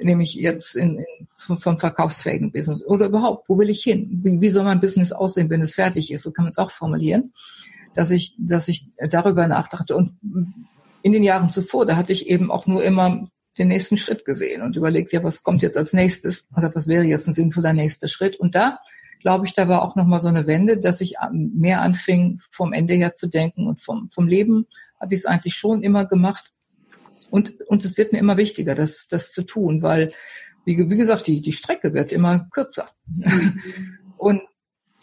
nämlich 0.02 0.34
jetzt 0.36 0.76
in, 0.76 1.00
in, 1.00 1.28
vom 1.58 1.78
verkaufsfähigen 1.78 2.52
Business 2.52 2.86
oder 2.86 3.08
überhaupt, 3.08 3.50
wo 3.50 3.58
will 3.58 3.70
ich 3.70 3.84
hin? 3.84 4.22
Wie, 4.24 4.40
wie 4.42 4.50
soll 4.50 4.64
mein 4.64 4.82
Business 4.82 5.12
aussehen, 5.12 5.50
wenn 5.50 5.62
es 5.62 5.76
fertig 5.76 6.12
ist? 6.12 6.24
So 6.24 6.32
kann 6.32 6.46
man 6.46 6.52
es 6.52 6.58
auch 6.58 6.72
formulieren, 6.72 7.34
dass 7.94 8.12
ich, 8.12 8.36
dass 8.38 8.68
ich 8.68 8.88
darüber 9.10 9.48
nachdachte. 9.48 9.96
Und 9.96 10.16
in 11.02 11.14
den 11.14 11.24
Jahren 11.24 11.50
zuvor, 11.50 11.86
da 11.86 11.96
hatte 11.96 12.14
ich 12.14 12.28
eben 12.28 12.52
auch 12.52 12.68
nur 12.68 12.84
immer 12.84 13.30
den 13.58 13.68
nächsten 13.68 13.98
Schritt 13.98 14.26
gesehen 14.26 14.62
und 14.62 14.76
überlegt, 14.76 15.12
ja, 15.12 15.24
was 15.24 15.44
kommt 15.44 15.62
jetzt 15.62 15.78
als 15.78 15.94
nächstes 15.94 16.48
oder 16.56 16.74
was 16.74 16.88
wäre 16.88 17.04
jetzt 17.04 17.28
ein 17.28 17.34
sinnvoller 17.34 17.74
nächster 17.74 18.08
Schritt? 18.08 18.36
Und 18.40 18.56
da 18.56 18.80
glaube 19.20 19.46
ich, 19.46 19.54
da 19.54 19.68
war 19.68 19.82
auch 19.82 19.96
nochmal 19.96 20.22
so 20.22 20.30
eine 20.30 20.48
Wende, 20.48 20.78
dass 20.78 21.02
ich 21.02 21.16
mehr 21.32 21.82
anfing, 21.82 22.40
vom 22.52 22.74
Ende 22.74 22.94
her 22.94 23.14
zu 23.14 23.28
denken 23.28 23.68
und 23.68 23.82
vom, 23.82 24.10
vom 24.10 24.28
Leben 24.28 24.66
hatte 25.00 25.16
ich 25.16 25.22
es 25.22 25.26
eigentlich 25.26 25.56
schon 25.56 25.84
immer 25.84 26.06
gemacht 26.06 26.54
und, 27.30 27.62
und 27.68 27.86
es 27.86 27.98
wird 27.98 28.12
mir 28.12 28.20
immer 28.20 28.38
wichtiger, 28.38 28.76
das, 28.76 29.08
das 29.10 29.32
zu 29.32 29.44
tun, 29.44 29.82
weil, 29.82 30.12
wie, 30.66 30.78
wie 30.78 30.98
gesagt, 30.98 31.28
die, 31.28 31.42
die 31.42 31.54
Strecke 31.54 31.94
wird 31.94 32.12
immer 32.12 32.48
kürzer. 32.52 32.86
und 34.18 34.42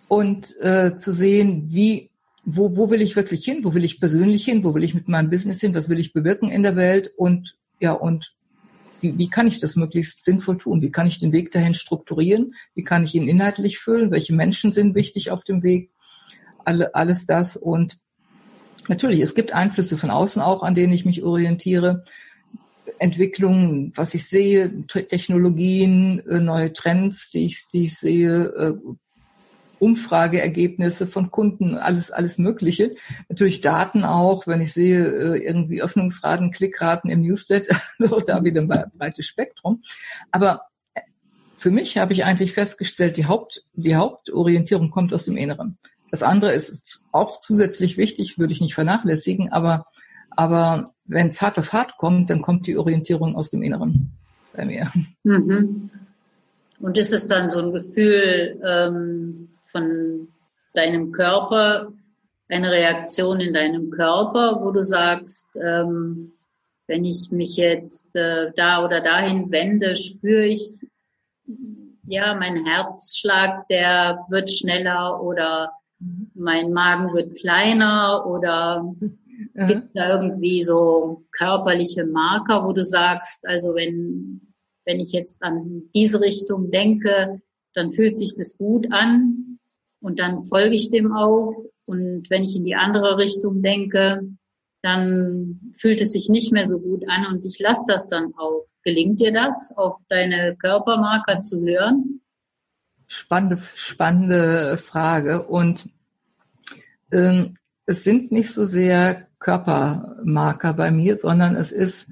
und 0.08 0.58
äh, 0.60 0.94
zu 0.94 1.12
sehen, 1.12 1.66
wie, 1.70 2.10
wo, 2.44 2.76
wo 2.76 2.90
will 2.90 3.02
ich 3.02 3.16
wirklich 3.16 3.44
hin, 3.44 3.64
wo 3.64 3.74
will 3.74 3.84
ich 3.84 4.00
persönlich 4.00 4.44
hin, 4.44 4.62
wo 4.62 4.74
will 4.74 4.84
ich 4.84 4.94
mit 4.94 5.08
meinem 5.08 5.30
Business 5.30 5.60
hin, 5.60 5.74
was 5.74 5.88
will 5.88 5.98
ich 5.98 6.12
bewirken 6.12 6.48
in 6.48 6.62
der 6.62 6.76
Welt 6.76 7.12
und 7.16 7.58
ja, 7.80 7.92
und 7.92 8.36
wie, 9.00 9.18
wie 9.18 9.28
kann 9.28 9.46
ich 9.46 9.58
das 9.58 9.76
möglichst 9.76 10.24
sinnvoll 10.24 10.56
tun? 10.56 10.80
Wie 10.80 10.90
kann 10.90 11.06
ich 11.06 11.18
den 11.18 11.32
Weg 11.32 11.50
dahin 11.50 11.74
strukturieren? 11.74 12.54
Wie 12.74 12.84
kann 12.84 13.04
ich 13.04 13.14
ihn 13.14 13.28
inhaltlich 13.28 13.78
füllen? 13.78 14.10
Welche 14.10 14.34
Menschen 14.34 14.72
sind 14.72 14.94
wichtig 14.94 15.30
auf 15.30 15.44
dem 15.44 15.62
Weg? 15.62 15.90
Alle, 16.64 16.94
alles 16.94 17.26
das 17.26 17.56
und 17.56 17.98
Natürlich, 18.88 19.20
es 19.20 19.34
gibt 19.34 19.52
Einflüsse 19.52 19.98
von 19.98 20.10
außen 20.10 20.40
auch, 20.42 20.62
an 20.62 20.74
denen 20.74 20.92
ich 20.92 21.04
mich 21.04 21.22
orientiere. 21.22 22.04
Entwicklungen, 22.98 23.92
was 23.94 24.14
ich 24.14 24.26
sehe, 24.26 24.82
Technologien, 24.86 26.20
äh, 26.28 26.40
neue 26.40 26.72
Trends, 26.72 27.30
die 27.30 27.44
ich, 27.44 27.66
die 27.72 27.86
ich 27.86 27.98
sehe, 27.98 28.44
äh, 28.44 28.74
Umfrageergebnisse 29.78 31.06
von 31.06 31.30
Kunden, 31.30 31.76
alles, 31.76 32.10
alles 32.10 32.38
Mögliche. 32.38 32.94
Natürlich 33.28 33.60
Daten 33.60 34.04
auch, 34.04 34.46
wenn 34.46 34.60
ich 34.60 34.72
sehe, 34.72 35.04
äh, 35.06 35.44
irgendwie 35.44 35.82
Öffnungsraten, 35.82 36.52
Klickraten 36.52 37.10
im 37.10 37.22
Newsletter, 37.22 37.76
so 37.98 38.20
da 38.20 38.42
wieder 38.44 38.62
ein 38.62 38.68
breites 38.96 39.26
Spektrum. 39.26 39.82
Aber 40.30 40.62
für 41.56 41.70
mich 41.70 41.98
habe 41.98 42.12
ich 42.12 42.24
eigentlich 42.24 42.52
festgestellt, 42.52 43.16
die 43.16 43.26
Haupt, 43.26 43.64
die 43.74 43.96
Hauptorientierung 43.96 44.90
kommt 44.90 45.12
aus 45.12 45.24
dem 45.24 45.36
Inneren. 45.36 45.78
Das 46.16 46.22
andere 46.22 46.54
ist 46.54 47.02
auch 47.12 47.40
zusätzlich 47.40 47.98
wichtig, 47.98 48.38
würde 48.38 48.54
ich 48.54 48.62
nicht 48.62 48.72
vernachlässigen, 48.72 49.52
aber, 49.52 49.84
aber 50.30 50.90
wenn 51.04 51.28
es 51.28 51.42
hart 51.42 51.58
auf 51.58 51.74
hart 51.74 51.98
kommt, 51.98 52.30
dann 52.30 52.40
kommt 52.40 52.66
die 52.66 52.78
Orientierung 52.78 53.36
aus 53.36 53.50
dem 53.50 53.60
Inneren 53.60 54.12
bei 54.54 54.64
mir. 54.64 54.90
Mhm. 55.24 55.90
Und 56.80 56.96
ist 56.96 57.12
es 57.12 57.28
dann 57.28 57.50
so 57.50 57.60
ein 57.60 57.70
Gefühl 57.70 58.58
ähm, 58.64 59.50
von 59.66 60.28
deinem 60.72 61.12
Körper, 61.12 61.92
eine 62.48 62.70
Reaktion 62.70 63.40
in 63.40 63.52
deinem 63.52 63.90
Körper, 63.90 64.60
wo 64.62 64.70
du 64.70 64.82
sagst, 64.82 65.48
ähm, 65.62 66.32
wenn 66.86 67.04
ich 67.04 67.30
mich 67.30 67.58
jetzt 67.58 68.16
äh, 68.16 68.52
da 68.56 68.82
oder 68.82 69.02
dahin 69.02 69.50
wende, 69.50 69.96
spüre 69.96 70.46
ich, 70.46 70.78
ja, 72.06 72.34
mein 72.34 72.64
Herzschlag, 72.64 73.68
der 73.68 74.24
wird 74.30 74.50
schneller 74.50 75.22
oder 75.22 75.72
mein 76.34 76.72
Magen 76.72 77.14
wird 77.14 77.36
kleiner 77.36 78.26
oder 78.26 78.94
ja. 79.54 79.66
gibt 79.66 79.88
da 79.94 80.20
irgendwie 80.20 80.62
so 80.62 81.24
körperliche 81.32 82.04
Marker, 82.04 82.64
wo 82.66 82.72
du 82.72 82.84
sagst, 82.84 83.46
also 83.46 83.74
wenn, 83.74 84.40
wenn 84.84 85.00
ich 85.00 85.12
jetzt 85.12 85.42
an 85.42 85.82
diese 85.94 86.20
Richtung 86.20 86.70
denke, 86.70 87.40
dann 87.74 87.92
fühlt 87.92 88.18
sich 88.18 88.34
das 88.34 88.56
gut 88.56 88.86
an 88.90 89.58
und 90.00 90.18
dann 90.18 90.42
folge 90.42 90.74
ich 90.74 90.90
dem 90.90 91.12
auch. 91.12 91.54
Und 91.84 92.28
wenn 92.30 92.42
ich 92.42 92.56
in 92.56 92.64
die 92.64 92.74
andere 92.74 93.16
Richtung 93.18 93.62
denke, 93.62 94.22
dann 94.82 95.72
fühlt 95.74 96.00
es 96.00 96.12
sich 96.12 96.28
nicht 96.28 96.52
mehr 96.52 96.66
so 96.66 96.78
gut 96.78 97.04
an 97.08 97.26
und 97.26 97.44
ich 97.44 97.58
lasse 97.60 97.84
das 97.88 98.08
dann 98.08 98.34
auch. 98.36 98.66
Gelingt 98.82 99.20
dir 99.20 99.32
das, 99.32 99.74
auf 99.76 100.00
deine 100.08 100.56
Körpermarker 100.56 101.40
zu 101.40 101.60
hören? 101.62 102.20
Spannende, 103.06 103.62
spannende 103.74 104.78
Frage. 104.78 105.46
Und 105.46 105.88
ähm, 107.12 107.54
es 107.86 108.04
sind 108.04 108.32
nicht 108.32 108.52
so 108.52 108.64
sehr 108.64 109.26
Körpermarker 109.38 110.74
bei 110.74 110.90
mir, 110.90 111.16
sondern 111.16 111.56
es 111.56 111.72
ist, 111.72 112.10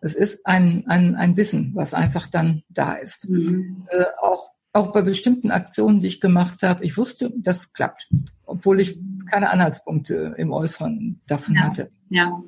es 0.00 0.14
ist 0.14 0.46
ein, 0.46 0.84
ein, 0.86 1.16
ein 1.16 1.36
Wissen, 1.36 1.72
was 1.74 1.94
einfach 1.94 2.28
dann 2.28 2.62
da 2.68 2.94
ist. 2.94 3.28
Mhm. 3.28 3.86
Äh, 3.90 4.04
auch, 4.20 4.50
auch 4.72 4.92
bei 4.92 5.02
bestimmten 5.02 5.50
Aktionen, 5.50 6.00
die 6.00 6.08
ich 6.08 6.20
gemacht 6.20 6.62
habe, 6.62 6.84
ich 6.84 6.96
wusste, 6.96 7.32
das 7.36 7.72
klappt, 7.72 8.08
obwohl 8.44 8.80
ich 8.80 8.98
keine 9.30 9.50
Anhaltspunkte 9.50 10.34
im 10.36 10.52
Äußeren 10.52 11.20
davon 11.26 11.54
ja. 11.54 11.60
hatte. 11.62 11.90
Ja. 12.08 12.40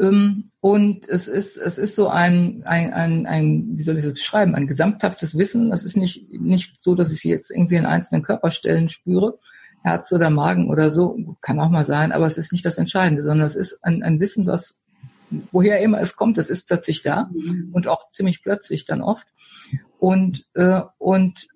Ähm, 0.00 0.50
und 0.60 1.08
es 1.08 1.28
ist, 1.28 1.56
es 1.56 1.78
ist 1.78 1.94
so 1.94 2.08
ein, 2.08 2.62
ein, 2.64 2.92
ein, 2.92 3.26
ein, 3.26 3.72
wie 3.76 3.82
soll 3.82 3.98
ich 3.98 4.04
das 4.04 4.14
beschreiben, 4.14 4.54
ein 4.54 4.66
gesamthaftes 4.66 5.38
Wissen. 5.38 5.72
Es 5.72 5.84
ist 5.84 5.96
nicht, 5.96 6.30
nicht 6.32 6.82
so, 6.82 6.94
dass 6.94 7.12
ich 7.12 7.20
sie 7.20 7.30
jetzt 7.30 7.50
irgendwie 7.50 7.76
in 7.76 7.86
einzelnen 7.86 8.22
Körperstellen 8.22 8.88
spüre, 8.88 9.38
Herz 9.82 10.12
oder 10.12 10.30
Magen 10.30 10.68
oder 10.68 10.90
so, 10.90 11.36
kann 11.40 11.60
auch 11.60 11.70
mal 11.70 11.86
sein, 11.86 12.12
aber 12.12 12.26
es 12.26 12.38
ist 12.38 12.52
nicht 12.52 12.66
das 12.66 12.78
Entscheidende, 12.78 13.22
sondern 13.22 13.46
es 13.46 13.56
ist 13.56 13.82
ein, 13.82 14.02
ein 14.02 14.20
Wissen, 14.20 14.46
was, 14.46 14.82
woher 15.52 15.80
immer 15.80 16.00
es 16.00 16.16
kommt, 16.16 16.36
es 16.38 16.50
ist 16.50 16.66
plötzlich 16.66 17.02
da 17.02 17.30
mhm. 17.32 17.70
und 17.72 17.86
auch 17.86 18.10
ziemlich 18.10 18.42
plötzlich 18.42 18.84
dann 18.84 19.00
oft. 19.00 19.26
Und, 19.98 20.44
äh, 20.54 20.82
und 20.98 21.48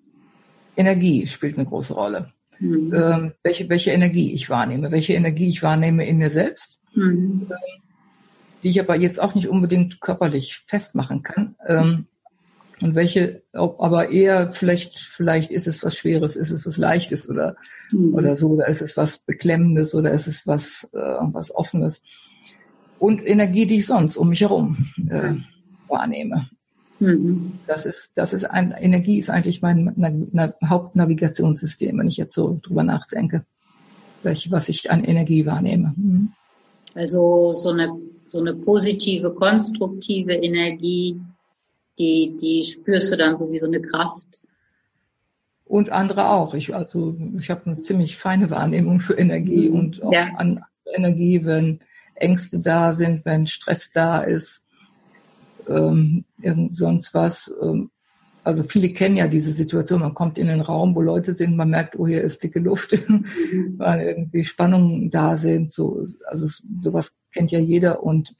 Energie 0.75 1.27
spielt 1.27 1.57
eine 1.57 1.67
große 1.67 1.93
Rolle. 1.93 2.31
Mhm. 2.59 2.93
Ähm, 2.93 3.33
welche, 3.43 3.69
welche 3.69 3.91
Energie 3.91 4.33
ich 4.33 4.49
wahrnehme, 4.49 4.91
welche 4.91 5.13
Energie 5.13 5.49
ich 5.49 5.61
wahrnehme 5.61 6.07
in 6.07 6.17
mir 6.17 6.29
selbst, 6.29 6.79
mhm. 6.95 7.47
ähm, 7.49 7.84
die 8.65 8.71
ich 8.71 8.79
aber 8.79 8.95
jetzt 8.95 9.21
auch 9.21 9.35
nicht 9.35 9.47
unbedingt 9.47 10.01
körperlich 10.01 10.63
festmachen 10.65 11.21
kann. 11.21 11.55
Ähm, 11.67 12.07
und 12.81 12.95
welche, 12.95 13.43
aber 13.53 14.09
eher 14.09 14.51
vielleicht, 14.51 14.97
vielleicht 14.97 15.51
ist 15.51 15.67
es 15.67 15.83
was 15.83 15.95
Schweres, 15.95 16.35
ist 16.35 16.49
es 16.49 16.65
was 16.65 16.77
Leichtes 16.77 17.29
oder, 17.29 17.57
mhm. 17.91 18.15
oder 18.15 18.35
so, 18.35 18.49
oder 18.49 18.67
ist 18.67 18.81
es 18.81 18.97
was 18.97 19.19
Beklemmendes 19.19 19.93
oder 19.93 20.11
ist 20.11 20.25
es 20.25 20.47
was, 20.47 20.89
äh, 20.93 20.97
was 20.97 21.53
Offenes. 21.53 22.01
Und 22.97 23.25
Energie, 23.25 23.67
die 23.67 23.77
ich 23.77 23.85
sonst 23.85 24.17
um 24.17 24.29
mich 24.29 24.41
herum 24.41 24.87
äh, 25.09 25.35
wahrnehme. 25.87 26.49
Mhm. 26.99 27.59
Das 27.67 27.85
ist, 27.85 28.13
das 28.15 28.33
ist 28.33 28.45
ein, 28.45 28.71
Energie 28.71 29.19
ist 29.19 29.29
eigentlich 29.29 29.61
mein 29.61 29.93
na, 29.95 30.11
na, 30.31 30.53
Hauptnavigationssystem, 30.67 31.99
wenn 31.99 32.07
ich 32.07 32.17
jetzt 32.17 32.33
so 32.33 32.59
drüber 32.63 32.81
nachdenke, 32.81 33.45
welche, 34.23 34.49
was 34.49 34.69
ich 34.69 34.89
an 34.89 35.03
Energie 35.03 35.45
wahrnehme. 35.45 35.93
Mhm. 35.95 36.33
Also 36.95 37.53
so 37.53 37.69
eine, 37.69 37.89
so 38.27 38.39
eine 38.39 38.53
positive, 38.53 39.31
konstruktive 39.33 40.33
Energie, 40.33 41.19
die, 41.97 42.35
die 42.41 42.63
spürst 42.63 43.13
du 43.13 43.17
dann 43.17 43.37
so 43.37 43.51
wie 43.51 43.59
so 43.59 43.67
eine 43.67 43.81
Kraft. 43.81 44.25
Und 45.65 45.89
andere 45.89 46.29
auch. 46.29 46.53
Ich, 46.53 46.75
also, 46.75 47.15
ich 47.39 47.49
habe 47.49 47.65
eine 47.65 47.79
ziemlich 47.79 48.17
feine 48.17 48.49
Wahrnehmung 48.49 48.99
für 48.99 49.13
Energie 49.13 49.69
mhm. 49.69 49.75
und 49.75 50.03
auch 50.03 50.13
ja. 50.13 50.29
an 50.37 50.61
Energie, 50.85 51.43
wenn 51.43 51.79
Ängste 52.15 52.59
da 52.59 52.93
sind, 52.93 53.25
wenn 53.25 53.47
Stress 53.47 53.91
da 53.91 54.21
ist, 54.21 54.67
ähm, 55.67 56.23
irgend 56.41 56.75
sonst 56.75 57.13
was. 57.13 57.53
Ähm, 57.61 57.89
also 58.45 58.61
viele 58.61 58.89
kennen 58.89 59.17
ja 59.17 59.27
diese 59.27 59.51
Situation, 59.51 60.01
man 60.01 60.13
kommt 60.13 60.37
in 60.37 60.47
einen 60.49 60.61
Raum, 60.61 60.95
wo 60.95 61.01
Leute 61.01 61.33
sind, 61.33 61.57
man 61.57 61.71
merkt, 61.71 61.97
oh, 61.97 62.05
hier 62.05 62.21
ist 62.21 62.43
dicke 62.43 62.59
Luft, 62.59 62.91
weil 63.77 64.01
irgendwie 64.01 64.43
Spannungen 64.43 65.09
da 65.09 65.35
sind. 65.35 65.71
So, 65.71 66.05
also 66.27 66.63
sowas 66.79 67.17
kennt 67.33 67.51
ja 67.51 67.57
jeder 67.57 68.03
und 68.03 68.35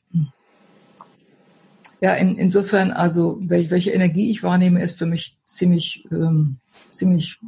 ja, 2.01 2.13
in, 2.13 2.37
insofern, 2.37 2.91
also 2.91 3.39
welche, 3.41 3.71
welche 3.71 3.91
Energie 3.91 4.29
ich 4.29 4.43
wahrnehme, 4.43 4.83
ist 4.83 4.99
für 4.99 5.07
mich 5.07 5.39
ziemlich, 5.43 6.07
ähm, 6.11 6.57
ziemlich, 6.91 7.39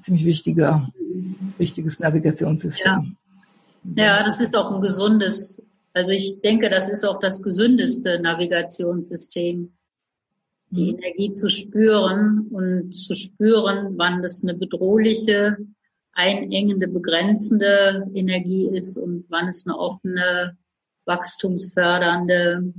ziemlich 0.00 0.24
wichtiger, 0.24 0.88
wichtiges 1.58 2.00
Navigationssystem. 2.00 3.16
Ja. 3.96 4.04
ja, 4.04 4.24
das 4.24 4.40
ist 4.40 4.56
auch 4.56 4.74
ein 4.74 4.80
gesundes, 4.80 5.60
also 5.92 6.12
ich 6.12 6.40
denke, 6.42 6.70
das 6.70 6.88
ist 6.88 7.04
auch 7.04 7.20
das 7.20 7.42
gesündeste 7.42 8.18
Navigationssystem, 8.22 9.72
die 10.70 10.92
mhm. 10.92 10.98
Energie 10.98 11.32
zu 11.32 11.48
spüren 11.48 12.48
und 12.50 12.92
zu 12.92 13.14
spüren, 13.14 13.94
wann 13.96 14.22
das 14.22 14.42
eine 14.42 14.54
bedrohliche, 14.54 15.56
einengende, 16.12 16.88
begrenzende 16.88 18.06
Energie 18.14 18.68
ist 18.68 18.98
und 18.98 19.24
wann 19.28 19.48
es 19.48 19.66
eine 19.66 19.78
offene, 19.78 20.56
wachstumsfördernde, 21.04 22.74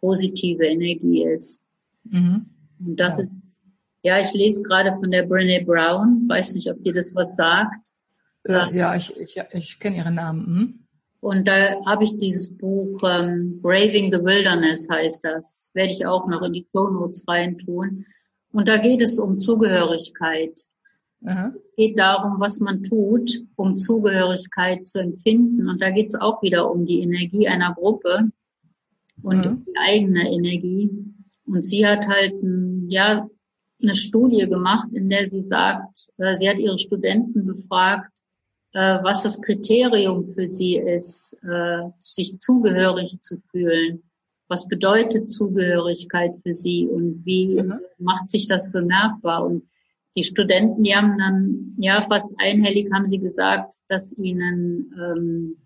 positive 0.00 0.64
Energie 0.64 1.24
ist. 1.24 1.64
Mhm. 2.04 2.46
Und 2.78 2.96
das 3.00 3.18
ist, 3.18 3.62
ja, 4.02 4.20
ich 4.20 4.32
lese 4.34 4.62
gerade 4.62 4.94
von 4.94 5.10
der 5.10 5.28
Brené 5.28 5.64
Brown, 5.64 6.28
weiß 6.28 6.54
nicht, 6.54 6.70
ob 6.70 6.82
dir 6.82 6.92
das 6.92 7.14
was 7.14 7.36
sagt. 7.36 7.88
Ja, 8.46 8.70
ja 8.70 8.96
ich, 8.96 9.16
ich, 9.16 9.40
ich 9.52 9.78
kenne 9.78 9.96
ihren 9.96 10.14
Namen. 10.14 10.46
Mhm. 10.46 10.83
Und 11.24 11.48
da 11.48 11.82
habe 11.86 12.04
ich 12.04 12.18
dieses 12.18 12.54
Buch 12.54 13.00
ähm, 13.02 13.58
Braving 13.62 14.12
the 14.12 14.18
Wilderness 14.18 14.90
heißt 14.90 15.24
das. 15.24 15.70
Werde 15.72 15.90
ich 15.90 16.04
auch 16.04 16.28
noch 16.28 16.42
in 16.42 16.52
die 16.52 16.66
Show 16.70 16.90
Notes 16.90 17.24
reintun. 17.26 18.04
Und 18.52 18.68
da 18.68 18.76
geht 18.76 19.00
es 19.00 19.18
um 19.18 19.38
Zugehörigkeit. 19.38 20.60
Aha. 21.24 21.54
Es 21.56 21.76
geht 21.76 21.98
darum, 21.98 22.40
was 22.40 22.60
man 22.60 22.82
tut, 22.82 23.40
um 23.56 23.78
Zugehörigkeit 23.78 24.86
zu 24.86 24.98
empfinden. 24.98 25.66
Und 25.70 25.80
da 25.80 25.92
geht 25.92 26.08
es 26.08 26.14
auch 26.14 26.42
wieder 26.42 26.70
um 26.70 26.84
die 26.84 27.00
Energie 27.00 27.48
einer 27.48 27.72
Gruppe 27.72 28.28
und 29.22 29.46
mhm. 29.46 29.64
die 29.66 29.78
eigene 29.78 30.30
Energie. 30.30 30.90
Und 31.46 31.64
sie 31.64 31.86
hat 31.86 32.06
halt 32.06 32.34
ein, 32.42 32.90
ja, 32.90 33.26
eine 33.82 33.94
Studie 33.94 34.46
gemacht, 34.46 34.88
in 34.92 35.08
der 35.08 35.26
sie 35.26 35.40
sagt, 35.40 36.10
äh, 36.18 36.34
sie 36.34 36.50
hat 36.50 36.58
ihre 36.58 36.78
Studenten 36.78 37.46
befragt, 37.46 38.13
äh, 38.74 38.98
was 39.02 39.22
das 39.22 39.40
Kriterium 39.40 40.26
für 40.26 40.46
sie 40.46 40.76
ist, 40.76 41.38
äh, 41.42 41.88
sich 41.98 42.38
zugehörig 42.38 43.20
zu 43.20 43.40
fühlen. 43.50 44.02
Was 44.48 44.68
bedeutet 44.68 45.30
Zugehörigkeit 45.30 46.32
für 46.42 46.52
sie 46.52 46.86
und 46.86 47.24
wie 47.24 47.62
mhm. 47.62 47.80
macht 47.98 48.28
sich 48.28 48.46
das 48.48 48.70
bemerkbar? 48.70 49.46
Und 49.46 49.62
die 50.16 50.24
Studenten, 50.24 50.82
die 50.82 50.94
haben 50.94 51.16
dann, 51.18 51.74
ja, 51.78 52.04
fast 52.08 52.32
einhellig 52.38 52.90
haben 52.92 53.08
sie 53.08 53.20
gesagt, 53.20 53.74
dass 53.88 54.16
ihnen 54.18 54.92
ähm, 54.98 55.56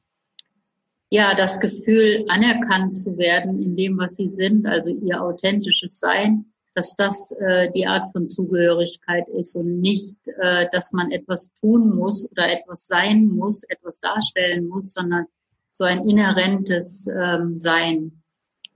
ja, 1.11 1.35
das 1.35 1.61
Gefühl, 1.61 2.25
anerkannt 2.29 2.97
zu 2.97 3.17
werden 3.17 3.63
in 3.63 3.77
dem, 3.77 3.99
was 3.99 4.17
sie 4.17 4.27
sind, 4.27 4.67
also 4.67 4.91
ihr 4.91 5.23
authentisches 5.23 5.99
Sein, 5.99 6.53
dass 6.79 6.95
das 6.95 7.33
äh, 7.33 7.73
die 7.73 7.89
Art 7.89 8.13
von 8.13 8.29
Zugehörigkeit 8.29 9.27
ist 9.31 9.57
und 9.57 9.81
nicht, 9.81 10.17
äh, 10.41 10.67
dass 10.71 10.93
man 10.93 11.11
etwas 11.11 11.53
tun 11.55 11.97
muss 11.97 12.31
oder 12.31 12.49
etwas 12.49 12.87
sein 12.87 13.27
muss, 13.27 13.65
etwas 13.65 13.99
darstellen 13.99 14.69
muss, 14.69 14.95
sondern 14.95 15.27
so 15.73 15.83
ein 15.83 16.09
inhärentes 16.09 17.09
ähm, 17.09 17.59
Sein. 17.59 18.23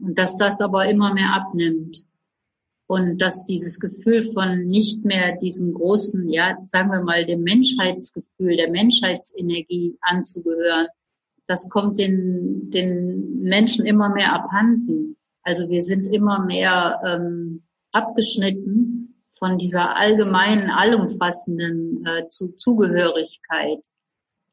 Und 0.01 0.19
dass 0.19 0.37
das 0.37 0.61
aber 0.61 0.91
immer 0.91 1.15
mehr 1.15 1.33
abnimmt. 1.33 1.99
Und 2.89 3.19
dass 3.19 3.45
dieses 3.45 3.79
Gefühl 3.79 4.33
von 4.33 4.67
nicht 4.67 5.05
mehr 5.05 5.37
diesem 5.37 5.73
großen, 5.73 6.29
ja, 6.29 6.59
sagen 6.65 6.91
wir 6.91 7.03
mal, 7.03 7.25
dem 7.25 7.43
Menschheitsgefühl, 7.43 8.57
der 8.57 8.73
Menschheitsenergie 8.73 9.97
anzugehören, 10.01 10.89
das 11.47 11.71
kommt 11.71 12.01
den, 12.01 12.69
den 12.73 13.43
Menschen 13.43 13.87
immer 13.87 14.09
mehr 14.09 14.33
abhanden. 14.33 15.17
Also 15.45 15.69
wir 15.69 15.85
sind 15.85 16.07
immer 16.07 16.45
mehr 16.45 17.01
ähm, 17.07 17.63
abgeschnitten 17.93 19.15
von 19.39 19.59
dieser 19.59 19.97
allgemeinen, 19.97 20.71
allumfassenden 20.71 22.05
äh, 22.07 22.29
zu 22.29 22.53
Zugehörigkeit 22.57 23.81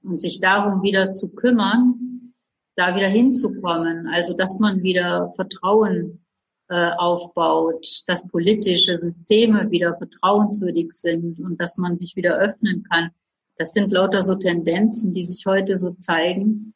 und 0.04 0.20
sich 0.20 0.40
darum 0.40 0.82
wieder 0.82 1.12
zu 1.12 1.30
kümmern, 1.30 2.34
da 2.76 2.96
wieder 2.96 3.08
hinzukommen. 3.08 4.08
Also 4.08 4.36
dass 4.36 4.60
man 4.60 4.84
wieder 4.84 5.32
Vertrauen 5.36 6.26
äh, 6.70 6.92
aufbaut, 6.98 7.86
dass 8.08 8.28
politische 8.28 8.98
Systeme 8.98 9.70
wieder 9.72 9.96
vertrauenswürdig 9.96 10.92
sind 10.92 11.40
und 11.40 11.60
dass 11.60 11.78
man 11.78 11.98
sich 11.98 12.16
wieder 12.16 12.38
öffnen 12.38 12.84
kann. 12.90 13.10
Das 13.58 13.74
sind 13.74 13.92
lauter 13.92 14.22
so 14.22 14.36
Tendenzen, 14.36 15.14
die 15.14 15.26
sich 15.26 15.46
heute 15.46 15.78
so 15.78 15.92
zeigen, 16.00 16.74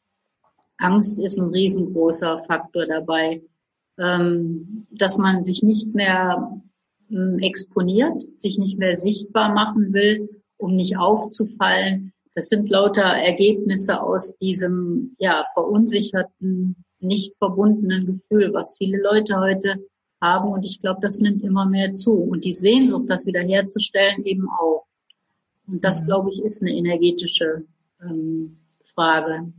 Angst 0.78 1.20
ist 1.20 1.40
ein 1.40 1.50
riesengroßer 1.50 2.44
Faktor 2.48 2.86
dabei, 2.86 3.42
ähm, 4.00 4.84
dass 4.92 5.18
man 5.18 5.44
sich 5.44 5.64
nicht 5.64 5.94
mehr 5.94 6.62
ähm, 7.12 7.40
exponiert, 7.40 8.24
sich 8.38 8.58
nicht 8.58 8.78
mehr 8.78 8.96
sichtbar 8.96 9.54
machen 9.54 9.94
will, 9.94 10.42
um 10.58 10.76
nicht 10.76 10.98
aufzufallen. 10.98 12.14
Das 12.36 12.50
sind 12.50 12.70
lauter 12.70 13.02
Ergebnisse 13.02 14.02
aus 14.02 14.38
diesem 14.38 15.16
ja 15.20 15.46
verunsicherten, 15.54 16.84
nicht 17.00 17.36
verbundenen 17.38 18.06
Gefühl, 18.06 18.54
was 18.54 18.78
viele 18.78 19.02
Leute 19.02 19.40
heute 19.40 19.86
haben. 20.22 20.52
Und 20.52 20.66
ich 20.66 20.82
glaube, 20.82 21.02
das 21.02 21.20
nimmt 21.20 21.44
immer 21.44 21.66
mehr 21.66 21.94
zu. 21.94 22.14
Und 22.14 22.46
die 22.46 22.54
Sehnsucht, 22.54 23.06
das 23.10 23.26
wiederherzustellen, 23.26 24.24
eben 24.24 24.50
auch. 24.50 24.86
Und 25.68 25.84
das, 25.84 26.02
mhm. 26.02 26.06
glaube 26.08 26.32
ich, 26.32 26.42
ist 26.42 26.62
eine 26.62 26.72
energetische 26.72 27.66
ähm, 28.02 28.58
Frage. 28.86 29.54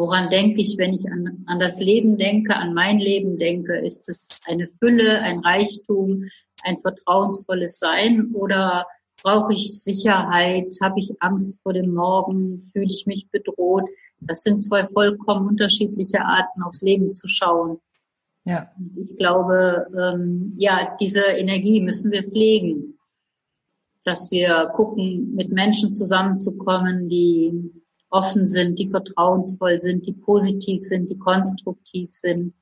Woran 0.00 0.30
denke 0.30 0.62
ich, 0.62 0.78
wenn 0.78 0.94
ich 0.94 1.04
an, 1.12 1.44
an 1.44 1.60
das 1.60 1.78
Leben 1.78 2.16
denke, 2.16 2.56
an 2.56 2.72
mein 2.72 2.98
Leben 2.98 3.36
denke? 3.38 3.76
Ist 3.80 4.08
es 4.08 4.40
eine 4.46 4.66
Fülle, 4.66 5.20
ein 5.20 5.40
Reichtum, 5.40 6.24
ein 6.62 6.78
vertrauensvolles 6.78 7.78
Sein 7.78 8.30
oder 8.32 8.86
brauche 9.22 9.52
ich 9.52 9.78
Sicherheit? 9.78 10.74
Habe 10.82 11.00
ich 11.00 11.12
Angst 11.20 11.60
vor 11.62 11.74
dem 11.74 11.92
Morgen? 11.92 12.62
Fühle 12.72 12.90
ich 12.90 13.04
mich 13.06 13.28
bedroht? 13.30 13.84
Das 14.20 14.42
sind 14.42 14.62
zwei 14.62 14.88
vollkommen 14.88 15.48
unterschiedliche 15.48 16.22
Arten, 16.22 16.62
aufs 16.62 16.80
Leben 16.80 17.12
zu 17.12 17.28
schauen. 17.28 17.78
Ja. 18.44 18.70
Ich 18.96 19.18
glaube, 19.18 19.86
ähm, 19.94 20.54
ja, 20.56 20.96
diese 20.98 21.24
Energie 21.24 21.82
müssen 21.82 22.10
wir 22.10 22.22
pflegen, 22.22 22.98
dass 24.04 24.30
wir 24.30 24.72
gucken, 24.74 25.34
mit 25.34 25.52
Menschen 25.52 25.92
zusammenzukommen, 25.92 27.10
die 27.10 27.79
offen 28.10 28.46
sind, 28.46 28.78
die 28.78 28.88
vertrauensvoll 28.88 29.78
sind, 29.80 30.06
die 30.06 30.12
positiv 30.12 30.82
sind, 30.82 31.10
die 31.10 31.18
konstruktiv 31.18 32.10
sind. 32.12 32.54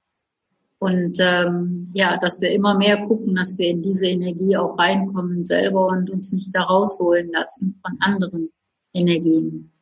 Und 0.78 1.18
ähm, 1.20 1.90
ja, 1.92 2.18
dass 2.18 2.40
wir 2.40 2.52
immer 2.52 2.76
mehr 2.76 3.04
gucken, 3.06 3.34
dass 3.34 3.58
wir 3.58 3.68
in 3.68 3.82
diese 3.82 4.06
Energie 4.06 4.56
auch 4.56 4.78
reinkommen 4.78 5.44
selber 5.44 5.86
und 5.86 6.08
uns 6.08 6.32
nicht 6.32 6.54
da 6.54 6.62
rausholen 6.62 7.32
lassen 7.32 7.80
von 7.84 7.96
anderen 8.00 8.50
Energien. 8.92 9.72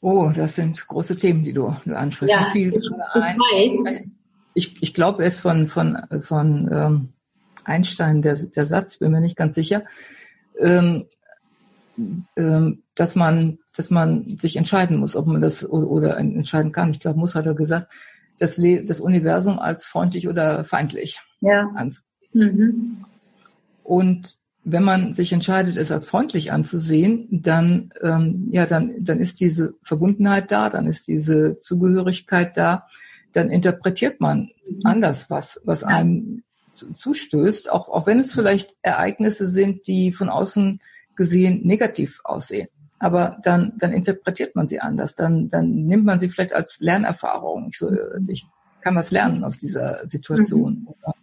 Oh, 0.00 0.30
das 0.34 0.56
sind 0.56 0.86
große 0.86 1.16
Themen, 1.16 1.42
die 1.42 1.52
du, 1.52 1.74
du 1.84 1.96
ansprichst. 1.96 2.34
Ja, 2.34 2.50
viel 2.50 2.74
ich, 2.74 2.90
ein. 3.14 4.12
ich, 4.54 4.82
ich 4.82 4.94
glaube, 4.94 5.24
es 5.24 5.40
von, 5.40 5.66
von, 5.66 5.98
von 6.20 6.68
ähm, 6.70 7.08
Einstein, 7.64 8.22
der, 8.22 8.34
der 8.34 8.66
Satz, 8.66 8.98
bin 8.98 9.10
mir 9.10 9.20
nicht 9.20 9.36
ganz 9.36 9.54
sicher, 9.54 9.84
ähm, 10.58 11.06
ähm, 12.36 12.82
dass 12.98 13.14
man, 13.14 13.58
dass 13.76 13.90
man 13.90 14.26
sich 14.26 14.56
entscheiden 14.56 14.96
muss, 14.96 15.14
ob 15.14 15.28
man 15.28 15.40
das 15.40 15.68
oder, 15.68 16.16
entscheiden 16.16 16.72
kann. 16.72 16.90
Ich 16.90 16.98
glaube, 16.98 17.18
muss 17.18 17.36
hat 17.36 17.46
er 17.46 17.54
gesagt, 17.54 17.92
das, 18.40 18.56
Le 18.56 18.84
das 18.84 18.98
Universum 18.98 19.60
als 19.60 19.86
freundlich 19.86 20.26
oder 20.26 20.64
feindlich 20.64 21.20
ja. 21.40 21.70
anzusehen. 21.76 22.08
Mhm. 22.32 23.04
Und 23.84 24.36
wenn 24.64 24.82
man 24.82 25.14
sich 25.14 25.32
entscheidet, 25.32 25.76
es 25.76 25.92
als 25.92 26.06
freundlich 26.06 26.50
anzusehen, 26.50 27.28
dann, 27.30 27.90
ähm, 28.02 28.48
ja, 28.50 28.66
dann, 28.66 28.92
dann 28.98 29.20
ist 29.20 29.40
diese 29.40 29.74
Verbundenheit 29.84 30.50
da, 30.50 30.68
dann 30.68 30.88
ist 30.88 31.06
diese 31.06 31.56
Zugehörigkeit 31.58 32.56
da, 32.56 32.88
dann 33.32 33.48
interpretiert 33.48 34.20
man 34.20 34.50
mhm. 34.68 34.80
anders 34.82 35.30
was, 35.30 35.62
was 35.64 35.84
einem 35.84 36.42
zustößt, 36.74 37.70
auch, 37.70 37.88
auch 37.88 38.08
wenn 38.08 38.18
es 38.18 38.32
vielleicht 38.32 38.76
Ereignisse 38.82 39.46
sind, 39.46 39.86
die 39.86 40.12
von 40.12 40.28
außen 40.28 40.80
gesehen 41.14 41.64
negativ 41.64 42.20
aussehen. 42.24 42.68
Aber 42.98 43.38
dann, 43.42 43.72
dann 43.78 43.92
interpretiert 43.92 44.56
man 44.56 44.68
sie 44.68 44.80
anders, 44.80 45.14
dann, 45.14 45.48
dann 45.48 45.86
nimmt 45.86 46.04
man 46.04 46.18
sie 46.18 46.28
vielleicht 46.28 46.52
als 46.52 46.80
Lernerfahrung. 46.80 47.68
Ich, 47.70 47.78
so, 47.78 47.90
ich 48.26 48.46
kann 48.80 48.96
was 48.96 49.10
lernen 49.10 49.44
aus 49.44 49.58
dieser 49.58 50.06
Situation. 50.06 50.80
Mhm. 50.80 50.88
Oder 50.88 51.14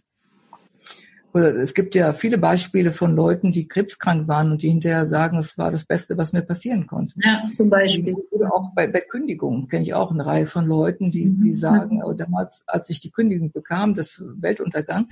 oder 1.35 1.53
es 1.57 1.73
gibt 1.73 1.95
ja 1.95 2.13
viele 2.13 2.37
Beispiele 2.37 2.93
von 2.93 3.13
Leuten, 3.13 3.51
die 3.51 3.67
krebskrank 3.67 4.29
waren 4.29 4.51
und 4.51 4.61
die 4.61 4.69
hinterher 4.69 5.05
sagen, 5.05 5.37
es 5.37 5.57
war 5.57 5.69
das 5.69 5.83
Beste, 5.83 6.17
was 6.17 6.31
mir 6.31 6.43
passieren 6.43 6.87
konnte. 6.87 7.15
Ja, 7.21 7.43
zum 7.51 7.69
Beispiel. 7.69 8.15
Oder 8.31 8.53
auch 8.53 8.73
bei, 8.73 8.87
bei 8.87 9.01
Kündigungen 9.01 9.67
kenne 9.67 9.83
ich 9.83 9.93
auch 9.93 10.11
eine 10.11 10.25
Reihe 10.25 10.45
von 10.45 10.65
Leuten, 10.65 11.11
die, 11.11 11.35
die 11.35 11.49
mhm. 11.49 11.55
sagen, 11.55 12.01
oh, 12.01 12.13
damals, 12.13 12.63
als 12.67 12.89
ich 12.89 13.01
die 13.01 13.11
Kündigung 13.11 13.51
bekam, 13.51 13.95
das 13.95 14.23
Weltuntergang, 14.37 15.09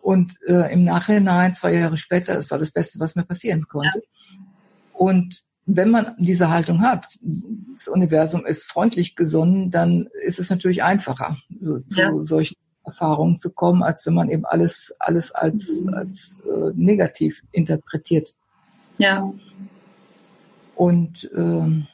und 0.00 0.36
äh, 0.48 0.72
im 0.72 0.82
Nachhinein, 0.82 1.54
zwei 1.54 1.74
Jahre 1.74 1.96
später, 1.96 2.36
es 2.36 2.50
war 2.50 2.58
das 2.58 2.72
Beste, 2.72 2.98
was 2.98 3.14
mir 3.14 3.22
passieren 3.22 3.68
konnte. 3.68 3.98
Ja. 3.98 4.40
Und 4.94 5.44
wenn 5.66 5.90
man 5.90 6.14
diese 6.18 6.50
Haltung 6.50 6.82
hat, 6.82 7.06
das 7.74 7.88
Universum 7.88 8.44
ist 8.44 8.64
freundlich 8.64 9.14
gesonnen, 9.14 9.70
dann 9.70 10.08
ist 10.24 10.38
es 10.38 10.50
natürlich 10.50 10.82
einfacher, 10.82 11.36
so, 11.56 11.78
zu 11.78 12.00
ja. 12.00 12.12
solchen 12.22 12.56
Erfahrungen 12.84 13.38
zu 13.38 13.52
kommen, 13.52 13.82
als 13.82 14.04
wenn 14.06 14.14
man 14.14 14.28
eben 14.28 14.44
alles, 14.44 14.94
alles 14.98 15.32
als, 15.32 15.82
mhm. 15.82 15.94
als 15.94 16.40
äh, 16.44 16.72
negativ 16.74 17.42
interpretiert. 17.52 18.34
Ja. 18.98 19.32
Und 20.74 21.30
ähm, 21.36 21.86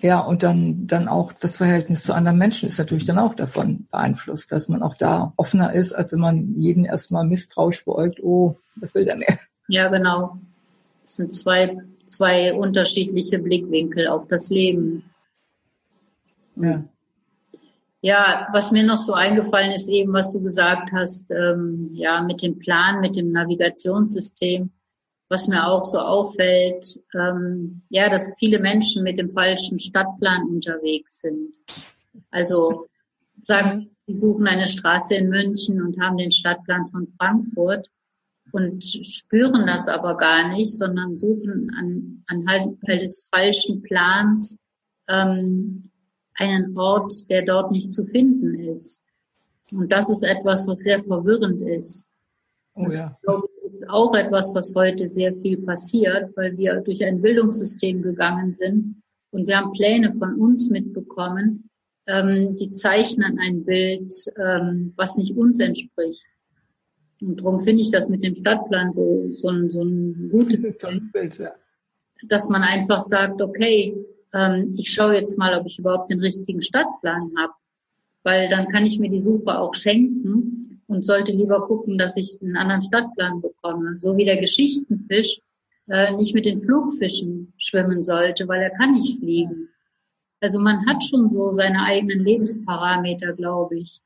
ja, 0.00 0.18
und 0.20 0.42
dann, 0.42 0.86
dann 0.86 1.08
auch 1.08 1.32
das 1.32 1.56
Verhältnis 1.56 2.02
zu 2.02 2.12
anderen 2.12 2.36
Menschen 2.36 2.68
ist 2.68 2.78
natürlich 2.78 3.06
dann 3.06 3.18
auch 3.18 3.34
davon 3.34 3.86
beeinflusst, 3.90 4.52
dass 4.52 4.68
man 4.68 4.82
auch 4.82 4.96
da 4.96 5.32
offener 5.36 5.72
ist, 5.72 5.92
als 5.92 6.12
wenn 6.12 6.20
man 6.20 6.54
jeden 6.56 6.84
erstmal 6.84 7.24
misstrauisch 7.24 7.84
beäugt, 7.84 8.20
oh, 8.22 8.56
was 8.76 8.94
will 8.94 9.04
der 9.04 9.16
mehr? 9.16 9.38
Ja, 9.68 9.88
genau. 9.88 10.36
Es 11.04 11.16
sind 11.16 11.32
zwei, 11.32 11.78
zwei 12.16 12.54
unterschiedliche 12.54 13.38
Blickwinkel 13.38 14.08
auf 14.08 14.26
das 14.28 14.50
Leben. 14.50 15.04
Ja. 16.56 16.84
Ja, 18.00 18.48
was 18.52 18.70
mir 18.70 18.84
noch 18.84 18.98
so 18.98 19.14
eingefallen 19.14 19.72
ist, 19.72 19.88
eben 19.88 20.12
was 20.12 20.30
du 20.32 20.42
gesagt 20.42 20.90
hast, 20.92 21.30
ähm, 21.30 21.90
ja, 21.94 22.20
mit 22.20 22.42
dem 22.42 22.58
Plan, 22.58 23.00
mit 23.00 23.16
dem 23.16 23.32
Navigationssystem, 23.32 24.70
was 25.30 25.48
mir 25.48 25.66
auch 25.66 25.84
so 25.84 26.00
auffällt, 26.00 27.00
ähm, 27.14 27.80
ja, 27.88 28.10
dass 28.10 28.36
viele 28.38 28.60
Menschen 28.60 29.04
mit 29.04 29.18
dem 29.18 29.30
falschen 29.30 29.80
Stadtplan 29.80 30.44
unterwegs 30.50 31.22
sind. 31.22 31.56
Also 32.30 32.88
sagen, 33.40 33.90
sie 34.06 34.14
suchen 34.14 34.46
eine 34.46 34.66
Straße 34.66 35.14
in 35.14 35.30
München 35.30 35.80
und 35.80 35.98
haben 35.98 36.18
den 36.18 36.30
Stadtplan 36.30 36.90
von 36.90 37.08
Frankfurt 37.18 37.88
und 38.54 38.84
spüren 38.84 39.66
das 39.66 39.88
aber 39.88 40.16
gar 40.16 40.48
nicht, 40.54 40.70
sondern 40.70 41.16
suchen 41.16 41.70
an, 41.76 42.24
anhand 42.26 42.78
des 42.86 43.28
falschen 43.32 43.82
Plans 43.82 44.60
ähm, 45.08 45.90
einen 46.34 46.76
Ort, 46.78 47.28
der 47.30 47.44
dort 47.44 47.70
nicht 47.70 47.92
zu 47.92 48.06
finden 48.06 48.58
ist. 48.68 49.04
Und 49.72 49.90
das 49.92 50.10
ist 50.10 50.22
etwas, 50.22 50.66
was 50.66 50.80
sehr 50.80 51.02
verwirrend 51.02 51.60
ist. 51.60 52.10
Oh 52.74 52.90
ja. 52.90 53.16
Ich 53.16 53.22
glaube, 53.22 53.48
das 53.62 53.74
ist 53.74 53.90
auch 53.90 54.14
etwas, 54.14 54.54
was 54.54 54.74
heute 54.74 55.06
sehr 55.08 55.34
viel 55.36 55.58
passiert, 55.58 56.36
weil 56.36 56.56
wir 56.56 56.80
durch 56.80 57.04
ein 57.04 57.22
Bildungssystem 57.22 58.02
gegangen 58.02 58.52
sind 58.52 59.02
und 59.30 59.46
wir 59.46 59.58
haben 59.58 59.72
Pläne 59.72 60.12
von 60.12 60.34
uns 60.36 60.70
mitbekommen, 60.70 61.70
ähm, 62.06 62.56
die 62.56 62.72
zeichnen 62.72 63.38
ein 63.40 63.64
Bild, 63.64 64.12
ähm, 64.36 64.92
was 64.96 65.16
nicht 65.16 65.36
uns 65.36 65.60
entspricht. 65.60 66.24
Und 67.24 67.36
darum 67.40 67.60
finde 67.60 67.82
ich 67.82 67.90
das 67.90 68.08
mit 68.08 68.22
dem 68.22 68.34
Stadtplan 68.34 68.92
so, 68.92 69.30
so, 69.32 69.48
ein, 69.48 69.70
so 69.70 69.82
ein 69.82 70.28
gutes 70.30 70.62
Bild, 71.12 71.38
ja. 71.38 71.52
dass 72.28 72.48
man 72.50 72.62
einfach 72.62 73.00
sagt, 73.00 73.40
okay, 73.40 73.96
ähm, 74.34 74.74
ich 74.76 74.90
schaue 74.90 75.14
jetzt 75.14 75.38
mal, 75.38 75.58
ob 75.58 75.66
ich 75.66 75.78
überhaupt 75.78 76.10
den 76.10 76.20
richtigen 76.20 76.60
Stadtplan 76.60 77.32
habe, 77.38 77.52
weil 78.24 78.48
dann 78.48 78.68
kann 78.68 78.84
ich 78.84 78.98
mir 78.98 79.08
die 79.08 79.18
Suche 79.18 79.58
auch 79.58 79.74
schenken 79.74 80.82
und 80.86 81.04
sollte 81.04 81.32
lieber 81.32 81.66
gucken, 81.66 81.96
dass 81.96 82.16
ich 82.16 82.38
einen 82.42 82.56
anderen 82.56 82.82
Stadtplan 82.82 83.40
bekomme. 83.40 83.96
So 84.00 84.16
wie 84.16 84.24
der 84.24 84.38
Geschichtenfisch 84.38 85.38
äh, 85.88 86.14
nicht 86.16 86.34
mit 86.34 86.44
den 86.44 86.60
Flugfischen 86.60 87.52
schwimmen 87.58 88.02
sollte, 88.02 88.46
weil 88.48 88.60
er 88.60 88.70
kann 88.70 88.92
nicht 88.92 89.18
fliegen. 89.18 89.68
Also 90.40 90.60
man 90.60 90.86
hat 90.86 91.02
schon 91.02 91.30
so 91.30 91.52
seine 91.52 91.84
eigenen 91.84 92.20
Lebensparameter, 92.20 93.32
glaube 93.32 93.78
ich. 93.78 94.00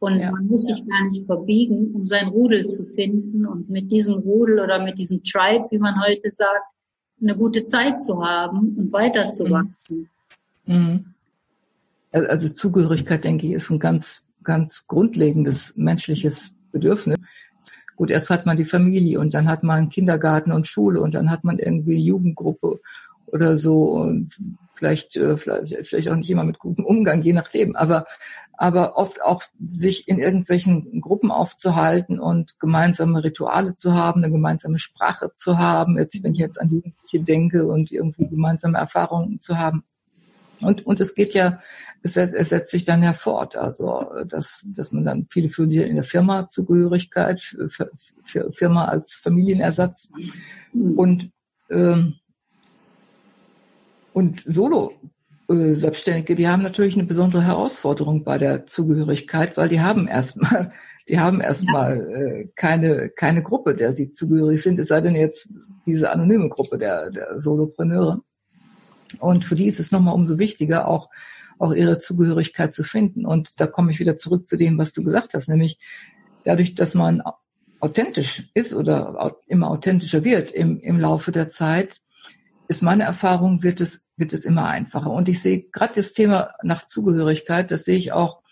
Und 0.00 0.18
ja, 0.18 0.32
man 0.32 0.46
muss 0.46 0.64
sich 0.64 0.82
gar 0.88 1.04
nicht 1.04 1.26
verbiegen, 1.26 1.94
um 1.94 2.06
sein 2.06 2.28
Rudel 2.28 2.64
zu 2.64 2.86
finden 2.86 3.46
und 3.46 3.68
mit 3.68 3.92
diesem 3.92 4.20
Rudel 4.20 4.58
oder 4.60 4.82
mit 4.82 4.98
diesem 4.98 5.22
Tribe, 5.22 5.66
wie 5.70 5.78
man 5.78 5.94
heute 6.02 6.30
sagt, 6.30 6.64
eine 7.22 7.36
gute 7.36 7.66
Zeit 7.66 8.02
zu 8.02 8.24
haben 8.24 8.76
und 8.78 8.92
weiterzuwachsen. 8.92 10.08
Mhm. 10.64 11.04
Also 12.12 12.48
Zugehörigkeit, 12.48 13.24
denke 13.24 13.46
ich, 13.46 13.52
ist 13.52 13.70
ein 13.70 13.78
ganz, 13.78 14.26
ganz 14.42 14.86
grundlegendes 14.86 15.76
menschliches 15.76 16.54
Bedürfnis. 16.72 17.18
Gut, 17.94 18.10
erst 18.10 18.30
hat 18.30 18.46
man 18.46 18.56
die 18.56 18.64
Familie 18.64 19.20
und 19.20 19.34
dann 19.34 19.48
hat 19.48 19.62
man 19.62 19.90
Kindergarten 19.90 20.52
und 20.52 20.66
Schule 20.66 21.02
und 21.02 21.14
dann 21.14 21.30
hat 21.30 21.44
man 21.44 21.58
irgendwie 21.58 21.98
Jugendgruppe 21.98 22.80
oder 23.26 23.58
so 23.58 23.90
und 23.90 24.34
vielleicht, 24.74 25.16
äh, 25.16 25.36
vielleicht, 25.36 25.86
vielleicht 25.86 26.08
auch 26.08 26.16
nicht 26.16 26.30
immer 26.30 26.44
mit 26.44 26.58
gutem 26.58 26.86
Umgang, 26.86 27.20
je 27.20 27.34
nachdem. 27.34 27.76
Aber 27.76 28.06
aber 28.60 28.98
oft 28.98 29.22
auch 29.22 29.44
sich 29.66 30.06
in 30.06 30.18
irgendwelchen 30.18 31.00
Gruppen 31.00 31.30
aufzuhalten 31.30 32.20
und 32.20 32.60
gemeinsame 32.60 33.24
Rituale 33.24 33.74
zu 33.74 33.94
haben, 33.94 34.22
eine 34.22 34.30
gemeinsame 34.30 34.78
Sprache 34.78 35.30
zu 35.32 35.56
haben, 35.56 35.96
jetzt, 35.96 36.22
wenn 36.22 36.34
ich 36.34 36.40
jetzt 36.40 36.60
an 36.60 36.68
Jugendliche 36.68 37.20
denke 37.20 37.66
und 37.66 37.90
irgendwie 37.90 38.28
gemeinsame 38.28 38.76
Erfahrungen 38.76 39.40
zu 39.40 39.56
haben. 39.56 39.84
Und, 40.60 40.84
und 40.84 41.00
es 41.00 41.14
geht 41.14 41.32
ja, 41.32 41.60
es, 42.02 42.18
es 42.18 42.50
setzt 42.50 42.70
sich 42.70 42.84
dann 42.84 43.02
ja 43.02 43.14
fort, 43.14 43.56
also 43.56 44.04
dass, 44.26 44.66
dass 44.76 44.92
man 44.92 45.06
dann, 45.06 45.26
viele 45.30 45.48
fühlen 45.48 45.70
sich 45.70 45.80
in 45.80 45.94
der 45.94 46.04
Firma 46.04 46.46
Zugehörigkeit, 46.46 47.40
für, 47.40 47.90
für 48.24 48.52
Firma 48.52 48.84
als 48.84 49.14
Familienersatz 49.14 50.12
und 50.74 51.30
ähm, 51.70 52.16
und 54.12 54.42
Solo 54.42 54.92
äh, 55.50 55.74
Selbstständige, 55.74 56.34
die 56.34 56.48
haben 56.48 56.62
natürlich 56.62 56.94
eine 56.94 57.04
besondere 57.04 57.44
Herausforderung 57.44 58.24
bei 58.24 58.38
der 58.38 58.66
Zugehörigkeit, 58.66 59.56
weil 59.56 59.68
die 59.68 59.80
haben 59.80 60.08
erstmal, 60.08 60.72
die 61.08 61.18
haben 61.18 61.40
erstmal 61.40 61.98
ja. 61.98 62.16
äh, 62.16 62.48
keine 62.54 63.10
keine 63.10 63.42
Gruppe, 63.42 63.74
der 63.74 63.92
sie 63.92 64.12
zugehörig 64.12 64.62
sind, 64.62 64.78
es 64.78 64.88
sei 64.88 65.00
denn 65.00 65.14
jetzt 65.14 65.58
diese 65.86 66.10
anonyme 66.10 66.48
Gruppe 66.48 66.78
der 66.78 67.10
der 67.10 67.40
Solopreneure. 67.40 68.22
Und 69.18 69.44
für 69.44 69.56
die 69.56 69.66
ist 69.66 69.80
es 69.80 69.90
nochmal 69.90 70.14
umso 70.14 70.38
wichtiger, 70.38 70.86
auch 70.86 71.10
auch 71.58 71.72
ihre 71.74 71.98
Zugehörigkeit 71.98 72.74
zu 72.74 72.84
finden. 72.84 73.26
Und 73.26 73.60
da 73.60 73.66
komme 73.66 73.90
ich 73.90 74.00
wieder 74.00 74.16
zurück 74.16 74.46
zu 74.46 74.56
dem, 74.56 74.78
was 74.78 74.92
du 74.92 75.04
gesagt 75.04 75.34
hast, 75.34 75.48
nämlich 75.48 75.78
dadurch, 76.44 76.74
dass 76.74 76.94
man 76.94 77.22
authentisch 77.80 78.50
ist 78.54 78.74
oder 78.74 79.32
immer 79.46 79.70
authentischer 79.70 80.24
wird 80.24 80.52
im, 80.52 80.80
im 80.80 80.98
Laufe 80.98 81.32
der 81.32 81.48
Zeit, 81.48 82.00
ist 82.68 82.82
meine 82.82 83.04
Erfahrung, 83.04 83.62
wird 83.62 83.80
es 83.80 84.06
wird 84.20 84.32
es 84.32 84.44
immer 84.44 84.66
einfacher. 84.66 85.10
Und 85.10 85.28
ich 85.28 85.40
sehe 85.40 85.62
gerade 85.62 85.94
das 85.96 86.12
Thema 86.12 86.52
nach 86.62 86.86
Zugehörigkeit, 86.86 87.70
das 87.70 87.84
sehe 87.84 87.96
ich 87.96 88.12
auch 88.12 88.42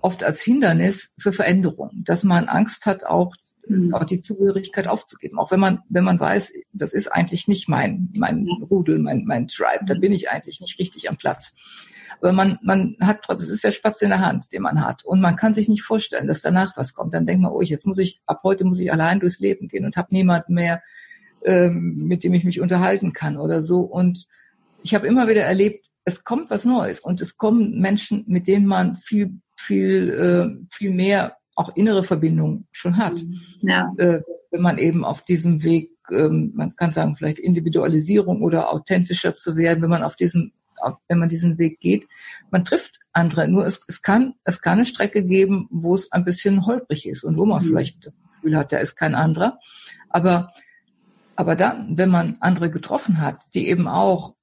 oft 0.00 0.22
als 0.22 0.40
Hindernis 0.40 1.14
für 1.18 1.32
Veränderung, 1.32 2.04
dass 2.04 2.22
man 2.22 2.48
Angst 2.48 2.86
hat, 2.86 3.04
auch, 3.04 3.34
mhm. 3.66 3.94
auch 3.94 4.04
die 4.04 4.20
Zugehörigkeit 4.20 4.86
aufzugeben. 4.86 5.38
Auch 5.38 5.50
wenn 5.50 5.60
man, 5.60 5.80
wenn 5.88 6.04
man 6.04 6.20
weiß, 6.20 6.52
das 6.72 6.92
ist 6.92 7.08
eigentlich 7.08 7.48
nicht 7.48 7.68
mein, 7.68 8.12
mein 8.16 8.46
Rudel, 8.70 8.98
mein, 8.98 9.24
mein 9.24 9.48
Tribe, 9.48 9.84
da 9.86 9.94
bin 9.94 10.12
ich 10.12 10.30
eigentlich 10.30 10.60
nicht 10.60 10.78
richtig 10.78 11.08
am 11.08 11.16
Platz. 11.16 11.54
Aber 12.20 12.32
man, 12.32 12.58
man 12.62 12.96
hat, 13.00 13.24
das 13.28 13.48
ist 13.48 13.64
der 13.64 13.72
Spatz 13.72 14.02
in 14.02 14.10
der 14.10 14.20
Hand, 14.20 14.52
den 14.52 14.62
man 14.62 14.84
hat. 14.84 15.04
Und 15.04 15.20
man 15.20 15.36
kann 15.36 15.54
sich 15.54 15.68
nicht 15.68 15.82
vorstellen, 15.82 16.26
dass 16.26 16.42
danach 16.42 16.76
was 16.76 16.94
kommt. 16.94 17.14
Dann 17.14 17.26
denkt 17.26 17.42
man, 17.42 17.52
oh, 17.52 17.62
jetzt 17.62 17.86
muss 17.86 17.98
ich, 17.98 18.20
ab 18.26 18.40
heute 18.42 18.64
muss 18.64 18.80
ich 18.80 18.92
allein 18.92 19.20
durchs 19.20 19.38
Leben 19.38 19.68
gehen 19.68 19.84
und 19.84 19.96
habe 19.96 20.08
niemanden 20.10 20.54
mehr, 20.54 20.82
ähm, 21.44 21.94
mit 21.96 22.24
dem 22.24 22.34
ich 22.34 22.44
mich 22.44 22.60
unterhalten 22.60 23.12
kann 23.12 23.36
oder 23.36 23.62
so. 23.62 23.80
Und 23.80 24.26
ich 24.82 24.94
habe 24.94 25.06
immer 25.06 25.28
wieder 25.28 25.42
erlebt, 25.42 25.86
es 26.04 26.24
kommt 26.24 26.50
was 26.50 26.64
Neues 26.64 27.00
und 27.00 27.20
es 27.20 27.36
kommen 27.36 27.78
Menschen, 27.80 28.24
mit 28.26 28.46
denen 28.46 28.66
man 28.66 28.96
viel, 28.96 29.40
viel, 29.56 30.10
äh, 30.10 30.66
viel 30.70 30.92
mehr 30.92 31.36
auch 31.54 31.76
innere 31.76 32.04
Verbindung 32.04 32.66
schon 32.72 32.96
hat. 32.96 33.20
Ja. 33.60 33.92
Äh, 33.98 34.20
wenn 34.50 34.62
man 34.62 34.78
eben 34.78 35.04
auf 35.04 35.22
diesem 35.22 35.62
Weg, 35.62 35.90
ähm, 36.10 36.52
man 36.54 36.74
kann 36.76 36.92
sagen, 36.92 37.16
vielleicht 37.16 37.38
Individualisierung 37.38 38.42
oder 38.42 38.72
authentischer 38.72 39.34
zu 39.34 39.56
werden, 39.56 39.82
wenn 39.82 39.90
man 39.90 40.02
auf 40.02 40.16
diesem 40.16 40.52
wenn 41.08 41.18
man 41.18 41.28
diesen 41.28 41.58
Weg 41.58 41.80
geht. 41.80 42.06
Man 42.50 42.64
trifft 42.64 43.00
andere. 43.12 43.48
Nur 43.48 43.66
es, 43.66 43.84
es 43.88 44.02
kann, 44.02 44.34
es 44.44 44.62
kann 44.62 44.74
eine 44.74 44.86
Strecke 44.86 45.24
geben, 45.24 45.66
wo 45.70 45.94
es 45.94 46.12
ein 46.12 46.24
bisschen 46.24 46.66
holprig 46.66 47.08
ist 47.08 47.24
und 47.24 47.36
wo 47.36 47.46
man 47.46 47.62
mhm. 47.62 47.68
vielleicht 47.68 48.06
das 48.06 48.14
Gefühl 48.36 48.56
hat, 48.56 48.72
da 48.72 48.78
ist 48.78 48.96
kein 48.96 49.14
anderer. 49.14 49.58
Aber, 50.08 50.48
aber 51.36 51.56
dann, 51.56 51.98
wenn 51.98 52.10
man 52.10 52.36
andere 52.40 52.70
getroffen 52.70 53.20
hat, 53.20 53.40
die 53.54 53.68
eben 53.68 53.88
auch 53.88 54.34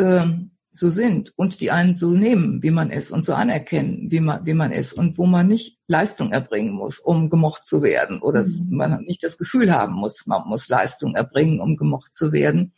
ähm, 0.00 0.50
so 0.72 0.88
sind 0.88 1.32
und 1.36 1.60
die 1.60 1.70
einen 1.70 1.94
so 1.94 2.10
nehmen, 2.12 2.62
wie 2.62 2.70
man 2.70 2.90
ist 2.90 3.10
und 3.10 3.24
so 3.24 3.34
anerkennen, 3.34 4.10
wie 4.10 4.20
man, 4.20 4.46
wie 4.46 4.54
man 4.54 4.70
ist 4.70 4.92
und 4.92 5.18
wo 5.18 5.26
man 5.26 5.48
nicht 5.48 5.78
Leistung 5.88 6.32
erbringen 6.32 6.72
muss, 6.72 6.98
um 7.00 7.28
gemocht 7.28 7.66
zu 7.66 7.82
werden 7.82 8.22
oder 8.22 8.42
mhm. 8.42 8.76
man 8.76 9.02
nicht 9.02 9.24
das 9.24 9.36
Gefühl 9.36 9.72
haben 9.72 9.94
muss, 9.94 10.26
man 10.26 10.46
muss 10.46 10.68
Leistung 10.68 11.16
erbringen, 11.16 11.60
um 11.60 11.76
gemocht 11.76 12.14
zu 12.14 12.32
werden. 12.32 12.72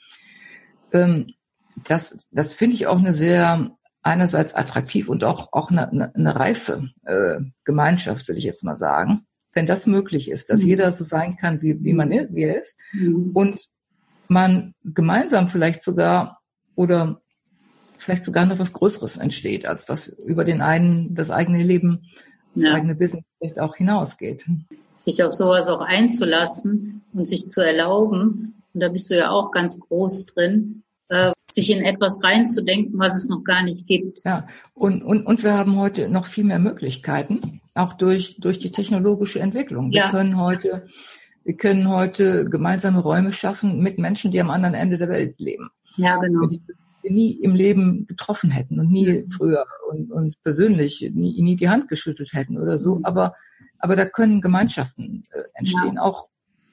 Ähm, 0.93 1.35
das, 1.85 2.27
das 2.31 2.53
finde 2.53 2.75
ich 2.75 2.87
auch 2.87 2.99
eine 2.99 3.13
sehr 3.13 3.71
einerseits 4.03 4.55
attraktiv 4.55 5.09
und 5.09 5.23
auch, 5.23 5.53
auch 5.53 5.71
eine, 5.71 5.91
eine, 5.91 6.15
eine 6.15 6.37
reife 6.37 6.89
äh, 7.05 7.39
Gemeinschaft, 7.65 8.27
will 8.29 8.37
ich 8.37 8.45
jetzt 8.45 8.65
mal 8.65 8.77
sagen. 8.77 9.27
Wenn 9.53 9.67
das 9.67 9.87
möglich 9.87 10.31
ist, 10.31 10.51
dass 10.51 10.63
mhm. 10.63 10.69
jeder 10.69 10.93
so 10.93 11.05
sein 11.05 11.37
kann, 11.37 11.61
wie, 11.61 11.83
wie 11.85 11.93
man 11.93 12.11
ist, 12.11 12.35
wie 12.35 12.45
er 12.45 12.63
ist, 12.63 12.77
mhm. 12.93 13.31
und 13.35 13.69
man 14.29 14.75
gemeinsam 14.83 15.49
vielleicht 15.49 15.83
sogar 15.83 16.42
oder 16.75 17.21
vielleicht 17.99 18.25
sogar 18.25 18.47
noch 18.47 18.59
was 18.59 18.73
Größeres 18.73 19.17
entsteht, 19.17 19.67
als 19.67 19.89
was 19.89 20.09
über 20.09 20.45
den 20.45 20.61
einen, 20.61 21.15
das 21.15 21.31
eigene 21.31 21.63
Leben, 21.63 22.11
das 22.55 22.65
ja. 22.65 22.75
eigene 22.75 22.95
Business 22.95 23.25
vielleicht 23.39 23.61
auch 23.61 23.77
hinausgeht. 23.77 24.45
Sich 24.97 25.23
auf 25.23 25.33
sowas 25.33 25.69
auch 25.69 25.81
einzulassen 25.81 27.03
und 27.13 27.27
sich 27.27 27.49
zu 27.51 27.61
erlauben, 27.61 28.55
und 28.75 28.81
da 28.81 28.89
bist 28.89 29.11
du 29.11 29.17
ja 29.17 29.31
auch 29.31 29.53
ganz 29.53 29.81
groß 29.81 30.27
drin, 30.27 30.83
äh, 31.09 31.33
sich 31.53 31.71
in 31.71 31.85
etwas 31.85 32.25
reinzudenken, 32.25 32.99
was 32.99 33.15
es 33.15 33.29
noch 33.29 33.45
gar 33.45 33.63
nicht 33.63 33.87
gibt. 33.87 34.23
Ja, 34.25 34.47
und, 34.75 35.03
und, 35.03 35.27
und 35.27 35.43
wir 35.43 35.53
haben 35.53 35.77
heute 35.77 36.09
noch 36.09 36.27
viel 36.27 36.45
mehr 36.45 36.59
Möglichkeiten, 36.59 37.61
auch 37.75 37.95
durch, 37.95 38.37
durch 38.41 38.59
die 38.59 38.71
technologische 38.71 39.41
Entwicklung. 39.41 39.91
Wir 39.91 39.99
ja. 39.99 40.11
können 40.11 40.41
heute, 40.41 40.87
wir 41.45 41.57
können 41.57 41.89
heute 41.89 42.49
gemeinsame 42.49 43.01
Räume 43.01 43.33
schaffen 43.33 43.81
mit 43.81 43.99
Menschen, 43.99 44.31
die 44.31 44.41
am 44.41 44.51
anderen 44.51 44.75
Ende 44.75 44.99
der 44.99 45.09
Welt 45.09 45.39
leben. 45.39 45.71
Ja, 45.97 46.17
genau. 46.17 46.47
Die 46.47 46.61
wir 47.03 47.13
nie 47.13 47.33
im 47.33 47.55
Leben 47.55 48.07
getroffen 48.07 48.51
hätten 48.51 48.79
und 48.79 48.91
nie 48.91 49.27
früher 49.29 49.67
und, 49.91 50.11
und 50.11 50.43
persönlich 50.43 51.01
nie, 51.13 51.41
nie 51.43 51.57
die 51.57 51.69
Hand 51.69 51.89
geschüttelt 51.89 52.33
hätten 52.33 52.59
oder 52.59 52.79
so. 52.79 52.97
Mhm. 52.97 53.05
Aber, 53.05 53.35
aber 53.79 53.97
da 53.97 54.07
können 54.07 54.41
Gemeinschaften 54.41 55.25
äh, 55.33 55.43
entstehen. 55.55 55.97
Ja. 55.97 56.03
Auch 56.03 56.29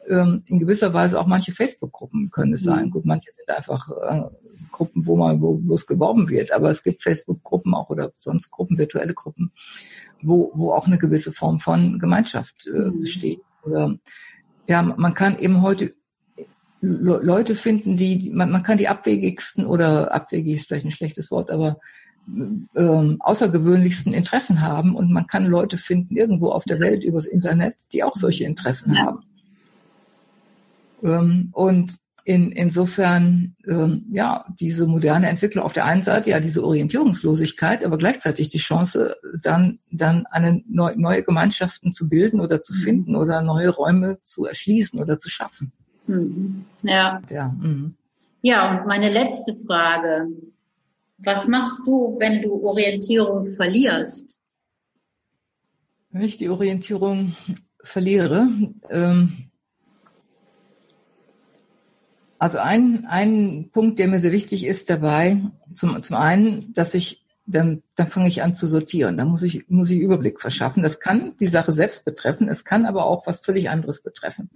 ähm, 0.08 0.44
in 0.46 0.60
gewisser 0.60 0.94
Weise 0.94 1.20
auch 1.20 1.28
manche 1.28 1.52
Facebook-Gruppen 1.52 2.30
können 2.32 2.54
es 2.54 2.64
sein. 2.64 2.86
Mhm. 2.86 2.92
Gut, 2.92 3.06
manche 3.06 3.32
sind 3.32 3.50
einfach 3.50 3.90
äh, 3.90 4.24
Gruppen, 4.72 5.06
wo 5.06 5.18
man, 5.18 5.42
wo, 5.42 5.74
es 5.74 5.88
geworben 5.88 6.30
wird. 6.30 6.52
Aber 6.52 6.70
es 6.70 6.84
gibt 6.84 7.02
Facebook-Gruppen 7.02 7.74
auch 7.74 7.90
oder 7.90 8.12
sonst 8.16 8.52
Gruppen, 8.52 8.78
virtuelle 8.78 9.14
Gruppen, 9.14 9.52
wo, 10.22 10.52
wo 10.54 10.74
auch 10.74 10.88
eine 10.88 10.98
gewisse 10.98 11.32
Form 11.32 11.60
von 11.60 12.00
Gemeinschaft 12.00 12.68
äh, 12.68 12.90
mhm. 12.90 13.02
besteht. 13.02 13.42
Oder, 13.64 13.98
ja, 14.68 14.82
man 14.82 15.14
kann 15.14 15.38
eben 15.40 15.62
heute 15.62 15.96
Leute 16.82 17.56
finden, 17.56 17.98
die, 17.98 18.32
man, 18.34 18.52
man 18.52 18.64
kann 18.64 18.78
die 18.78 18.88
abwegigsten 18.88 19.66
oder 19.66 20.14
abwegig 20.14 20.56
ist 20.56 20.68
vielleicht 20.68 20.86
ein 20.86 20.92
schlechtes 20.92 21.30
Wort, 21.30 21.52
aber 21.52 21.78
ähm, 22.76 23.18
außergewöhnlichsten 23.20 24.14
Interessen 24.14 24.62
haben 24.62 24.96
und 24.96 25.12
man 25.12 25.28
kann 25.28 25.46
Leute 25.46 25.78
finden 25.78 26.16
irgendwo 26.16 26.50
auf 26.50 26.64
der 26.64 26.80
Welt 26.80 27.04
übers 27.04 27.26
Internet, 27.26 27.76
die 27.92 28.04
auch 28.04 28.16
solche 28.16 28.46
Interessen 28.46 28.94
ja. 28.94 29.06
haben. 29.06 29.24
Ähm, 31.04 31.50
und 31.54 31.96
in, 32.26 32.52
insofern, 32.52 33.56
ähm, 33.68 34.06
ja, 34.12 34.46
diese 34.60 34.86
moderne 34.86 35.30
Entwicklung 35.30 35.66
auf 35.66 35.74
der 35.74 35.86
einen 35.86 36.04
Seite, 36.04 36.30
ja, 36.30 36.40
diese 36.40 36.64
Orientierungslosigkeit, 36.64 37.84
aber 37.84 37.98
gleichzeitig 37.98 38.50
die 38.50 38.60
Chance, 38.60 39.16
dann, 39.42 39.80
dann 39.90 40.28
eine 40.28 40.62
neu, 40.68 40.94
neue 40.96 41.24
Gemeinschaften 41.24 41.92
zu 41.92 42.08
bilden 42.08 42.40
oder 42.40 42.62
zu 42.62 42.74
mhm. 42.74 42.78
finden 42.78 43.16
oder 43.16 43.42
neue 43.42 43.70
Räume 43.70 44.20
zu 44.24 44.46
erschließen 44.46 45.00
oder 45.02 45.18
zu 45.18 45.30
schaffen. 45.30 45.72
Mhm. 46.10 46.66
Ja. 46.82 47.22
Ja, 47.30 47.50
mhm. 47.50 47.96
ja, 48.42 48.72
und 48.72 48.88
meine 48.88 49.12
letzte 49.12 49.56
Frage. 49.66 50.28
Was 51.20 51.48
machst 51.48 51.86
du, 51.86 52.16
wenn 52.18 52.42
du 52.42 52.66
Orientierung 52.66 53.48
verlierst? 53.48 54.40
Wenn 56.12 56.22
ich 56.24 56.38
die 56.38 56.50
Orientierung 56.50 57.36
verliere, 57.84 58.48
ähm, 58.90 59.50
also 62.40 62.58
ein, 62.58 63.06
ein 63.06 63.70
Punkt, 63.72 64.00
der 64.00 64.08
mir 64.08 64.20
sehr 64.20 64.32
wichtig 64.32 64.66
ist 64.66 64.90
dabei, 64.90 65.42
zum, 65.76 66.02
zum 66.02 66.16
einen, 66.16 66.74
dass 66.74 66.94
ich, 66.94 67.19
dann, 67.52 67.82
dann 67.96 68.08
fange 68.08 68.28
ich 68.28 68.44
an 68.44 68.54
zu 68.54 68.68
sortieren. 68.68 69.18
Da 69.18 69.26
muss 69.26 69.42
ich, 69.42 69.68
muss 69.70 69.90
ich 69.90 70.00
Überblick 70.00 70.40
verschaffen. 70.40 70.84
Das 70.84 71.00
kann 71.00 71.34
die 71.40 71.48
Sache 71.48 71.74
selbst 71.74 72.06
betreffen. 72.06 72.48
Es 72.48 72.64
kann 72.64 72.86
aber 72.86 73.06
auch 73.06 73.26
was 73.26 73.40
völlig 73.40 73.70
anderes 73.70 74.04
betreffen. 74.04 74.50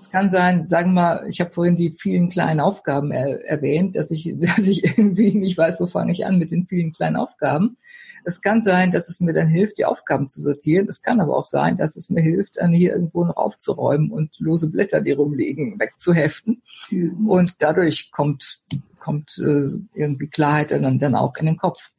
Es 0.00 0.10
kann 0.10 0.30
sein, 0.30 0.68
sagen 0.68 0.90
wir 0.90 1.00
mal, 1.00 1.26
ich 1.28 1.40
habe 1.40 1.52
vorhin 1.52 1.76
die 1.76 1.94
vielen 1.98 2.30
kleinen 2.30 2.60
Aufgaben 2.60 3.12
er, 3.12 3.44
erwähnt, 3.44 3.96
dass 3.96 4.10
ich, 4.10 4.34
dass 4.38 4.66
ich 4.66 4.84
irgendwie 4.84 5.34
nicht 5.34 5.58
weiß, 5.58 5.80
wo 5.80 5.86
fange 5.86 6.12
ich 6.12 6.24
an 6.24 6.38
mit 6.38 6.50
den 6.50 6.66
vielen 6.66 6.92
kleinen 6.92 7.16
Aufgaben. 7.16 7.76
Es 8.24 8.40
kann 8.40 8.62
sein, 8.62 8.92
dass 8.92 9.08
es 9.08 9.20
mir 9.20 9.32
dann 9.32 9.48
hilft, 9.48 9.78
die 9.78 9.84
Aufgaben 9.84 10.28
zu 10.28 10.40
sortieren. 10.40 10.88
Es 10.88 11.02
kann 11.02 11.20
aber 11.20 11.36
auch 11.36 11.44
sein, 11.44 11.76
dass 11.76 11.96
es 11.96 12.10
mir 12.10 12.22
hilft, 12.22 12.56
dann 12.56 12.72
hier 12.72 12.92
irgendwo 12.92 13.24
noch 13.24 13.36
aufzuräumen 13.36 14.10
und 14.10 14.34
lose 14.38 14.70
Blätter, 14.70 15.00
die 15.00 15.12
rumliegen, 15.12 15.78
wegzuheften. 15.78 16.62
Mhm. 16.90 17.28
Und 17.28 17.54
dadurch 17.58 18.10
kommt, 18.10 18.60
kommt 18.98 19.38
äh, 19.38 19.66
irgendwie 19.94 20.28
Klarheit 20.28 20.70
dann, 20.70 20.98
dann 20.98 21.14
auch 21.14 21.36
in 21.36 21.46
den 21.46 21.56
Kopf. 21.58 21.90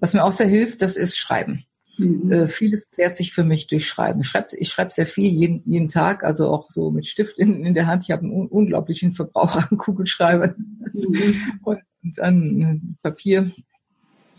Was 0.00 0.14
mir 0.14 0.24
auch 0.24 0.32
sehr 0.32 0.46
hilft, 0.46 0.82
das 0.82 0.96
ist 0.96 1.16
Schreiben. 1.16 1.64
Mhm. 1.98 2.30
Äh, 2.30 2.48
vieles 2.48 2.90
klärt 2.90 3.16
sich 3.16 3.32
für 3.32 3.44
mich 3.44 3.66
durch 3.66 3.86
Schreiben. 3.86 4.20
Ich 4.20 4.28
schreibe 4.28 4.48
ich 4.58 4.68
schreib 4.68 4.92
sehr 4.92 5.06
viel 5.06 5.30
jeden, 5.30 5.62
jeden 5.64 5.88
Tag, 5.88 6.24
also 6.24 6.50
auch 6.50 6.70
so 6.70 6.90
mit 6.90 7.06
Stift 7.06 7.38
in, 7.38 7.64
in 7.64 7.74
der 7.74 7.86
Hand. 7.86 8.04
Ich 8.04 8.10
habe 8.10 8.22
einen 8.22 8.32
un 8.32 8.48
unglaublichen 8.48 9.12
Verbrauch 9.12 9.56
an 9.56 9.78
Kugelschreibern 9.78 10.54
mhm. 10.92 11.60
und, 11.62 11.80
und 12.02 12.20
an 12.20 12.96
Papier. 13.02 13.52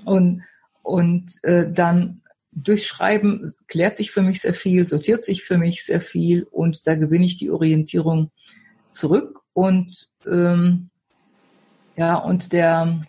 Und 0.05 0.43
und 0.83 1.43
äh, 1.43 1.69
dann 1.69 2.21
durch 2.53 2.87
Schreiben 2.87 3.43
klärt 3.67 3.97
sich 3.97 4.11
für 4.11 4.21
mich 4.21 4.41
sehr 4.41 4.53
viel, 4.53 4.87
sortiert 4.87 5.25
sich 5.25 5.43
für 5.43 5.57
mich 5.57 5.83
sehr 5.83 5.99
viel 5.99 6.47
und 6.49 6.87
da 6.87 6.95
gewinne 6.95 7.25
ich 7.25 7.37
die 7.37 7.51
Orientierung 7.51 8.31
zurück 8.91 9.41
und 9.53 10.09
ähm, 10.25 10.89
ja 11.97 12.15
und 12.15 12.53
der 12.53 13.01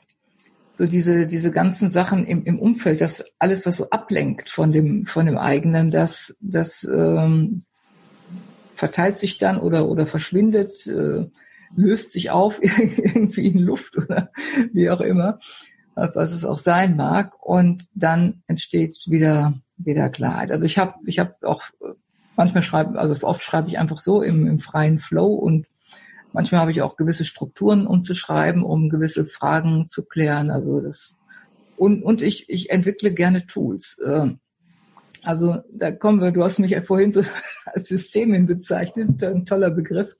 so 0.79 0.87
diese 0.87 1.27
diese 1.27 1.51
ganzen 1.51 1.91
Sachen 1.91 2.25
im, 2.25 2.45
im 2.45 2.61
Umfeld, 2.61 3.01
das 3.01 3.25
alles 3.41 3.67
was 3.67 3.79
so 3.79 3.91
ablenkt 3.91 4.49
von 4.49 4.71
dem 4.71 5.07
von 5.07 5.27
dem 5.27 5.37
eigenen, 5.37 5.91
das 5.91 6.39
das 6.41 6.85
ähm, 6.85 7.65
verteilt 8.75 9.19
sich 9.19 9.39
dann 9.39 9.59
oder 9.59 9.89
oder 9.89 10.07
verschwindet, 10.07 10.87
äh, 10.87 11.27
löst 11.75 12.13
sich 12.13 12.31
auf 12.31 12.63
irgendwie 12.63 13.49
in 13.49 13.59
Luft 13.59 13.99
oder 13.99 14.31
wie 14.73 14.89
auch 14.89 15.01
immer 15.01 15.41
was 16.15 16.31
es 16.31 16.45
auch 16.45 16.59
sein 16.59 16.97
mag. 16.97 17.33
Und 17.45 17.89
dann 17.93 18.43
entsteht 18.47 18.97
wieder, 19.07 19.55
wieder 19.77 20.11
Klarheit. 20.11 20.53
Also 20.53 20.65
ich 20.65 20.79
habe 20.79 20.95
ich 21.07 21.19
hab 21.19 21.43
auch 21.43 21.63
manchmal 22.37 22.63
schreibe, 22.63 23.01
also 23.01 23.17
oft 23.27 23.43
schreibe 23.43 23.69
ich 23.69 23.81
einfach 23.81 23.99
so 23.99 24.23
im, 24.23 24.47
im 24.47 24.61
freien 24.61 25.01
Flow 25.01 25.35
und 25.35 25.67
manchmal 26.33 26.61
habe 26.61 26.73
ich 26.73 26.83
auch 26.83 26.97
gewisse 26.97 27.25
Strukturen, 27.25 27.87
um 27.87 28.03
zu 28.03 28.15
schreiben, 28.15 28.65
um 28.65 28.89
gewisse 28.89 29.25
Fragen 29.25 29.87
zu 29.87 30.05
klären. 30.05 30.51
Also 30.51 30.81
das 30.81 31.17
und, 31.77 32.03
und 32.03 32.23
ich, 32.23 32.49
ich 32.49 32.71
entwickle 32.71 33.13
gerne 33.13 33.47
Tools. 33.47 34.01
Ähm, 34.05 34.41
also 35.23 35.59
da 35.73 35.93
kommen 35.93 36.21
wir, 36.21 36.33
du 36.33 36.43
hast 36.43 36.59
mich 36.59 36.73
ja 36.73 36.83
vorhin 36.83 37.13
so 37.13 37.23
als 37.67 37.89
Systemin 37.89 38.47
bezeichnet, 38.47 39.23
ein 39.23 39.47
toller 39.47 39.71
Begriff. 39.71 40.15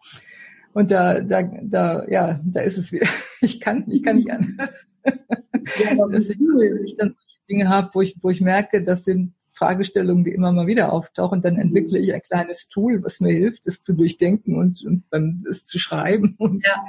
Und 0.73 0.91
da, 0.91 1.21
da, 1.21 1.43
da, 1.43 2.07
ja, 2.09 2.41
da 2.45 2.61
ist 2.61 2.79
es 2.79 2.93
wieder. 2.93 3.07
Ich 3.41 3.61
kann, 3.61 3.85
ich 3.89 4.03
kann 4.03 4.17
nicht 4.17 4.33
anders. 4.33 4.85
Ja, 5.05 6.09
ich, 6.13 6.41
ich 6.85 6.97
dann 6.97 7.15
Dinge 7.49 7.69
habe, 7.69 7.91
wo 7.95 8.03
ich, 8.03 8.17
wo 8.21 8.31
ich 8.31 8.41
merke, 8.41 8.83
das 8.83 9.05
sind 9.05 9.35
Fragestellungen, 9.59 10.25
die 10.25 10.31
immer 10.33 10.53
mal 10.53 10.67
wieder 10.67 10.93
auftauchen, 10.93 11.43
dann 11.43 11.59
entwickle 11.59 11.99
ich 11.99 12.15
ein 12.15 12.23
kleines 12.23 12.69
Tool, 12.69 13.03
was 13.03 13.21
mir 13.21 13.33
hilft, 13.33 13.67
es 13.67 13.83
zu 13.83 13.95
durchdenken 13.95 14.57
und, 14.57 14.85
und 14.85 15.05
dann 15.11 15.45
es 15.51 15.65
zu 15.65 15.79
schreiben 15.79 16.37
und 16.39 16.65
ja. 16.65 16.85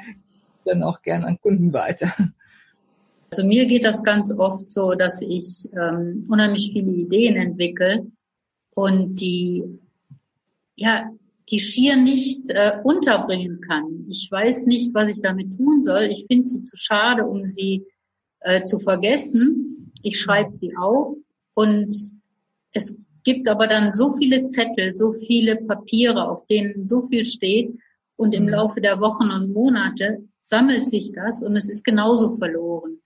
dann 0.65 0.84
auch 0.84 1.01
gern 1.01 1.24
an 1.24 1.39
Kunden 1.41 1.74
weiter. 1.74 2.13
Also 3.32 3.45
mir 3.45 3.65
geht 3.67 3.86
das 3.86 4.03
ganz 4.03 4.34
oft 4.36 4.72
so, 4.72 4.93
dass 4.93 5.22
ich 5.22 5.67
ähm, 5.74 6.26
unheimlich 6.30 6.72
viele 6.74 6.91
Ideen 6.91 7.36
entwickle 7.36 8.07
und 8.74 9.15
die 9.15 9.63
ja 10.76 11.11
die 11.51 11.59
schier 11.59 11.95
nicht 11.95 12.49
äh, 12.49 12.74
unterbringen 12.84 13.59
kann. 13.61 14.05
Ich 14.07 14.30
weiß 14.32 14.67
nicht, 14.67 14.93
was 14.93 15.09
ich 15.09 15.22
damit 15.22 15.55
tun 15.57 15.82
soll. 15.82 16.03
Ich 16.03 16.26
finde 16.28 16.45
sie 16.45 16.63
zu 16.63 16.78
schade, 16.78 17.26
um 17.26 17.47
sie 17.47 17.86
äh, 18.41 18.63
zu 18.63 18.80
vergessen. 18.80 19.91
Ich 20.03 20.20
schreibe 20.20 20.51
sie 20.51 20.76
auf 20.78 21.15
und 21.55 21.95
es 22.72 23.01
gibt 23.24 23.47
aber 23.47 23.67
dann 23.67 23.91
so 23.91 24.13
viele 24.13 24.47
Zettel, 24.47 24.93
so 24.95 25.13
viele 25.13 25.57
Papiere, 25.57 26.30
auf 26.30 26.45
denen 26.47 26.88
so 26.88 27.01
viel 27.03 27.26
steht 27.26 27.78
und 28.15 28.34
im 28.34 28.43
mhm. 28.43 28.49
Laufe 28.49 28.82
der 28.82 28.99
Wochen 28.99 29.32
und 29.32 29.53
Monate 29.53 30.24
sammelt 30.41 30.88
sich 30.88 31.11
das 31.13 31.43
und 31.43 31.55
es 31.55 31.70
ist 31.70 31.84
genauso 31.84 32.36
verloren. 32.38 32.99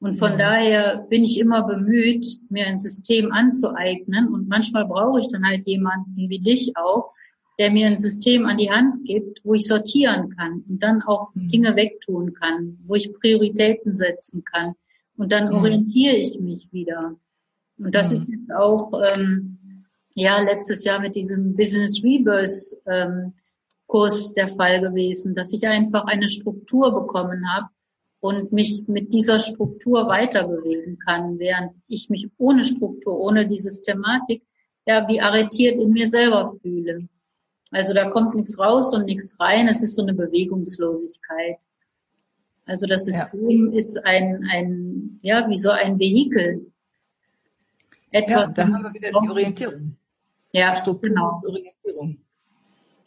Und 0.00 0.14
von 0.14 0.32
ja. 0.32 0.38
daher 0.38 1.06
bin 1.10 1.24
ich 1.24 1.38
immer 1.38 1.66
bemüht, 1.66 2.26
mir 2.48 2.66
ein 2.66 2.78
System 2.78 3.32
anzueignen. 3.32 4.28
Und 4.28 4.48
manchmal 4.48 4.86
brauche 4.86 5.20
ich 5.20 5.28
dann 5.28 5.46
halt 5.46 5.66
jemanden 5.66 6.16
wie 6.16 6.38
dich 6.38 6.72
auch, 6.76 7.12
der 7.58 7.70
mir 7.70 7.86
ein 7.86 7.98
System 7.98 8.46
an 8.46 8.56
die 8.56 8.70
Hand 8.70 9.04
gibt, 9.04 9.40
wo 9.44 9.52
ich 9.52 9.66
sortieren 9.66 10.34
kann 10.34 10.64
und 10.66 10.82
dann 10.82 11.02
auch 11.02 11.34
mhm. 11.34 11.48
Dinge 11.48 11.76
wegtun 11.76 12.32
kann, 12.32 12.78
wo 12.86 12.94
ich 12.94 13.12
Prioritäten 13.12 13.94
setzen 13.94 14.42
kann. 14.44 14.72
Und 15.18 15.32
dann 15.32 15.48
mhm. 15.48 15.56
orientiere 15.56 16.16
ich 16.16 16.40
mich 16.40 16.72
wieder. 16.72 17.16
Und 17.82 17.94
das 17.94 18.10
mhm. 18.10 18.16
ist 18.16 18.28
jetzt 18.28 18.52
auch, 18.52 18.92
ähm, 19.14 19.86
ja, 20.14 20.40
letztes 20.40 20.84
Jahr 20.84 21.00
mit 21.00 21.14
diesem 21.14 21.56
Business 21.56 22.02
Rebirth 22.02 22.76
ähm, 22.86 23.32
Kurs 23.86 24.32
der 24.32 24.48
Fall 24.48 24.80
gewesen, 24.80 25.34
dass 25.34 25.52
ich 25.52 25.66
einfach 25.66 26.04
eine 26.04 26.28
Struktur 26.28 26.94
bekommen 26.94 27.52
habe 27.52 27.66
und 28.20 28.52
mich 28.52 28.84
mit 28.86 29.12
dieser 29.12 29.40
Struktur 29.40 30.06
weiter 30.06 30.46
bewegen 30.46 30.98
kann, 30.98 31.38
während 31.38 31.72
ich 31.88 32.08
mich 32.10 32.28
ohne 32.38 32.62
Struktur, 32.64 33.18
ohne 33.18 33.48
die 33.48 33.58
Systematik, 33.58 34.42
ja, 34.86 35.08
wie 35.08 35.20
arretiert 35.20 35.80
in 35.80 35.90
mir 35.90 36.06
selber 36.06 36.54
fühle. 36.62 37.08
Also 37.70 37.94
da 37.94 38.10
kommt 38.10 38.34
nichts 38.34 38.58
raus 38.58 38.94
und 38.94 39.06
nichts 39.06 39.38
rein. 39.40 39.68
Es 39.68 39.82
ist 39.82 39.96
so 39.96 40.02
eine 40.02 40.14
Bewegungslosigkeit. 40.14 41.56
Also 42.66 42.86
das 42.86 43.04
System 43.04 43.72
ja. 43.72 43.78
ist 43.78 44.04
ein, 44.04 44.44
ein, 44.50 45.20
ja, 45.22 45.48
wie 45.48 45.56
so 45.56 45.70
ein 45.70 45.98
Vehikel. 45.98 46.69
Etwas 48.10 48.30
ja, 48.30 48.46
da 48.48 48.64
haben 48.64 48.82
wir 48.82 48.94
wieder 48.94 49.10
die 49.10 49.28
Orientierung. 49.28 49.96
Ja, 50.52 50.74
Struktur 50.74 51.08
genau. 51.10 51.42
Orientierung. 51.46 52.18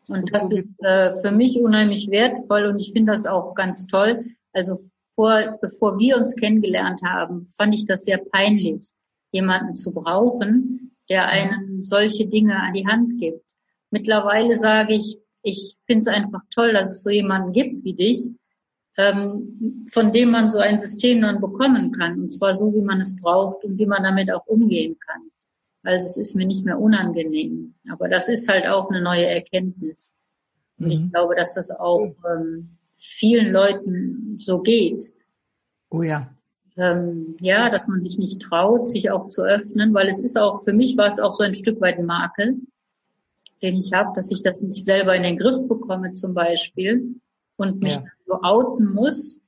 Und 0.08 0.34
das 0.34 0.52
ist 0.52 0.68
äh, 0.80 1.20
für 1.22 1.32
mich 1.32 1.58
unheimlich 1.58 2.10
wertvoll 2.10 2.66
und 2.66 2.80
ich 2.80 2.92
finde 2.92 3.14
das 3.14 3.26
auch 3.26 3.54
ganz 3.56 3.88
toll. 3.88 4.26
Also 4.52 4.90
vor, 5.16 5.58
bevor 5.62 5.98
wir 5.98 6.18
uns 6.18 6.36
kennengelernt 6.36 7.02
haben, 7.06 7.48
fand 7.52 7.76
ich 7.76 7.86
das 7.86 8.06
sehr 8.06 8.18
peinlich, 8.18 8.90
jemanden 9.32 9.76
zu 9.76 9.94
brauchen, 9.94 10.96
der 11.10 11.28
einem 11.28 11.86
solche 11.86 12.28
Dinge 12.28 12.60
an 12.60 12.74
die 12.74 12.88
Hand 12.88 13.20
gibt. 13.20 13.44
Mittlerweile 13.92 14.56
sage 14.56 14.94
ich, 14.94 15.18
ich 15.42 15.76
finde 15.86 16.00
es 16.00 16.08
einfach 16.08 16.42
toll, 16.54 16.74
dass 16.74 16.92
es 16.92 17.04
so 17.04 17.10
jemanden 17.10 17.52
gibt 17.52 17.84
wie 17.84 17.94
dich, 17.94 18.30
ähm, 18.98 19.88
von 19.92 20.14
dem 20.14 20.32
man 20.32 20.52
so 20.52 20.60
ein 20.60 20.80
System 20.80 21.22
dann 21.22 21.42
bekommen 21.42 21.92
kann. 21.92 22.20
Und 22.20 22.32
zwar 22.32 22.54
so, 22.54 22.74
wie 22.74 22.82
man 22.82 23.00
es 23.00 23.16
braucht 23.16 23.64
und 23.64 23.78
wie 23.78 23.86
man 23.86 24.04
damit 24.04 24.32
auch 24.32 24.46
umgehen 24.46 24.98
kann. 25.00 25.22
Also 25.84 26.06
es 26.08 26.18
ist 26.18 26.36
mir 26.36 26.46
nicht 26.46 26.64
mehr 26.64 26.80
unangenehm. 26.80 27.76
Aber 27.92 28.08
das 28.08 28.30
ist 28.30 28.50
halt 28.50 28.68
auch 28.68 28.90
eine 28.90 29.02
neue 29.02 29.26
Erkenntnis. 29.26 30.16
Und 30.78 30.86
mhm. 30.86 30.92
ich 30.92 31.12
glaube, 31.12 31.36
dass 31.36 31.56
das 31.56 31.72
auch 31.72 32.16
ähm, 32.30 32.78
vielen 32.96 33.52
Leuten 33.52 34.38
so 34.40 34.62
geht. 34.62 35.04
Oh 35.90 36.04
ja. 36.04 36.30
Ähm, 36.76 37.36
ja, 37.40 37.70
dass 37.70 37.88
man 37.88 38.02
sich 38.02 38.18
nicht 38.18 38.42
traut, 38.42 38.90
sich 38.90 39.12
auch 39.12 39.28
zu 39.28 39.44
öffnen, 39.44 39.94
weil 39.94 40.08
es 40.08 40.20
ist 40.20 40.38
auch, 40.38 40.64
für 40.64 40.74
mich 40.74 40.98
war 40.98 41.08
es 41.08 41.20
auch 41.20 41.32
so 41.32 41.44
ein 41.44 41.54
Stück 41.54 41.80
weit 41.82 42.00
ein 42.00 42.06
Makel 42.06 42.60
den 43.64 43.76
ich 43.76 43.94
habe, 43.94 44.12
dass 44.16 44.32
ich 44.32 44.44
das 44.44 44.62
nicht 44.62 44.84
selber 44.84 45.16
in 45.16 45.24
den 45.24 45.38
Griff 45.38 45.68
bekomme 45.68 46.14
zum 46.14 46.34
Beispiel 46.34 47.16
und 47.58 47.82
mich 47.82 47.96
ja. 47.96 48.04
so 48.26 48.42
outen 48.42 48.94
muss 48.94 49.42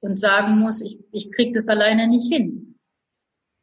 und 0.00 0.18
sagen 0.18 0.58
muss, 0.58 0.80
ich, 0.80 0.98
ich 1.12 1.30
kriege 1.32 1.52
das 1.52 1.68
alleine 1.68 2.08
nicht 2.08 2.32
hin. 2.32 2.76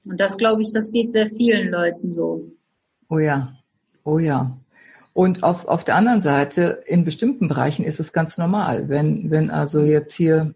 Und 0.06 0.20
das 0.20 0.38
glaube 0.38 0.62
ich, 0.62 0.72
das 0.72 0.92
geht 0.92 1.12
sehr 1.12 1.30
vielen 1.30 1.72
Leuten 1.72 2.14
so. 2.14 2.52
Oh 3.10 3.20
ja, 3.20 3.58
oh 4.04 4.20
ja. 4.20 4.58
Und 5.14 5.44
auf, 5.44 5.66
auf 5.66 5.86
der 5.86 5.96
anderen 5.96 6.22
Seite, 6.22 6.84
in 6.86 7.06
bestimmten 7.06 7.48
Bereichen 7.48 7.86
ist 7.86 8.00
es 8.00 8.14
ganz 8.14 8.38
normal. 8.38 8.90
Wenn, 8.90 9.32
wenn 9.32 9.50
also 9.50 9.82
jetzt 9.82 10.14
hier 10.14 10.54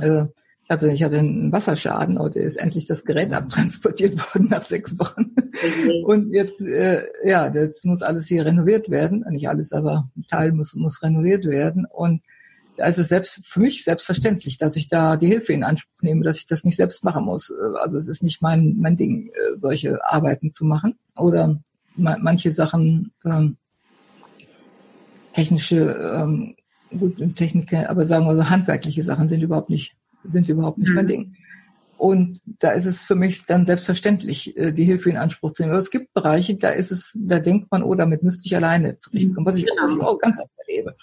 äh, 0.00 0.26
also 0.70 0.86
ich 0.86 1.02
hatte 1.02 1.18
einen 1.18 1.50
Wasserschaden 1.50 2.16
und 2.16 2.36
ist 2.36 2.54
endlich 2.54 2.84
das 2.84 3.04
Gerät 3.04 3.32
abtransportiert 3.32 4.16
worden 4.34 4.48
nach 4.50 4.62
sechs 4.62 4.96
Wochen. 5.00 5.34
Okay. 5.52 6.02
Und 6.04 6.32
jetzt, 6.32 6.60
äh, 6.60 7.04
ja, 7.24 7.52
jetzt 7.52 7.84
muss 7.84 8.02
alles 8.02 8.26
hier 8.26 8.44
renoviert 8.44 8.90
werden. 8.90 9.24
Nicht 9.30 9.48
alles, 9.48 9.72
aber 9.72 10.08
ein 10.16 10.26
Teil 10.26 10.52
muss, 10.52 10.74
muss 10.74 11.02
renoviert 11.02 11.44
werden. 11.44 11.86
Und 11.86 12.22
also 12.78 13.02
selbst 13.02 13.46
für 13.46 13.60
mich 13.60 13.84
selbstverständlich, 13.84 14.58
dass 14.58 14.76
ich 14.76 14.88
da 14.88 15.16
die 15.16 15.26
Hilfe 15.26 15.52
in 15.52 15.64
Anspruch 15.64 16.02
nehme, 16.02 16.24
dass 16.24 16.38
ich 16.38 16.46
das 16.46 16.64
nicht 16.64 16.76
selbst 16.76 17.04
machen 17.04 17.24
muss. 17.24 17.52
Also 17.80 17.98
es 17.98 18.08
ist 18.08 18.22
nicht 18.22 18.42
mein 18.42 18.76
mein 18.78 18.96
Ding, 18.96 19.28
äh, 19.28 19.56
solche 19.56 20.04
Arbeiten 20.04 20.52
zu 20.52 20.64
machen 20.64 20.98
oder 21.16 21.60
manche 21.96 22.50
Sachen 22.50 23.12
ähm, 23.24 23.56
technische 25.32 25.98
ähm, 26.14 26.54
gut 26.98 27.36
Technik, 27.36 27.72
aber 27.72 28.06
sagen 28.06 28.26
wir 28.26 28.34
so 28.34 28.48
handwerkliche 28.48 29.02
Sachen 29.02 29.28
sind 29.28 29.42
überhaupt 29.42 29.70
nicht 29.70 29.94
sind 30.24 30.48
überhaupt 30.48 30.78
nicht 30.78 30.88
mhm. 30.88 30.94
mein 30.94 31.06
Ding. 31.06 31.36
Und 32.00 32.40
da 32.46 32.70
ist 32.70 32.86
es 32.86 33.04
für 33.04 33.14
mich 33.14 33.44
dann 33.44 33.66
selbstverständlich, 33.66 34.56
äh, 34.56 34.72
die 34.72 34.84
Hilfe 34.84 35.10
in 35.10 35.18
Anspruch 35.18 35.52
zu 35.52 35.62
nehmen. 35.62 35.72
Aber 35.72 35.82
es 35.82 35.90
gibt 35.90 36.14
Bereiche, 36.14 36.56
da 36.56 36.70
ist 36.70 36.92
es, 36.92 37.18
da 37.20 37.40
denkt 37.40 37.70
man, 37.70 37.82
oh, 37.82 37.94
damit 37.94 38.22
müsste 38.22 38.46
ich 38.46 38.56
alleine 38.56 38.96
zurechtkommen, 38.96 39.44
was 39.44 39.58
ich 39.58 39.66
genau. 39.66 40.06
auch 40.06 40.18
ganz 40.18 40.40
oft 40.40 40.50
erlebe. 40.66 40.96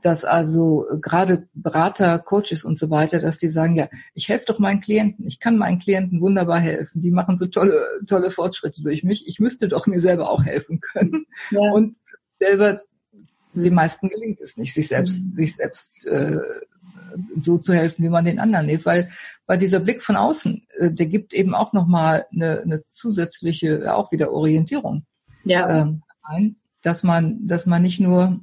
Dass 0.00 0.24
also 0.24 0.86
gerade 1.00 1.48
Berater, 1.54 2.20
Coaches 2.20 2.64
und 2.64 2.78
so 2.78 2.88
weiter, 2.88 3.18
dass 3.18 3.38
die 3.38 3.48
sagen, 3.48 3.74
ja, 3.74 3.88
ich 4.14 4.28
helfe 4.28 4.44
doch 4.46 4.60
meinen 4.60 4.80
Klienten, 4.80 5.26
ich 5.26 5.40
kann 5.40 5.58
meinen 5.58 5.80
Klienten 5.80 6.20
wunderbar 6.20 6.60
helfen, 6.60 7.00
die 7.00 7.10
machen 7.10 7.36
so 7.36 7.46
tolle, 7.46 7.84
tolle 8.06 8.30
Fortschritte 8.30 8.80
durch 8.80 9.02
mich, 9.02 9.26
ich 9.26 9.40
müsste 9.40 9.66
doch 9.66 9.88
mir 9.88 10.00
selber 10.00 10.30
auch 10.30 10.44
helfen 10.44 10.78
können. 10.78 11.26
Ja. 11.50 11.72
Und 11.72 11.96
selber, 12.38 12.80
den 13.54 13.74
meisten 13.74 14.08
gelingt 14.08 14.40
es 14.40 14.56
nicht, 14.56 14.72
sich 14.72 14.86
selbst, 14.86 15.20
mhm. 15.20 15.34
sich 15.34 15.56
selbst 15.56 16.06
äh, 16.06 16.38
so 17.36 17.58
zu 17.58 17.72
helfen, 17.72 18.04
wie 18.04 18.08
man 18.08 18.24
den 18.24 18.38
anderen 18.38 18.68
hilft, 18.68 18.86
weil, 18.86 19.10
weil 19.46 19.58
dieser 19.58 19.80
Blick 19.80 20.02
von 20.02 20.16
außen, 20.16 20.66
äh, 20.78 20.92
der 20.92 21.06
gibt 21.06 21.34
eben 21.34 21.54
auch 21.54 21.72
nochmal 21.72 22.26
eine, 22.32 22.60
eine 22.62 22.84
zusätzliche, 22.84 23.94
auch 23.94 24.12
wieder 24.12 24.32
Orientierung. 24.32 25.04
Ja. 25.44 25.68
Ähm, 25.68 26.02
ein, 26.22 26.56
dass 26.82 27.02
man, 27.02 27.46
dass 27.46 27.66
man 27.66 27.82
nicht 27.82 28.00
nur, 28.00 28.40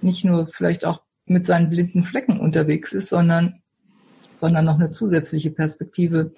nicht 0.00 0.24
nur 0.24 0.46
vielleicht 0.46 0.84
auch 0.84 1.02
mit 1.26 1.46
seinen 1.46 1.70
blinden 1.70 2.04
Flecken 2.04 2.40
unterwegs 2.40 2.92
ist, 2.92 3.08
sondern, 3.08 3.62
sondern 4.36 4.64
noch 4.64 4.74
eine 4.74 4.90
zusätzliche 4.90 5.50
Perspektive 5.50 6.32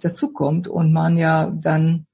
dazukommt 0.00 0.68
und 0.68 0.92
man 0.92 1.16
ja 1.16 1.50
dann, 1.50 2.06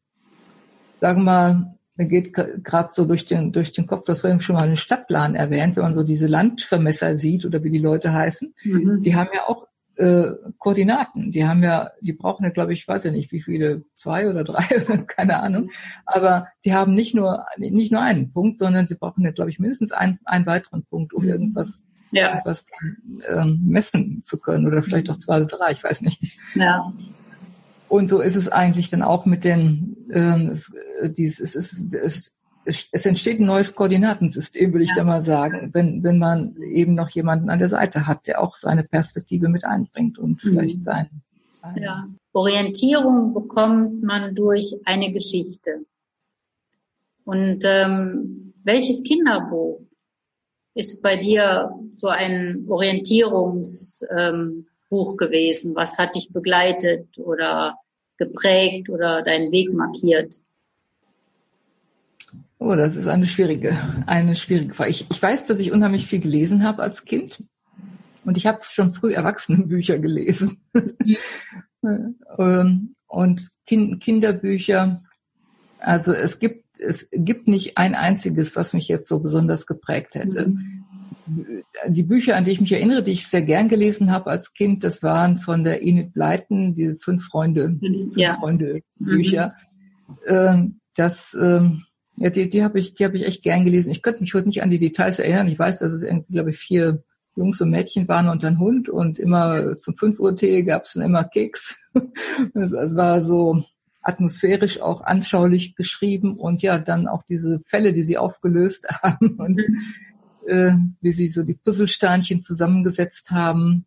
sagen 1.00 1.22
wir 1.22 1.24
mal, 1.24 1.74
mir 2.01 2.07
geht 2.07 2.32
gerade 2.32 2.88
so 2.90 3.05
durch 3.05 3.26
den, 3.26 3.53
durch 3.53 3.72
den 3.72 3.86
Kopf, 3.86 4.05
dass 4.05 4.22
wir 4.22 4.30
eben 4.30 4.40
schon 4.40 4.57
mal 4.57 4.62
einen 4.62 4.78
Stadtplan 4.78 5.34
erwähnt, 5.34 5.76
wenn 5.76 5.82
man 5.82 5.94
so 5.94 6.03
diese 6.03 6.26
Landvermesser 6.26 7.18
sieht 7.18 7.44
oder 7.44 7.62
wie 7.62 7.70
die 7.70 7.78
Leute 7.78 8.12
heißen, 8.12 8.55
mhm. 8.64 9.01
die 9.03 9.14
haben 9.14 9.28
ja 9.34 9.46
auch 9.46 9.66
äh, 9.96 10.32
Koordinaten. 10.59 11.30
Die 11.30 11.44
haben 11.44 11.62
ja, 11.62 11.90
die 12.01 12.14
brauchen 12.14 12.44
ja, 12.44 12.51
glaube 12.51 12.72
ich, 12.72 12.88
weiß 12.88 13.05
ja 13.05 13.11
nicht, 13.11 13.32
wie 13.32 13.42
viele, 13.42 13.84
zwei 13.96 14.30
oder 14.30 14.44
drei, 14.44 14.62
keine 15.07 15.40
Ahnung. 15.40 15.70
Aber 16.07 16.46
die 16.64 16.72
haben 16.72 16.94
nicht 16.94 17.14
nur 17.14 17.44
nicht 17.59 17.92
nur 17.92 18.01
einen 18.01 18.32
Punkt, 18.32 18.59
sondern 18.59 18.88
sie 18.88 18.94
brauchen 18.94 19.22
ja, 19.22 19.30
glaube 19.30 19.51
ich, 19.51 19.59
mindestens 19.59 19.92
einen, 19.92 20.18
einen 20.24 20.46
weiteren 20.46 20.84
Punkt, 20.84 21.12
um 21.12 21.24
mhm. 21.24 21.28
irgendwas 21.28 21.84
ja. 22.12 22.30
irgendwas 22.30 22.64
ähm, 23.28 23.61
messen 23.66 24.22
zu 24.24 24.40
können 24.40 24.66
oder 24.66 24.82
vielleicht 24.82 25.11
auch 25.11 25.18
zwei 25.18 25.36
oder 25.36 25.59
drei, 25.59 25.72
ich 25.72 25.84
weiß 25.84 26.01
nicht. 26.01 26.38
Ja. 26.55 26.92
Und 27.91 28.09
so 28.09 28.20
ist 28.20 28.36
es 28.36 28.49
eigentlich 28.49 28.88
dann 28.88 29.03
auch 29.03 29.26
mit 29.26 29.43
den, 29.43 29.97
ähm, 30.12 30.51
es, 30.53 30.72
äh, 31.01 31.11
dies, 31.11 31.41
es, 31.41 31.57
ist, 31.57 31.93
es, 31.93 32.32
es 32.64 33.05
entsteht 33.05 33.41
ein 33.41 33.47
neues 33.47 33.74
Koordinatensystem, 33.74 34.72
würde 34.72 34.84
ich 34.84 34.91
ja. 34.91 34.99
da 34.99 35.05
mal 35.05 35.24
sagen, 35.24 35.70
wenn, 35.72 36.05
wenn 36.05 36.18
man 36.18 36.55
eben 36.62 36.95
noch 36.95 37.09
jemanden 37.09 37.51
an 37.51 37.59
der 37.59 37.68
Seite 37.68 38.07
hat, 38.07 38.28
der 38.28 38.41
auch 38.41 38.55
seine 38.55 38.84
Perspektive 38.84 39.49
mit 39.49 39.64
einbringt 39.64 40.18
und 40.18 40.45
mhm. 40.45 40.51
vielleicht 40.51 40.84
sein. 40.84 41.09
sein 41.61 41.82
ja. 41.82 42.09
Orientierung 42.32 43.34
bekommt 43.34 44.05
man 44.05 44.36
durch 44.36 44.72
eine 44.84 45.12
Geschichte. 45.12 45.84
Und 47.24 47.64
ähm, 47.64 48.55
welches 48.62 49.03
Kinderbuch 49.03 49.80
ist 50.74 51.03
bei 51.03 51.16
dir 51.16 51.72
so 51.97 52.07
ein 52.07 52.66
Orientierungs 52.68 54.07
ähm, 54.16 54.68
Buch 54.91 55.16
gewesen? 55.16 55.74
Was 55.74 55.99
hat 55.99 56.14
dich 56.14 56.30
begleitet 56.32 57.07
oder 57.16 57.78
geprägt 58.18 58.91
oder 58.91 59.22
deinen 59.22 59.51
Weg 59.51 59.72
markiert? 59.72 60.36
Oh, 62.59 62.74
das 62.74 62.97
ist 62.97 63.07
eine 63.07 63.26
schwierige, 63.26 63.74
eine 64.05 64.36
schwierige 64.36 64.74
Frage. 64.74 64.91
Ich, 64.91 65.07
ich 65.11 65.22
weiß, 65.22 65.47
dass 65.47 65.61
ich 65.61 65.72
unheimlich 65.72 66.07
viel 66.07 66.20
gelesen 66.20 66.62
habe 66.62 66.82
als 66.82 67.07
Kind. 67.07 67.43
Und 68.26 68.36
ich 68.36 68.47
habe 68.47 68.61
schon 68.62 68.93
früh 68.93 69.14
Erwachsenenbücher 69.14 69.99
gelesen. 69.99 70.61
Mhm. 71.82 72.95
und 73.07 73.49
kind, 73.66 74.03
Kinderbücher. 74.03 75.03
Also 75.78 76.12
es 76.12 76.38
gibt, 76.38 76.78
es 76.78 77.09
gibt 77.11 77.49
nicht 77.49 77.78
ein 77.78 77.95
einziges, 77.95 78.57
was 78.57 78.74
mich 78.74 78.88
jetzt 78.88 79.09
so 79.09 79.20
besonders 79.20 79.66
geprägt 79.66 80.14
hätte. 80.14 80.49
Mhm. 80.49 80.79
Die 81.88 82.02
Bücher, 82.02 82.36
an 82.36 82.44
die 82.44 82.52
ich 82.52 82.60
mich 82.60 82.72
erinnere, 82.72 83.02
die 83.02 83.12
ich 83.12 83.26
sehr 83.26 83.42
gern 83.42 83.68
gelesen 83.68 84.10
habe 84.10 84.30
als 84.30 84.54
Kind, 84.54 84.84
das 84.84 85.02
waren 85.02 85.38
von 85.38 85.64
der 85.64 85.82
Enid 85.82 86.12
Blyton, 86.12 86.74
die 86.74 86.96
fünf 87.00 87.26
Freunde, 87.26 87.76
fünf 87.78 88.16
ja. 88.16 88.34
Freunde 88.34 88.82
Bücher. 88.96 89.54
Mhm. 90.26 90.80
Das, 90.94 91.36
ähm, 91.40 91.84
ja, 92.16 92.30
die, 92.30 92.48
die 92.48 92.62
habe 92.62 92.78
ich, 92.78 92.94
die 92.94 93.04
habe 93.04 93.16
ich 93.16 93.24
echt 93.24 93.42
gern 93.42 93.64
gelesen. 93.64 93.90
Ich 93.90 94.02
könnte 94.02 94.20
mich 94.20 94.34
heute 94.34 94.48
nicht 94.48 94.62
an 94.62 94.70
die 94.70 94.78
Details 94.78 95.18
erinnern. 95.18 95.48
Ich 95.48 95.58
weiß, 95.58 95.78
dass 95.78 95.92
es 95.92 96.02
irgendwie, 96.02 96.32
glaube 96.32 96.50
ich, 96.50 96.58
vier 96.58 97.02
Jungs 97.36 97.60
und 97.60 97.70
Mädchen 97.70 98.08
waren 98.08 98.28
und 98.28 98.44
ein 98.44 98.58
Hund 98.58 98.88
und 98.88 99.18
immer 99.18 99.76
zum 99.76 99.96
5 99.96 100.18
Uhr 100.20 100.36
Tee 100.36 100.62
gab 100.62 100.84
es 100.84 100.94
dann 100.94 101.02
immer 101.04 101.24
Keks. 101.24 101.76
Es 102.54 102.96
war 102.96 103.22
so 103.22 103.64
atmosphärisch 104.02 104.80
auch 104.80 105.02
anschaulich 105.02 105.74
geschrieben 105.74 106.36
und 106.36 106.62
ja, 106.62 106.78
dann 106.78 107.06
auch 107.06 107.22
diese 107.22 107.60
Fälle, 107.64 107.92
die 107.92 108.02
sie 108.02 108.18
aufgelöst 108.18 108.88
haben 109.02 109.36
und 109.38 109.56
mhm. 109.56 109.76
Äh, 110.47 110.72
wie 111.01 111.12
sie 111.12 111.30
so 111.30 111.43
die 111.43 111.55
Puzzlesteinchen 111.55 112.43
zusammengesetzt 112.43 113.30
haben. 113.30 113.84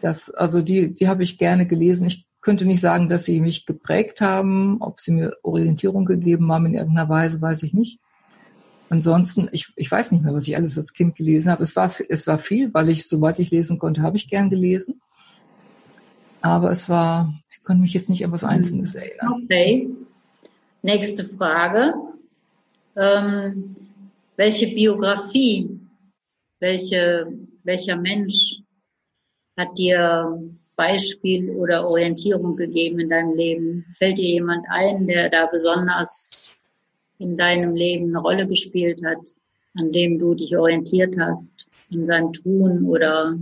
Das, 0.00 0.30
also 0.30 0.62
die, 0.62 0.94
die 0.94 1.08
habe 1.08 1.22
ich 1.22 1.38
gerne 1.38 1.66
gelesen. 1.66 2.06
Ich 2.06 2.26
könnte 2.40 2.66
nicht 2.66 2.80
sagen, 2.80 3.08
dass 3.08 3.24
sie 3.24 3.40
mich 3.40 3.66
geprägt 3.66 4.20
haben. 4.20 4.76
Ob 4.80 5.00
sie 5.00 5.12
mir 5.12 5.36
Orientierung 5.42 6.04
gegeben 6.04 6.52
haben 6.52 6.66
in 6.66 6.74
irgendeiner 6.74 7.08
Weise, 7.08 7.40
weiß 7.40 7.62
ich 7.62 7.72
nicht. 7.72 8.00
Ansonsten, 8.90 9.48
ich, 9.50 9.72
ich 9.76 9.90
weiß 9.90 10.12
nicht 10.12 10.22
mehr, 10.22 10.34
was 10.34 10.46
ich 10.46 10.56
alles 10.56 10.76
als 10.76 10.92
Kind 10.92 11.16
gelesen 11.16 11.50
habe. 11.50 11.62
Es 11.62 11.74
war, 11.74 11.92
es 12.08 12.26
war 12.26 12.38
viel, 12.38 12.72
weil 12.74 12.90
ich, 12.90 13.08
sobald 13.08 13.38
ich 13.38 13.50
lesen 13.50 13.78
konnte, 13.78 14.02
habe 14.02 14.16
ich 14.16 14.28
gern 14.28 14.50
gelesen. 14.50 15.00
Aber 16.42 16.70
es 16.70 16.88
war, 16.90 17.34
ich 17.50 17.64
konnte 17.64 17.80
mich 17.80 17.94
jetzt 17.94 18.10
nicht 18.10 18.24
an 18.24 18.32
was 18.32 18.44
Einzelnes 18.44 18.94
erinnern. 18.94 19.42
Okay. 19.44 19.88
Nächste 20.82 21.24
Frage. 21.24 21.94
Ähm, 22.94 23.74
welche 24.36 24.66
Biografie, 24.68 25.80
welche, 26.60 27.26
welcher 27.62 27.96
Mensch 27.96 28.56
hat 29.56 29.78
dir 29.78 30.38
Beispiel 30.76 31.50
oder 31.50 31.86
Orientierung 31.88 32.56
gegeben 32.56 33.00
in 33.00 33.10
deinem 33.10 33.34
Leben? 33.36 33.84
Fällt 33.96 34.18
dir 34.18 34.28
jemand 34.28 34.64
ein, 34.70 35.06
der 35.06 35.30
da 35.30 35.46
besonders 35.46 36.48
in 37.18 37.36
deinem 37.36 37.74
Leben 37.74 38.08
eine 38.08 38.18
Rolle 38.18 38.48
gespielt 38.48 39.00
hat, 39.04 39.34
an 39.74 39.92
dem 39.92 40.18
du 40.18 40.34
dich 40.34 40.56
orientiert 40.56 41.14
hast, 41.18 41.68
in 41.90 42.06
seinem 42.06 42.32
Tun 42.32 42.86
oder 42.86 43.38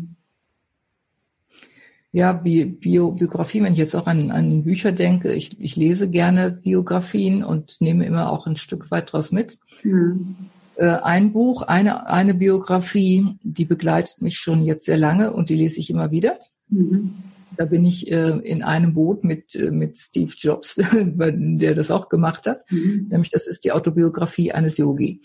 ja, 2.14 2.34
Bi 2.34 2.66
Bio 2.66 3.12
Biografien, 3.12 3.64
wenn 3.64 3.72
ich 3.72 3.78
jetzt 3.78 3.94
auch 3.94 4.06
an, 4.06 4.30
an 4.30 4.64
Bücher 4.64 4.92
denke, 4.92 5.32
ich, 5.32 5.58
ich 5.58 5.76
lese 5.76 6.10
gerne 6.10 6.50
Biografien 6.50 7.42
und 7.42 7.80
nehme 7.80 8.04
immer 8.04 8.30
auch 8.30 8.46
ein 8.46 8.56
Stück 8.56 8.90
weit 8.90 9.10
draus 9.10 9.32
mit. 9.32 9.58
Mhm. 9.82 10.50
Äh, 10.76 10.86
ein 10.86 11.32
Buch, 11.32 11.62
eine, 11.62 12.06
eine 12.08 12.34
Biografie, 12.34 13.26
die 13.42 13.64
begleitet 13.64 14.22
mich 14.22 14.38
schon 14.38 14.62
jetzt 14.62 14.86
sehr 14.86 14.98
lange 14.98 15.32
und 15.32 15.50
die 15.50 15.56
lese 15.56 15.80
ich 15.80 15.90
immer 15.90 16.10
wieder. 16.10 16.38
Mhm. 16.68 17.14
Da 17.56 17.66
bin 17.66 17.84
ich 17.84 18.10
äh, 18.10 18.38
in 18.38 18.62
einem 18.62 18.94
Boot 18.94 19.24
mit, 19.24 19.54
äh, 19.54 19.70
mit 19.70 19.98
Steve 19.98 20.32
Jobs, 20.36 20.76
der 20.92 21.74
das 21.74 21.90
auch 21.90 22.08
gemacht 22.08 22.46
hat. 22.46 22.70
Mhm. 22.70 23.08
Nämlich 23.10 23.30
das 23.30 23.46
ist 23.46 23.64
die 23.64 23.72
Autobiografie 23.72 24.52
eines 24.52 24.78
Yogi 24.78 25.20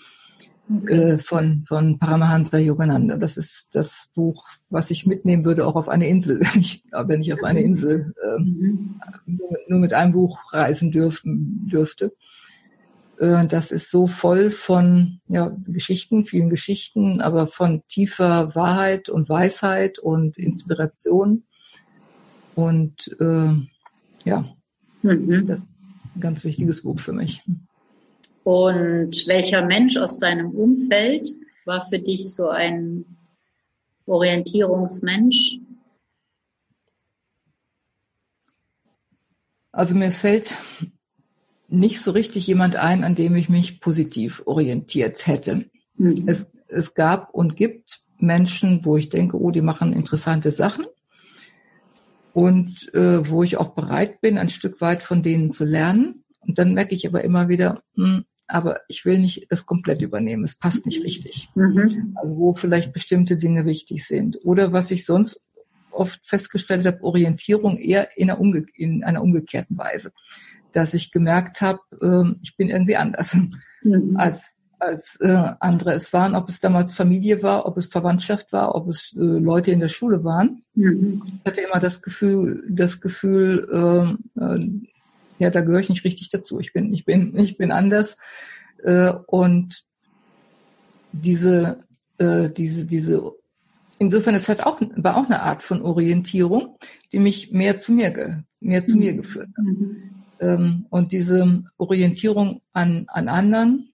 äh, 0.87 1.17
von, 1.17 1.63
von 1.65 1.97
Paramahansa 1.97 2.57
Yogananda. 2.57 3.15
Das 3.15 3.37
ist 3.37 3.73
das 3.73 4.09
Buch, 4.13 4.45
was 4.69 4.91
ich 4.91 5.05
mitnehmen 5.05 5.45
würde, 5.45 5.65
auch 5.65 5.75
auf 5.75 5.87
eine 5.87 6.07
Insel, 6.09 6.39
wenn 6.41 6.59
ich, 6.59 6.83
wenn 6.91 7.21
ich 7.21 7.33
auf 7.33 7.43
eine 7.43 7.61
Insel 7.61 8.13
äh, 8.21 8.41
mhm. 8.41 8.99
nur, 9.25 9.57
nur, 9.67 9.79
mit 9.79 9.93
einem 9.93 10.11
Buch 10.11 10.53
reisen 10.53 10.91
dürfen, 10.91 11.67
dürfte. 11.71 12.13
Äh, 13.19 13.47
das 13.47 13.71
ist 13.71 13.91
so 13.91 14.07
voll 14.07 14.51
von 14.51 15.19
ja, 15.27 15.55
Geschichten, 15.67 16.25
vielen 16.25 16.49
Geschichten, 16.49 17.21
aber 17.21 17.47
von 17.47 17.83
tiefer 17.87 18.55
Wahrheit 18.55 19.09
und 19.09 19.29
Weisheit 19.29 19.99
und 19.99 20.37
Inspiration. 20.37 21.43
Und 22.55 23.15
äh, 23.19 23.49
ja, 24.23 24.55
mhm. 25.01 25.47
das 25.47 25.59
ist 25.59 25.67
ein 26.15 26.21
ganz 26.21 26.43
wichtiges 26.43 26.83
Buch 26.83 26.99
für 26.99 27.13
mich. 27.13 27.43
Und 28.43 29.27
welcher 29.27 29.65
Mensch 29.65 29.97
aus 29.97 30.19
deinem 30.19 30.51
Umfeld 30.51 31.27
war 31.65 31.87
für 31.89 31.99
dich 31.99 32.33
so 32.33 32.49
ein 32.49 33.05
Orientierungsmensch? 34.05 35.59
Also 39.73 39.95
mir 39.95 40.11
fällt 40.11 40.55
nicht 41.67 42.01
so 42.01 42.11
richtig 42.11 42.47
jemand 42.47 42.75
ein, 42.75 43.03
an 43.03 43.15
dem 43.15 43.35
ich 43.35 43.49
mich 43.49 43.81
positiv 43.81 44.43
orientiert 44.45 45.27
hätte. 45.27 45.65
Mhm. 45.97 46.23
Es, 46.25 46.51
es 46.67 46.93
gab 46.93 47.33
und 47.33 47.55
gibt 47.55 47.99
Menschen, 48.19 48.83
wo 48.83 48.97
ich 48.97 49.09
denke, 49.09 49.39
oh, 49.39 49.51
die 49.51 49.61
machen 49.61 49.93
interessante 49.93 50.51
Sachen 50.51 50.85
und 52.33 52.93
äh, 52.93 53.29
wo 53.29 53.43
ich 53.43 53.57
auch 53.57 53.69
bereit 53.69 54.21
bin, 54.21 54.37
ein 54.37 54.49
Stück 54.49 54.81
weit 54.81 55.03
von 55.03 55.23
denen 55.23 55.49
zu 55.49 55.65
lernen. 55.65 56.23
Und 56.39 56.57
dann 56.57 56.73
merke 56.73 56.95
ich 56.95 57.07
aber 57.07 57.23
immer 57.23 57.49
wieder, 57.49 57.83
mh, 57.95 58.15
hm, 58.15 58.25
aber 58.47 58.79
ich 58.87 59.03
will 59.03 59.19
nicht 59.19 59.47
das 59.49 59.65
komplett 59.65 60.01
übernehmen. 60.01 60.45
Es 60.45 60.55
passt 60.55 60.85
nicht 60.85 61.03
richtig. 61.03 61.49
Mhm. 61.55 62.13
Also 62.15 62.37
wo 62.37 62.55
vielleicht 62.55 62.93
bestimmte 62.93 63.37
Dinge 63.37 63.65
wichtig 63.65 64.05
sind. 64.05 64.39
Oder 64.45 64.71
was 64.71 64.89
ich 64.89 65.05
sonst 65.05 65.43
oft 65.91 66.25
festgestellt 66.25 66.85
habe, 66.85 67.03
Orientierung 67.03 67.77
eher 67.77 68.15
in 68.17 68.29
einer, 68.29 68.39
umge 68.39 68.65
in 68.75 69.03
einer 69.03 69.21
umgekehrten 69.21 69.77
Weise 69.77 70.11
dass 70.77 70.93
ich 70.93 71.11
gemerkt 71.11 71.59
habe, 71.61 71.79
äh, 72.01 72.35
ich 72.43 72.55
bin 72.55 72.69
irgendwie 72.69 72.97
anders 72.97 73.35
mhm. 73.81 74.15
als 74.15 74.55
als 74.79 75.19
äh, 75.21 75.53
andere 75.59 75.93
es 75.93 76.13
waren, 76.13 76.35
ob 76.35 76.49
es 76.49 76.59
damals 76.59 76.93
Familie 76.93 77.41
war, 77.41 77.65
ob 77.65 77.77
es 77.77 77.87
Verwandtschaft 77.87 78.53
war, 78.53 78.75
ob 78.75 78.87
es 78.89 79.11
äh, 79.17 79.21
Leute 79.21 79.71
in 79.71 79.79
der 79.79 79.89
Schule 79.89 80.23
waren. 80.23 80.61
Mhm. 80.75 81.23
Ich 81.25 81.45
hatte 81.45 81.61
immer 81.61 81.79
das 81.79 82.03
Gefühl, 82.03 82.63
das 82.69 83.01
Gefühl, 83.01 83.67
äh, 84.37 84.39
äh, 84.39 84.69
ja, 85.39 85.49
da 85.49 85.61
gehöre 85.61 85.79
ich 85.79 85.89
nicht 85.89 86.03
richtig 86.03 86.29
dazu. 86.29 86.59
Ich 86.59 86.73
bin, 86.73 86.93
ich 86.93 87.05
bin, 87.05 87.35
ich 87.39 87.57
bin 87.57 87.71
anders. 87.71 88.17
Äh, 88.83 89.13
und 89.25 89.83
diese, 91.11 91.79
äh, 92.19 92.49
diese, 92.51 92.85
diese, 92.85 93.31
insofern 93.97 94.35
es 94.35 94.47
hat 94.47 94.61
auch 94.61 94.79
war 94.95 95.17
auch 95.17 95.25
eine 95.25 95.41
Art 95.41 95.63
von 95.63 95.81
Orientierung, 95.81 96.77
die 97.11 97.19
mich 97.19 97.51
mehr 97.51 97.79
zu 97.79 97.93
mir, 97.93 98.11
ge, 98.11 98.35
mehr 98.61 98.85
zu 98.85 98.93
mhm. 98.93 98.99
mir 98.99 99.13
geführt 99.15 99.49
hat. 99.57 99.65
Ähm, 100.39 100.85
und 100.89 101.11
diese 101.11 101.63
Orientierung 101.77 102.61
an, 102.73 103.05
an 103.07 103.27
anderen, 103.27 103.93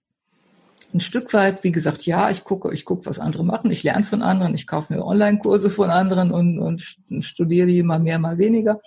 ein 0.92 1.00
Stück 1.00 1.32
weit, 1.32 1.64
wie 1.64 1.72
gesagt, 1.72 2.06
ja, 2.06 2.30
ich 2.30 2.44
gucke, 2.44 2.72
ich 2.72 2.84
gucke, 2.84 3.06
was 3.06 3.18
andere 3.18 3.44
machen, 3.44 3.70
ich 3.70 3.82
lerne 3.82 4.04
von 4.04 4.22
anderen, 4.22 4.54
ich 4.54 4.66
kaufe 4.66 4.94
mir 4.94 5.04
Online-Kurse 5.04 5.68
von 5.70 5.90
anderen 5.90 6.30
und, 6.30 6.58
und 6.58 6.82
studiere 7.20 7.66
die 7.66 7.82
mal 7.82 7.98
mehr, 7.98 8.18
mal 8.18 8.38
weniger, 8.38 8.80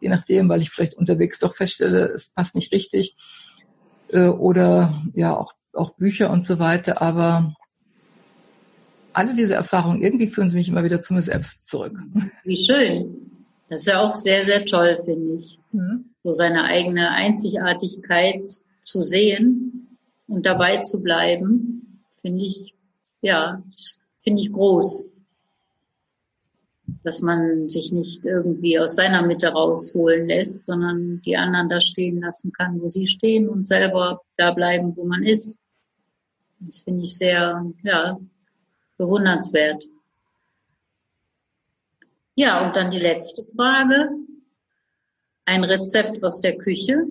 je 0.00 0.08
nachdem, 0.08 0.48
weil 0.48 0.62
ich 0.62 0.70
vielleicht 0.70 0.94
unterwegs 0.94 1.38
doch 1.40 1.54
feststelle, 1.54 2.06
es 2.06 2.30
passt 2.30 2.54
nicht 2.54 2.72
richtig. 2.72 3.16
Äh, 4.08 4.28
oder 4.28 5.02
ja, 5.14 5.36
auch, 5.36 5.52
auch 5.74 5.90
Bücher 5.90 6.30
und 6.30 6.46
so 6.46 6.58
weiter, 6.58 7.02
aber 7.02 7.54
alle 9.12 9.34
diese 9.34 9.54
Erfahrungen, 9.54 10.00
irgendwie 10.00 10.28
führen 10.28 10.48
sie 10.48 10.56
mich 10.56 10.70
immer 10.70 10.84
wieder 10.84 11.02
zu 11.02 11.12
mir 11.12 11.22
selbst 11.22 11.68
zurück. 11.68 11.98
Wie 12.44 12.56
schön. 12.56 13.30
Das 13.68 13.82
ist 13.82 13.88
ja 13.88 14.00
auch 14.00 14.16
sehr, 14.16 14.44
sehr 14.46 14.64
toll, 14.64 14.98
finde 15.04 15.34
ich. 15.34 15.58
Mhm 15.72 16.11
so 16.24 16.32
seine 16.32 16.64
eigene 16.64 17.10
Einzigartigkeit 17.10 18.48
zu 18.82 19.02
sehen 19.02 19.98
und 20.28 20.46
dabei 20.46 20.78
zu 20.78 21.02
bleiben, 21.02 22.02
finde 22.20 22.42
ich, 22.44 22.74
ja, 23.20 23.62
finde 24.18 24.42
ich 24.42 24.52
groß. 24.52 25.06
Dass 27.04 27.22
man 27.22 27.68
sich 27.68 27.90
nicht 27.90 28.24
irgendwie 28.24 28.78
aus 28.78 28.96
seiner 28.96 29.22
Mitte 29.22 29.48
rausholen 29.48 30.28
lässt, 30.28 30.64
sondern 30.64 31.20
die 31.22 31.36
anderen 31.36 31.68
da 31.68 31.80
stehen 31.80 32.20
lassen 32.20 32.52
kann, 32.52 32.80
wo 32.80 32.86
sie 32.88 33.06
stehen 33.06 33.48
und 33.48 33.66
selber 33.66 34.20
da 34.36 34.52
bleiben, 34.52 34.96
wo 34.96 35.04
man 35.04 35.22
ist. 35.22 35.60
Das 36.60 36.78
finde 36.78 37.04
ich 37.04 37.16
sehr, 37.16 37.64
ja, 37.82 38.18
bewundernswert. 38.98 39.84
Ja, 42.34 42.66
und 42.66 42.76
dann 42.76 42.90
die 42.90 42.98
letzte 42.98 43.44
Frage 43.56 44.10
ein 45.44 45.64
Rezept 45.64 46.22
aus 46.24 46.40
der 46.40 46.56
Küche, 46.56 47.06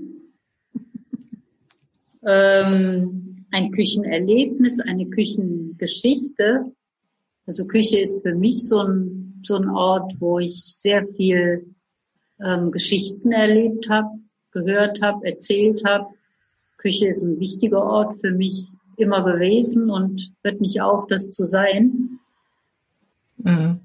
ähm, 2.26 3.46
ein 3.52 3.72
Küchenerlebnis, 3.72 4.80
eine 4.82 5.08
Küchengeschichte. 5.08 6.72
Also 7.46 7.66
Küche 7.66 8.00
ist 8.00 8.22
für 8.22 8.36
mich 8.36 8.68
so 8.68 8.80
ein 8.80 9.22
so 9.44 9.58
ein 9.58 9.70
Ort, 9.70 10.14
wo 10.20 10.40
ich 10.40 10.64
sehr 10.68 11.06
viel 11.06 11.76
ähm, 12.44 12.72
Geschichten 12.72 13.32
erlebt 13.32 13.90
habe, 13.90 14.10
gehört 14.52 15.02
habe, 15.02 15.26
erzählt 15.26 15.84
habe. 15.86 16.08
Küche 16.78 17.08
ist 17.08 17.24
ein 17.24 17.40
wichtiger 17.40 17.84
Ort 17.84 18.18
für 18.20 18.32
mich 18.32 18.68
immer 18.98 19.24
gewesen 19.24 19.90
und 19.90 20.34
hört 20.44 20.62
nicht 20.62 20.82
auf, 20.82 21.08
das 21.08 21.30
zu 21.30 21.46
sein. 21.46 22.20
Mhm. 23.38 23.80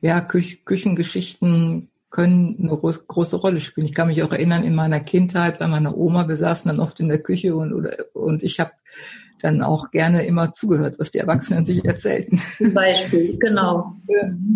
Ja, 0.00 0.20
Küch 0.20 0.64
Küchengeschichten 0.64 1.88
können 2.16 2.56
eine 2.58 2.70
große 2.70 3.36
Rolle 3.36 3.60
spielen. 3.60 3.86
Ich 3.86 3.94
kann 3.94 4.08
mich 4.08 4.22
auch 4.22 4.32
erinnern, 4.32 4.64
in 4.64 4.74
meiner 4.74 5.00
Kindheit 5.00 5.58
bei 5.58 5.68
meiner 5.68 5.98
Oma, 5.98 6.26
wir 6.26 6.36
saßen 6.36 6.66
dann 6.66 6.80
oft 6.80 6.98
in 6.98 7.08
der 7.08 7.18
Küche 7.18 7.54
und, 7.54 7.74
oder, 7.74 7.94
und 8.14 8.42
ich 8.42 8.58
habe 8.58 8.70
dann 9.42 9.60
auch 9.60 9.90
gerne 9.90 10.24
immer 10.24 10.54
zugehört, 10.54 10.98
was 10.98 11.10
die 11.10 11.18
Erwachsenen 11.18 11.66
sich 11.66 11.84
erzählten. 11.84 12.40
Zum 12.56 12.72
Beispiel, 12.72 13.36
genau. 13.38 13.96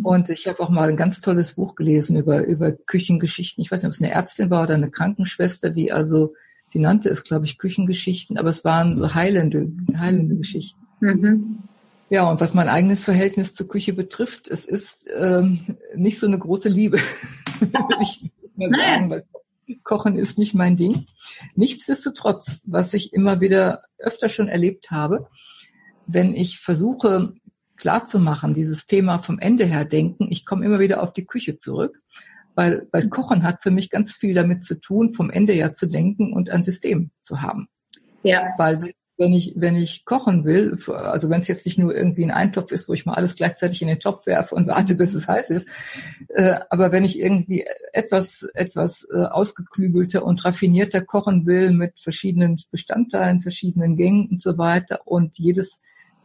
Und 0.03 0.31
ich 0.31 0.49
habe 0.49 0.59
auch 0.61 0.71
mal 0.71 0.89
ein 0.89 0.97
ganz 0.97 1.21
tolles 1.21 1.53
Buch 1.53 1.75
gelesen 1.75 2.17
über, 2.17 2.47
über 2.47 2.73
Küchengeschichten. 2.73 3.63
Ich 3.63 3.71
weiß 3.71 3.83
nicht, 3.83 3.89
ob 3.89 3.93
es 3.93 4.01
eine 4.01 4.13
Ärztin 4.13 4.49
war 4.49 4.63
oder 4.63 4.75
eine 4.77 4.91
Krankenschwester, 4.91 5.69
die 5.69 5.93
also, 5.93 6.33
die 6.73 6.79
nannte 6.79 7.11
es, 7.11 7.25
glaube 7.25 7.45
ich, 7.45 7.59
Küchengeschichten, 7.59 8.39
aber 8.39 8.49
es 8.49 8.65
waren 8.65 8.97
so 8.97 9.15
heilende, 9.15 9.71
heilende 9.99 10.37
Geschichten. 10.37 10.81
Mhm. 11.01 11.59
Ja, 12.11 12.29
und 12.29 12.41
was 12.41 12.55
mein 12.55 12.69
eigenes 12.69 13.05
Verhältnis 13.05 13.55
zur 13.55 13.69
Küche 13.69 13.93
betrifft, 13.93 14.49
es 14.49 14.65
ist 14.65 15.09
ähm, 15.17 15.77
nicht 15.95 16.19
so 16.19 16.27
eine 16.27 16.39
große 16.39 16.69
Liebe, 16.69 16.99
würde 17.61 18.03
ich 18.03 18.29
mal 18.57 18.71
sagen, 18.71 19.11
weil 19.11 19.25
Kochen 19.85 20.19
ist 20.19 20.37
nicht 20.37 20.53
mein 20.53 20.75
Ding. 20.75 21.07
Nichtsdestotrotz, 21.55 22.63
was 22.65 22.95
ich 22.95 23.13
immer 23.13 23.41
wieder 23.41 23.85
öfter 23.99 24.29
schon 24.29 24.49
erlebt 24.49 24.91
habe, 24.91 25.29
wenn 26.09 26.35
ich 26.35 26.59
versuche 26.59 27.33
klarzumachen, 27.77 28.55
dieses 28.55 28.87
Thema 28.87 29.19
vom 29.19 29.39
Ende 29.39 29.65
her 29.65 29.85
denken, 29.85 30.27
ich 30.31 30.45
komme 30.45 30.67
immer 30.67 30.81
wieder 30.81 31.05
auf 31.05 31.13
die 31.13 31.25
Küche 31.25 31.59
zurück, 31.59 31.97
weil, 32.57 32.89
weil 32.91 33.09
Kochen 33.09 33.45
hat 33.45 33.63
für 33.63 33.71
mich 33.71 33.89
ganz 33.89 34.17
viel 34.17 34.35
damit 34.35 34.65
zu 34.65 34.81
tun, 34.81 35.13
vom 35.13 35.31
Ende 35.31 35.53
her 35.53 35.75
zu 35.75 35.87
denken 35.87 36.33
und 36.33 36.51
ein 36.51 36.65
System 36.65 37.13
zu 37.21 37.41
haben. 37.41 37.69
Ja. 38.25 38.49
Weil 38.59 38.95
wenn 39.21 39.35
ich, 39.35 39.53
wenn 39.55 39.77
ich 39.77 40.07
kochen 40.07 40.45
will, 40.45 40.77
also 40.89 41.29
wenn 41.29 41.43
es 41.43 41.49
jetzt 41.49 41.67
nicht 41.67 41.79
nur 41.79 41.95
irgendwie 41.95 42.25
ein 42.25 42.31
Eintopf 42.31 42.73
ist, 42.73 42.89
wo 42.89 42.95
ich 42.95 43.05
mal 43.05 43.15
alles 43.15 43.35
gleichzeitig 43.35 43.83
in 43.83 43.89
den 43.89 44.01
Topf 44.01 44.27
werfe 44.27 44.55
und 44.55 44.67
warte, 44.67 44.95
bis 44.95 45.15
es 45.15 45.29
heiß 45.29 45.51
ist, 45.51 45.69
äh, 46.29 46.59
aber 46.71 46.91
wenn 46.91 47.05
ich 47.05 47.21
irgendwie 47.21 47.67
etwas, 47.93 48.49
etwas 48.55 49.07
äh, 49.13 49.25
ausgeklügelter 49.25 50.25
und 50.25 50.43
raffinierter 50.45 51.03
kochen 51.03 51.47
will 51.47 51.71
mit 51.71 52.01
verschiedenen 52.01 52.57
Bestandteilen, 52.71 53.43
verschiedenen 53.43 53.95
Gängen 53.95 54.29
und 54.31 54.41
so 54.41 54.57
weiter 54.57 55.07
und 55.07 55.39
jedes 55.39 55.83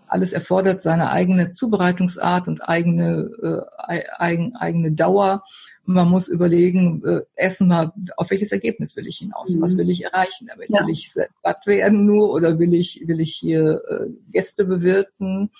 alles 0.07 0.33
erfordert 0.33 0.81
seine 0.81 1.11
eigene 1.11 1.51
Zubereitungsart 1.51 2.47
und 2.47 2.67
eigene, 2.67 3.65
äh, 3.87 4.03
eigen, 4.17 4.55
eigene 4.55 4.91
Dauer 4.91 5.43
man 5.85 6.09
muss 6.09 6.27
überlegen, 6.27 7.03
äh, 7.05 7.21
erstens 7.35 7.67
mal, 7.67 7.93
auf 8.17 8.31
welches 8.31 8.51
Ergebnis 8.51 8.95
will 8.95 9.07
ich 9.07 9.17
hinaus? 9.17 9.51
Mhm. 9.51 9.61
Was 9.61 9.77
will 9.77 9.89
ich 9.89 10.03
erreichen 10.03 10.47
damit? 10.47 10.69
Ja. 10.69 10.81
Will 10.81 10.93
ich 10.93 11.11
satt 11.11 11.67
werden 11.67 12.05
nur 12.05 12.31
oder 12.31 12.59
will 12.59 12.73
ich, 12.73 13.03
will 13.05 13.19
ich 13.19 13.35
hier 13.35 13.81
äh, 13.87 14.09
Gäste 14.31 14.65
bewirten? 14.65 15.51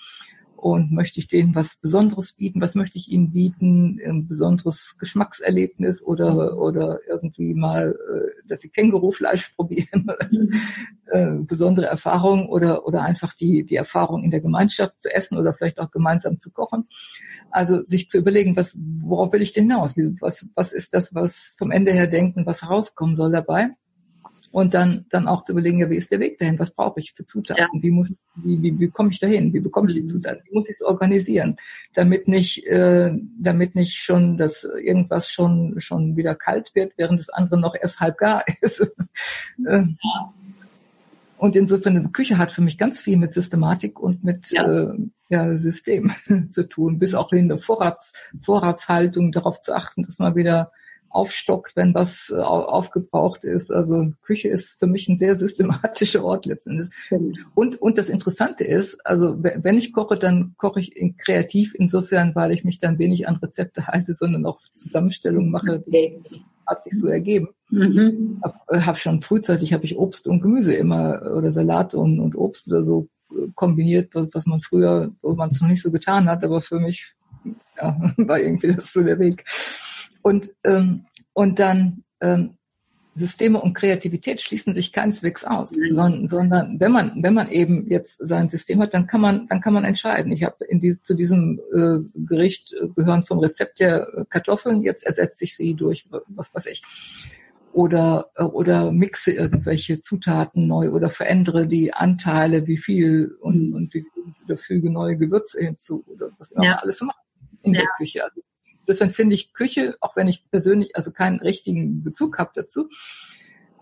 Und 0.56 0.90
möchte 0.90 1.20
ich 1.20 1.28
denen 1.28 1.54
was 1.54 1.76
Besonderes 1.76 2.32
bieten? 2.32 2.60
Was 2.60 2.74
möchte 2.74 2.98
ich 2.98 3.10
ihnen 3.10 3.30
bieten? 3.30 4.00
Ein 4.04 4.26
besonderes 4.26 4.96
Geschmackserlebnis 4.98 6.02
oder, 6.02 6.56
oder 6.56 7.00
irgendwie 7.08 7.54
mal, 7.54 7.90
äh, 7.92 8.48
dass 8.48 8.62
sie 8.62 8.70
Kängurufleisch 8.70 9.48
probieren? 9.56 10.10
Mhm. 10.30 10.52
äh, 11.06 11.44
besondere 11.44 11.86
Erfahrung 11.86 12.48
oder, 12.48 12.86
oder 12.86 13.02
einfach 13.02 13.34
die, 13.34 13.64
die 13.64 13.76
Erfahrung 13.76 14.24
in 14.24 14.30
der 14.30 14.40
Gemeinschaft 14.40 15.00
zu 15.00 15.12
essen 15.14 15.38
oder 15.38 15.54
vielleicht 15.54 15.78
auch 15.78 15.90
gemeinsam 15.90 16.40
zu 16.40 16.50
kochen. 16.52 16.88
Also 17.50 17.84
sich 17.84 18.08
zu 18.08 18.18
überlegen, 18.18 18.56
was, 18.56 18.78
worauf 18.98 19.32
will 19.32 19.42
ich 19.42 19.52
denn 19.52 19.70
hinaus? 19.70 19.94
Was, 20.20 20.48
was 20.54 20.72
ist 20.72 20.94
das, 20.94 21.14
was 21.14 21.54
vom 21.58 21.70
Ende 21.70 21.92
her 21.92 22.06
denken, 22.06 22.46
was 22.46 22.62
herauskommen 22.62 23.14
soll 23.14 23.30
dabei? 23.30 23.70
Und 24.52 24.74
dann, 24.74 25.06
dann 25.10 25.28
auch 25.28 25.42
zu 25.42 25.52
überlegen, 25.52 25.80
ja, 25.80 25.90
wie 25.90 25.96
ist 25.96 26.12
der 26.12 26.20
Weg 26.20 26.38
dahin? 26.38 26.58
Was 26.58 26.74
brauche 26.74 27.00
ich 27.00 27.12
für 27.12 27.24
Zutaten? 27.24 27.62
Ja. 27.62 27.82
Wie 27.82 27.90
muss, 27.90 28.14
wie, 28.36 28.62
wie, 28.62 28.78
wie 28.78 28.88
komme 28.88 29.10
ich 29.10 29.18
dahin? 29.18 29.52
Wie 29.52 29.60
bekomme 29.60 29.88
ich 29.90 29.96
die 29.96 30.06
Zutaten? 30.06 30.42
Wie 30.44 30.54
muss 30.54 30.68
ich 30.68 30.76
es 30.76 30.82
organisieren? 30.82 31.56
Damit 31.94 32.28
nicht, 32.28 32.66
äh, 32.66 33.12
damit 33.38 33.74
nicht 33.74 33.96
schon, 33.96 34.38
dass 34.38 34.64
irgendwas 34.64 35.30
schon, 35.30 35.80
schon 35.80 36.16
wieder 36.16 36.34
kalt 36.34 36.74
wird, 36.74 36.92
während 36.96 37.20
das 37.20 37.28
andere 37.28 37.60
noch 37.60 37.74
erst 37.74 38.00
halb 38.00 38.18
gar 38.18 38.44
ist. 38.60 38.92
ja. 39.58 39.84
Und 41.38 41.54
insofern, 41.54 42.02
die 42.02 42.12
Küche 42.12 42.38
hat 42.38 42.50
für 42.50 42.62
mich 42.62 42.78
ganz 42.78 43.00
viel 43.00 43.18
mit 43.18 43.34
Systematik 43.34 44.00
und 44.00 44.24
mit 44.24 44.50
ja. 44.50 44.66
Äh, 44.66 44.94
ja, 45.28 45.58
System 45.58 46.12
zu 46.50 46.68
tun, 46.68 46.98
bis 46.98 47.14
auch 47.14 47.32
in 47.32 47.48
der 47.48 47.58
Vorrats, 47.58 48.12
Vorratshaltung 48.42 49.32
darauf 49.32 49.60
zu 49.60 49.74
achten, 49.74 50.04
dass 50.04 50.18
man 50.18 50.34
wieder 50.34 50.72
aufstockt, 51.16 51.76
wenn 51.76 51.94
was 51.94 52.32
äh, 52.34 52.40
aufgebraucht 52.40 53.44
ist. 53.44 53.72
Also 53.72 54.12
Küche 54.22 54.48
ist 54.48 54.78
für 54.78 54.86
mich 54.86 55.08
ein 55.08 55.16
sehr 55.16 55.34
systematischer 55.34 56.22
Ort 56.22 56.46
letztendlich. 56.46 56.90
Und, 57.54 57.80
und 57.80 57.96
das 57.96 58.10
Interessante 58.10 58.64
ist, 58.64 59.04
also 59.04 59.36
wenn 59.42 59.78
ich 59.78 59.92
koche, 59.92 60.18
dann 60.18 60.54
koche 60.58 60.80
ich 60.80 60.94
in 60.94 61.16
kreativ 61.16 61.74
insofern, 61.74 62.34
weil 62.34 62.52
ich 62.52 62.64
mich 62.64 62.78
dann 62.78 62.98
wenig 62.98 63.26
an 63.26 63.36
Rezepte 63.36 63.86
halte, 63.88 64.14
sondern 64.14 64.44
auch 64.46 64.60
Zusammenstellungen 64.74 65.50
mache, 65.50 65.82
die 65.86 66.22
hat 66.66 66.84
sich 66.84 66.98
so 66.98 67.06
ergeben. 67.08 67.48
Mhm. 67.70 68.40
Hab, 68.42 68.64
äh, 68.68 68.80
hab 68.80 68.98
schon 68.98 69.22
frühzeitig 69.22 69.72
habe 69.72 69.84
ich 69.84 69.96
Obst 69.96 70.26
und 70.26 70.42
Gemüse 70.42 70.74
immer 70.74 71.22
oder 71.34 71.50
Salat 71.50 71.94
und, 71.94 72.20
und 72.20 72.36
Obst 72.36 72.68
oder 72.68 72.82
so 72.82 73.08
äh, 73.32 73.48
kombiniert, 73.54 74.10
was, 74.14 74.28
was 74.32 74.46
man 74.46 74.60
früher, 74.60 75.12
wo 75.22 75.32
man 75.34 75.50
es 75.50 75.60
noch 75.60 75.68
nicht 75.68 75.82
so 75.82 75.90
getan 75.90 76.28
hat, 76.28 76.44
aber 76.44 76.60
für 76.60 76.78
mich 76.78 77.14
ja, 77.80 77.96
war 78.18 78.38
irgendwie 78.38 78.74
das 78.74 78.92
so 78.92 79.02
der 79.02 79.18
Weg. 79.18 79.44
Und 80.26 80.52
ähm, 80.64 81.06
und 81.34 81.60
dann 81.60 82.02
ähm, 82.20 82.56
Systeme 83.14 83.60
und 83.60 83.74
Kreativität 83.74 84.42
schließen 84.42 84.74
sich 84.74 84.92
keineswegs 84.92 85.44
aus, 85.44 85.70
mhm. 85.76 85.92
sondern, 85.92 86.26
sondern 86.26 86.80
wenn 86.80 86.90
man 86.90 87.22
wenn 87.22 87.32
man 87.32 87.48
eben 87.48 87.86
jetzt 87.86 88.26
sein 88.26 88.48
System 88.48 88.82
hat, 88.82 88.92
dann 88.92 89.06
kann 89.06 89.20
man 89.20 89.46
dann 89.46 89.60
kann 89.60 89.72
man 89.72 89.84
entscheiden. 89.84 90.32
Ich 90.32 90.42
habe 90.42 90.64
in 90.64 90.80
die, 90.80 91.00
zu 91.00 91.14
diesem 91.14 91.60
äh, 91.72 91.98
Gericht 92.26 92.72
äh, 92.72 92.88
gehören 92.88 93.22
vom 93.22 93.38
Rezept 93.38 93.78
der 93.78 94.08
äh, 94.16 94.24
Kartoffeln, 94.28 94.82
jetzt 94.82 95.06
ersetze 95.06 95.44
ich 95.44 95.54
sie 95.54 95.74
durch 95.74 96.08
was 96.26 96.52
weiß 96.52 96.66
ich 96.66 96.82
oder, 97.72 98.32
äh, 98.34 98.42
oder 98.42 98.90
mixe 98.90 99.30
irgendwelche 99.30 100.00
Zutaten 100.00 100.66
neu 100.66 100.90
oder 100.90 101.08
verändere 101.08 101.68
die 101.68 101.94
Anteile, 101.94 102.66
wie 102.66 102.78
viel 102.78 103.36
und, 103.40 103.74
und 103.74 103.94
wie 103.94 104.04
oder 104.44 104.58
füge 104.58 104.90
neue 104.90 105.16
Gewürze 105.16 105.60
hinzu 105.60 106.02
oder 106.08 106.30
was 106.38 106.50
immer 106.50 106.64
ja. 106.64 106.70
man 106.70 106.80
alles 106.80 107.00
macht 107.02 107.20
in 107.62 107.74
ja. 107.74 107.82
der 107.82 107.90
Küche. 107.98 108.24
Also 108.24 108.40
insofern 108.86 109.10
finde 109.10 109.34
ich 109.34 109.52
Küche, 109.52 109.96
auch 110.00 110.16
wenn 110.16 110.28
ich 110.28 110.48
persönlich 110.50 110.96
also 110.96 111.10
keinen 111.10 111.40
richtigen 111.40 112.02
Bezug 112.02 112.38
habe 112.38 112.50
dazu, 112.54 112.88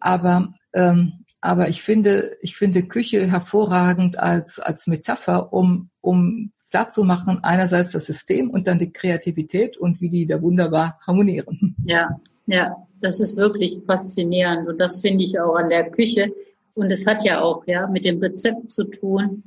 aber 0.00 0.54
ähm, 0.72 1.24
aber 1.40 1.68
ich 1.68 1.82
finde 1.82 2.36
ich 2.40 2.56
finde 2.56 2.84
Küche 2.84 3.26
hervorragend 3.26 4.18
als 4.18 4.58
als 4.58 4.86
Metapher, 4.86 5.52
um 5.52 5.90
um 6.00 6.52
klar 6.70 6.90
zu 6.90 7.04
machen 7.04 7.38
einerseits 7.42 7.92
das 7.92 8.06
System 8.06 8.50
und 8.50 8.66
dann 8.66 8.78
die 8.78 8.92
Kreativität 8.92 9.76
und 9.76 10.00
wie 10.00 10.08
die 10.08 10.26
da 10.26 10.42
wunderbar 10.42 10.98
harmonieren. 11.06 11.76
Ja, 11.84 12.08
ja, 12.46 12.74
das 13.00 13.20
ist 13.20 13.38
wirklich 13.38 13.80
faszinierend 13.86 14.68
und 14.68 14.78
das 14.78 15.00
finde 15.00 15.24
ich 15.24 15.38
auch 15.38 15.54
an 15.54 15.68
der 15.68 15.90
Küche. 15.90 16.32
Und 16.74 16.90
es 16.90 17.06
hat 17.06 17.24
ja 17.24 17.40
auch 17.40 17.64
ja 17.66 17.86
mit 17.86 18.04
dem 18.04 18.18
Rezept 18.18 18.70
zu 18.70 18.84
tun. 18.84 19.44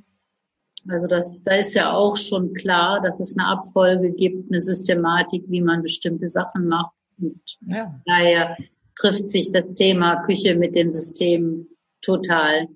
Also 0.90 1.08
das, 1.08 1.42
da 1.44 1.56
ist 1.56 1.76
ja 1.76 1.92
auch 1.92 2.16
schon 2.16 2.54
klar, 2.54 3.02
dass 3.02 3.20
es 3.20 3.38
eine 3.38 3.48
Abfolge 3.48 4.12
gibt, 4.12 4.50
eine 4.50 4.60
Systematik, 4.60 5.44
wie 5.48 5.62
man 5.62 5.82
bestimmte 5.82 6.28
Sachen 6.28 6.68
macht. 6.68 6.94
Und 7.20 7.42
ja. 7.68 8.00
daher 8.06 8.58
trifft 8.96 9.30
sich 9.30 9.52
das 9.52 9.74
Thema 9.74 10.24
Küche 10.24 10.56
mit 10.56 10.76
dem 10.76 10.92
System 10.92 11.68
total. 12.02 12.68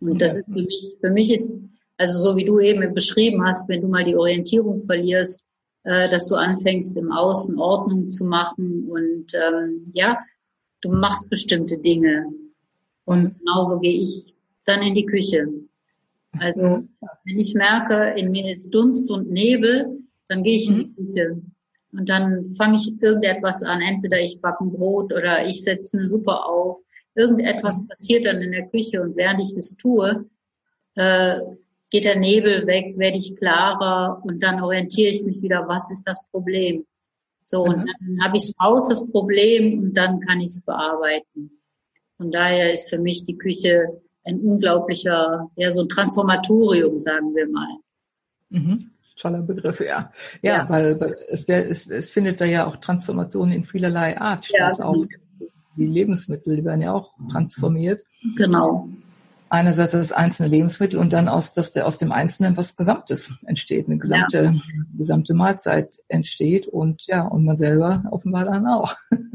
Und 0.00 0.20
das 0.20 0.36
ist 0.36 0.46
für 0.46 0.52
mich, 0.52 0.96
für 1.00 1.10
mich 1.10 1.32
ist, 1.32 1.54
also 1.96 2.18
so 2.18 2.36
wie 2.36 2.44
du 2.44 2.60
eben 2.60 2.94
beschrieben 2.94 3.44
hast, 3.44 3.68
wenn 3.68 3.80
du 3.80 3.88
mal 3.88 4.04
die 4.04 4.16
Orientierung 4.16 4.82
verlierst, 4.82 5.44
äh, 5.84 6.10
dass 6.10 6.28
du 6.28 6.34
anfängst, 6.34 6.96
im 6.96 7.12
Außen 7.12 7.58
Ordnung 7.58 8.10
zu 8.10 8.24
machen 8.26 8.88
und 8.90 9.32
ähm, 9.34 9.84
ja, 9.94 10.18
du 10.82 10.90
machst 10.90 11.30
bestimmte 11.30 11.78
Dinge. 11.78 12.26
Und 13.04 13.38
genauso 13.38 13.78
gehe 13.78 14.02
ich 14.02 14.34
dann 14.64 14.82
in 14.82 14.94
die 14.94 15.06
Küche. 15.06 15.46
Also 16.40 16.60
mhm. 16.60 16.88
wenn 17.24 17.40
ich 17.40 17.54
merke, 17.54 18.18
in 18.18 18.30
mir 18.30 18.52
ist 18.52 18.70
Dunst 18.70 19.10
und 19.10 19.30
Nebel, 19.30 19.98
dann 20.28 20.42
gehe 20.42 20.56
ich 20.56 20.68
in 20.68 20.76
die 20.76 20.84
mhm. 20.84 20.94
Küche. 20.94 21.42
Und 21.92 22.08
dann 22.08 22.54
fange 22.56 22.76
ich 22.76 22.92
irgendetwas 23.00 23.62
an. 23.62 23.80
Entweder 23.80 24.20
ich 24.20 24.40
backe 24.40 24.64
ein 24.64 24.72
Brot 24.72 25.12
oder 25.12 25.46
ich 25.46 25.62
setze 25.62 25.96
eine 25.96 26.06
Suppe 26.06 26.44
auf. 26.44 26.78
Irgendetwas 27.14 27.86
passiert 27.88 28.26
dann 28.26 28.42
in 28.42 28.52
der 28.52 28.68
Küche 28.68 29.00
und 29.00 29.16
während 29.16 29.40
ich 29.40 29.54
das 29.54 29.76
tue, 29.76 30.26
äh, 30.96 31.40
geht 31.90 32.04
der 32.04 32.18
Nebel 32.18 32.66
weg, 32.66 32.98
werde 32.98 33.16
ich 33.16 33.36
klarer 33.36 34.20
und 34.24 34.42
dann 34.42 34.60
orientiere 34.62 35.10
ich 35.10 35.22
mich 35.22 35.40
wieder, 35.40 35.66
was 35.66 35.90
ist 35.90 36.06
das 36.06 36.26
Problem. 36.30 36.84
So, 37.44 37.64
mhm. 37.64 37.72
und 37.72 37.78
dann 37.78 38.24
habe 38.24 38.36
ich 38.36 38.44
es 38.44 38.54
raus, 38.60 38.88
das 38.88 39.08
Problem, 39.10 39.78
und 39.78 39.94
dann 39.94 40.20
kann 40.20 40.40
ich 40.40 40.48
es 40.48 40.62
bearbeiten. 40.64 41.62
Von 42.16 42.30
daher 42.30 42.72
ist 42.72 42.90
für 42.90 42.98
mich 42.98 43.24
die 43.24 43.38
Küche 43.38 44.02
ein 44.26 44.40
unglaublicher, 44.40 45.50
ja, 45.56 45.70
so 45.70 45.82
ein 45.82 45.88
Transformatorium, 45.88 47.00
sagen 47.00 47.34
wir 47.34 47.48
mal. 47.48 47.78
Mhm. 48.50 48.90
toller 49.18 49.42
Begriff, 49.42 49.80
ja. 49.80 50.12
Ja, 50.42 50.56
ja. 50.56 50.68
weil, 50.68 51.00
weil 51.00 51.16
es, 51.28 51.48
es, 51.48 51.88
es 51.88 52.10
findet 52.10 52.40
da 52.40 52.44
ja 52.44 52.66
auch 52.66 52.76
Transformation 52.76 53.50
in 53.50 53.64
vielerlei 53.64 54.18
Art 54.20 54.44
statt. 54.44 54.58
Ja, 54.58 54.70
genau. 54.72 54.88
Auch 54.88 55.06
die 55.76 55.86
Lebensmittel, 55.86 56.56
die 56.56 56.64
werden 56.64 56.82
ja 56.82 56.92
auch 56.92 57.12
transformiert. 57.30 58.02
Genau. 58.36 58.88
Einerseits 59.48 59.92
das 59.92 60.12
einzelne 60.12 60.48
Lebensmittel 60.48 60.98
und 60.98 61.12
dann 61.12 61.28
aus, 61.28 61.54
dass 61.54 61.72
der 61.72 61.86
aus 61.86 61.98
dem 61.98 62.10
Einzelnen 62.10 62.56
was 62.56 62.76
Gesamtes 62.76 63.34
entsteht, 63.46 63.86
eine 63.86 63.98
gesamte, 63.98 64.42
ja. 64.42 64.60
gesamte 64.98 65.34
Mahlzeit 65.34 65.94
entsteht 66.08 66.66
und 66.66 67.06
ja, 67.06 67.22
und 67.22 67.44
man 67.44 67.56
selber 67.56 68.04
offenbar 68.10 68.44
dann 68.44 68.66
auch. 68.66 68.94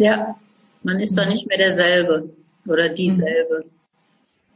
Ja, 0.00 0.36
man 0.84 1.00
ist 1.00 1.18
dann 1.18 1.28
nicht 1.28 1.48
mehr 1.48 1.58
derselbe 1.58 2.32
oder 2.68 2.88
dieselbe, 2.88 3.64
mhm. 3.64 3.70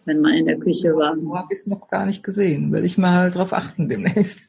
Wenn 0.05 0.20
man 0.20 0.34
in 0.34 0.46
der 0.46 0.59
Küche 0.59 0.94
war. 0.94 1.16
So 1.16 1.36
habe 1.36 1.53
ich 1.53 1.61
es 1.61 1.66
noch 1.66 1.88
gar 1.88 2.07
nicht 2.07 2.22
gesehen. 2.22 2.72
Will 2.72 2.84
ich 2.84 2.98
mal 2.98 3.30
drauf 3.30 3.53
achten 3.53 3.88
demnächst. 3.88 4.48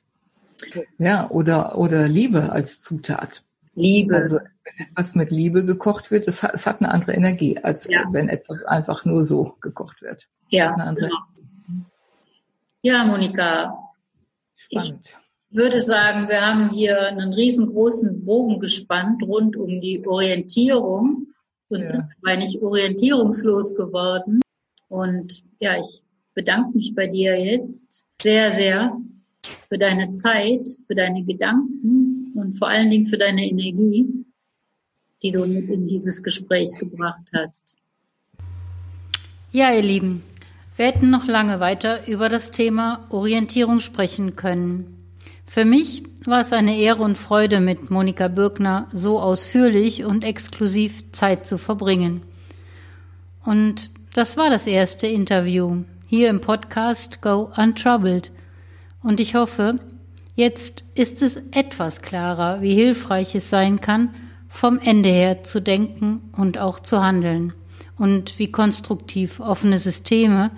Ja, 0.98 1.30
oder, 1.30 1.78
oder 1.78 2.08
Liebe 2.08 2.52
als 2.52 2.80
Zutat. 2.80 3.44
Liebe. 3.76 4.16
Also 4.16 4.38
wenn 4.38 4.86
etwas 4.86 5.16
mit 5.16 5.32
Liebe 5.32 5.66
gekocht 5.66 6.12
wird, 6.12 6.28
es 6.28 6.44
hat, 6.44 6.54
es 6.54 6.66
hat 6.66 6.82
eine 6.82 6.92
andere 6.92 7.14
Energie, 7.14 7.58
als 7.58 7.88
ja. 7.88 8.04
wenn 8.12 8.30
etwas 8.30 8.64
einfach 8.64 9.06
nur 9.06 9.26
so 9.26 9.56
gekocht 9.62 10.02
wird. 10.02 10.28
Ja, 10.50 10.72
genau. 10.76 11.10
ja, 12.82 13.04
Monika. 13.06 13.78
Spannend. 14.56 15.18
Ich 15.50 15.58
würde 15.58 15.80
sagen, 15.80 16.30
wir 16.30 16.42
haben 16.42 16.70
hier 16.72 17.00
einen 17.00 17.34
riesengroßen 17.34 18.26
Bogen 18.26 18.60
gespannt 18.60 19.22
rund 19.24 19.56
um 19.56 19.82
die 19.82 20.04
Orientierung 20.06 21.28
und 21.70 21.80
ja. 21.80 21.86
sind 21.86 22.06
dabei 22.22 22.38
nicht 22.38 22.62
orientierungslos 22.62 23.76
geworden. 23.76 24.40
Und 24.94 25.44
ja, 25.60 25.80
ich 25.80 26.04
bedanke 26.36 26.78
mich 26.78 26.94
bei 26.94 27.08
dir 27.08 27.36
jetzt 27.44 28.06
sehr, 28.22 28.54
sehr 28.54 28.96
für 29.68 29.80
deine 29.80 30.14
Zeit, 30.14 30.70
für 30.86 30.94
deine 30.94 31.24
Gedanken 31.24 32.32
und 32.36 32.60
vor 32.60 32.68
allen 32.68 32.92
Dingen 32.92 33.08
für 33.08 33.18
deine 33.18 33.44
Energie, 33.44 34.06
die 35.24 35.32
du 35.32 35.48
mit 35.48 35.68
in 35.68 35.88
dieses 35.88 36.22
Gespräch 36.22 36.70
gebracht 36.78 37.28
hast. 37.36 37.76
Ja, 39.52 39.74
ihr 39.74 39.82
Lieben, 39.82 40.22
wir 40.76 40.86
hätten 40.86 41.10
noch 41.10 41.26
lange 41.26 41.60
weiter 41.60 42.08
über 42.08 42.30
das 42.30 42.52
Thema 42.52 43.08
Orientierung 43.10 43.80
sprechen 43.80 44.36
können. 44.36 45.10
Für 45.44 45.66
mich 45.66 46.04
war 46.26 46.42
es 46.42 46.54
eine 46.54 46.78
Ehre 46.78 47.02
und 47.02 47.18
Freude, 47.18 47.62
mit 47.62 47.90
Monika 47.90 48.28
Birkner 48.28 48.90
so 48.94 49.20
ausführlich 49.20 50.06
und 50.06 50.24
exklusiv 50.24 51.12
Zeit 51.14 51.48
zu 51.48 51.58
verbringen. 51.58 52.22
Und 53.44 53.90
das 54.14 54.38
war 54.38 54.52
das 54.52 54.68
erste 54.68 55.08
Interview 55.08 55.84
hier 56.08 56.30
im 56.30 56.40
Podcast 56.40 57.24
Go 57.24 57.52
Untroubled. 57.58 58.32
Und 59.02 59.20
ich 59.20 59.34
hoffe, 59.34 59.80
jetzt 60.36 60.84
ist 60.94 61.24
es 61.24 61.38
etwas 61.52 62.04
klarer, 62.04 62.62
wie 62.62 62.76
hilfreich 62.76 63.34
es 63.34 63.50
sein 63.50 63.82
kann, 63.82 64.14
vom 64.48 64.78
Ende 64.78 65.10
her 65.10 65.44
zu 65.44 65.62
denken 65.62 66.22
und 66.38 66.60
auch 66.60 66.80
zu 66.80 67.04
handeln 67.04 67.54
und 67.98 68.38
wie 68.38 68.52
konstruktiv 68.52 69.40
offene 69.40 69.80
Systeme 69.80 70.52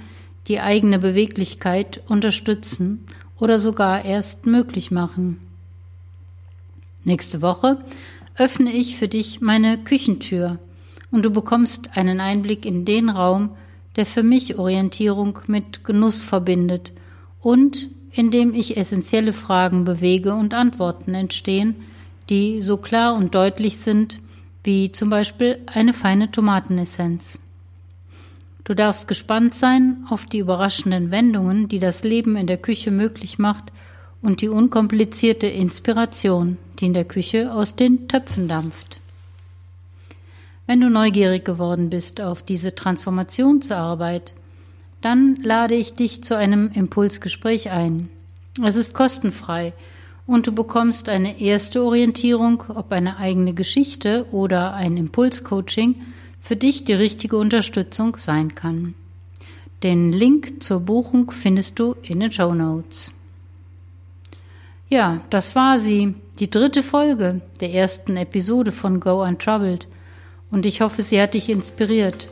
die 0.48 0.60
eigene 0.60 1.00
Beweglichkeit 1.00 2.02
unterstützen 2.10 3.06
oder 3.40 3.58
sogar 3.58 4.04
erst 4.04 4.46
möglich 4.46 4.92
machen. 4.92 5.40
Nächste 7.06 7.42
Woche 7.42 7.80
öffne 8.38 8.74
ich 8.74 8.98
für 8.98 9.08
dich 9.08 9.40
meine 9.40 9.78
Küchentür 9.78 10.60
und 11.16 11.24
du 11.24 11.32
bekommst 11.32 11.96
einen 11.96 12.20
Einblick 12.20 12.66
in 12.66 12.84
den 12.84 13.08
Raum, 13.08 13.52
der 13.96 14.06
für 14.06 14.22
mich 14.22 14.60
Orientierung 14.60 15.40
mit 15.48 15.86
Genuss 15.86 16.22
verbindet 16.22 16.92
und 17.40 17.90
in 18.12 18.32
dem 18.32 18.54
ich 18.54 18.76
essentielle 18.76 19.32
Fragen 19.32 19.86
bewege 19.86 20.36
und 20.36 20.54
Antworten 20.54 21.14
entstehen, 21.14 21.76
die 22.30 22.62
so 22.62 22.76
klar 22.76 23.16
und 23.16 23.34
deutlich 23.34 23.78
sind 23.78 24.20
wie 24.66 24.92
zum 24.92 25.10
Beispiel 25.10 25.60
eine 25.68 25.94
feine 25.94 26.32
Tomatenessenz. 26.32 27.40
Du 28.66 28.74
darfst 28.74 29.08
gespannt 29.08 29.56
sein 29.56 30.06
auf 30.10 30.26
die 30.26 30.40
überraschenden 30.40 31.12
Wendungen, 31.12 31.70
die 31.70 31.80
das 31.80 32.04
Leben 32.04 32.36
in 32.36 32.48
der 32.48 32.58
Küche 32.58 32.92
möglich 32.92 33.40
macht 33.40 33.72
und 34.22 34.42
die 34.42 34.50
unkomplizierte 34.50 35.48
Inspiration, 35.48 36.58
die 36.80 36.88
in 36.88 36.94
der 36.94 37.06
Küche 37.06 37.54
aus 37.54 37.78
den 37.78 38.10
Töpfen 38.10 38.50
dampft. 38.50 39.00
Wenn 40.68 40.82
du 40.82 40.90
neugierig 40.90 41.46
geworden 41.46 41.90
bist 41.90 42.22
auf 42.22 42.42
diese 42.42 42.74
Transformationsarbeit, 42.74 44.34
dann 45.02 45.36
lade 45.44 45.76
ich 45.76 45.94
dich 45.94 46.24
zu 46.24 46.36
einem 46.36 46.72
Impulsgespräch 46.72 47.70
ein. 47.70 48.10
Es 48.64 48.76
ist 48.76 48.96
kostenfrei 48.96 49.74
und 50.26 50.48
du 50.48 50.52
bekommst 50.52 51.08
eine 51.08 51.40
erste 51.40 51.84
Orientierung, 51.84 52.64
ob 52.70 52.92
eine 52.92 53.18
eigene 53.18 53.54
Geschichte 53.54 54.26
oder 54.32 54.74
ein 54.74 54.98
Impulscoaching 54.98 55.96
für 56.42 56.56
dich 56.56 56.84
die 56.84 56.94
richtige 56.94 57.38
Unterstützung 57.38 58.18
sein 58.18 58.56
kann. 58.56 58.96
Den 59.84 60.12
Link 60.12 60.64
zur 60.64 60.80
Buchung 60.80 61.30
findest 61.30 61.78
du 61.78 61.96
in 62.02 62.22
den 62.22 62.32
Show 62.32 62.56
Notes. 62.56 63.12
Ja, 64.90 65.22
das 65.30 65.56
war 65.56 65.78
sie, 65.78 66.16
die 66.40 66.50
dritte 66.50 66.82
Folge 66.82 67.42
der 67.62 67.74
ersten 67.74 68.18
Episode 68.18 68.72
von 68.72 69.00
Go 69.00 69.24
Untroubled 69.24 69.88
und 70.56 70.66
ich 70.66 70.80
hoffe, 70.80 71.04
sie 71.04 71.22
hat 71.22 71.34
dich 71.34 71.50
inspiriert. 71.50 72.30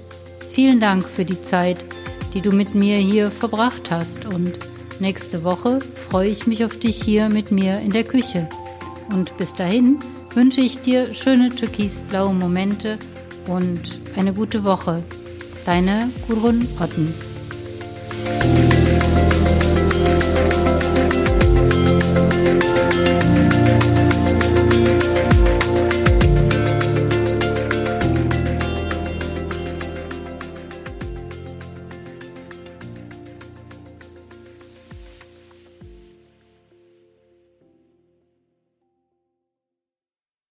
Vielen 0.50 0.80
Dank 0.80 1.06
für 1.06 1.26
die 1.26 1.42
Zeit, 1.42 1.84
die 2.34 2.40
du 2.40 2.54
mit 2.54 2.74
mir 2.74 2.98
hier 2.98 3.30
verbracht 3.30 3.92
hast 3.92 4.26
und 4.26 4.54
nächste 5.02 5.44
Woche 5.44 5.80
freue 6.10 6.30
ich 6.30 6.48
mich 6.48 6.64
auf 6.64 6.80
dich 6.80 7.04
hier 7.04 7.28
mit 7.28 7.52
mir 7.52 7.80
in 7.80 7.92
der 7.92 8.06
Küche. 8.06 8.48
Und 9.14 9.36
bis 9.36 9.54
dahin 9.54 10.00
wünsche 10.34 10.62
ich 10.62 10.80
dir 10.80 11.14
schöne 11.14 11.50
türkisblaue 11.50 12.34
Momente 12.34 12.98
und 13.48 14.00
eine 14.16 14.34
gute 14.34 14.64
Woche. 14.64 15.04
Deine 15.66 16.10
Gudrun 16.26 16.66
Otten. 16.80 17.33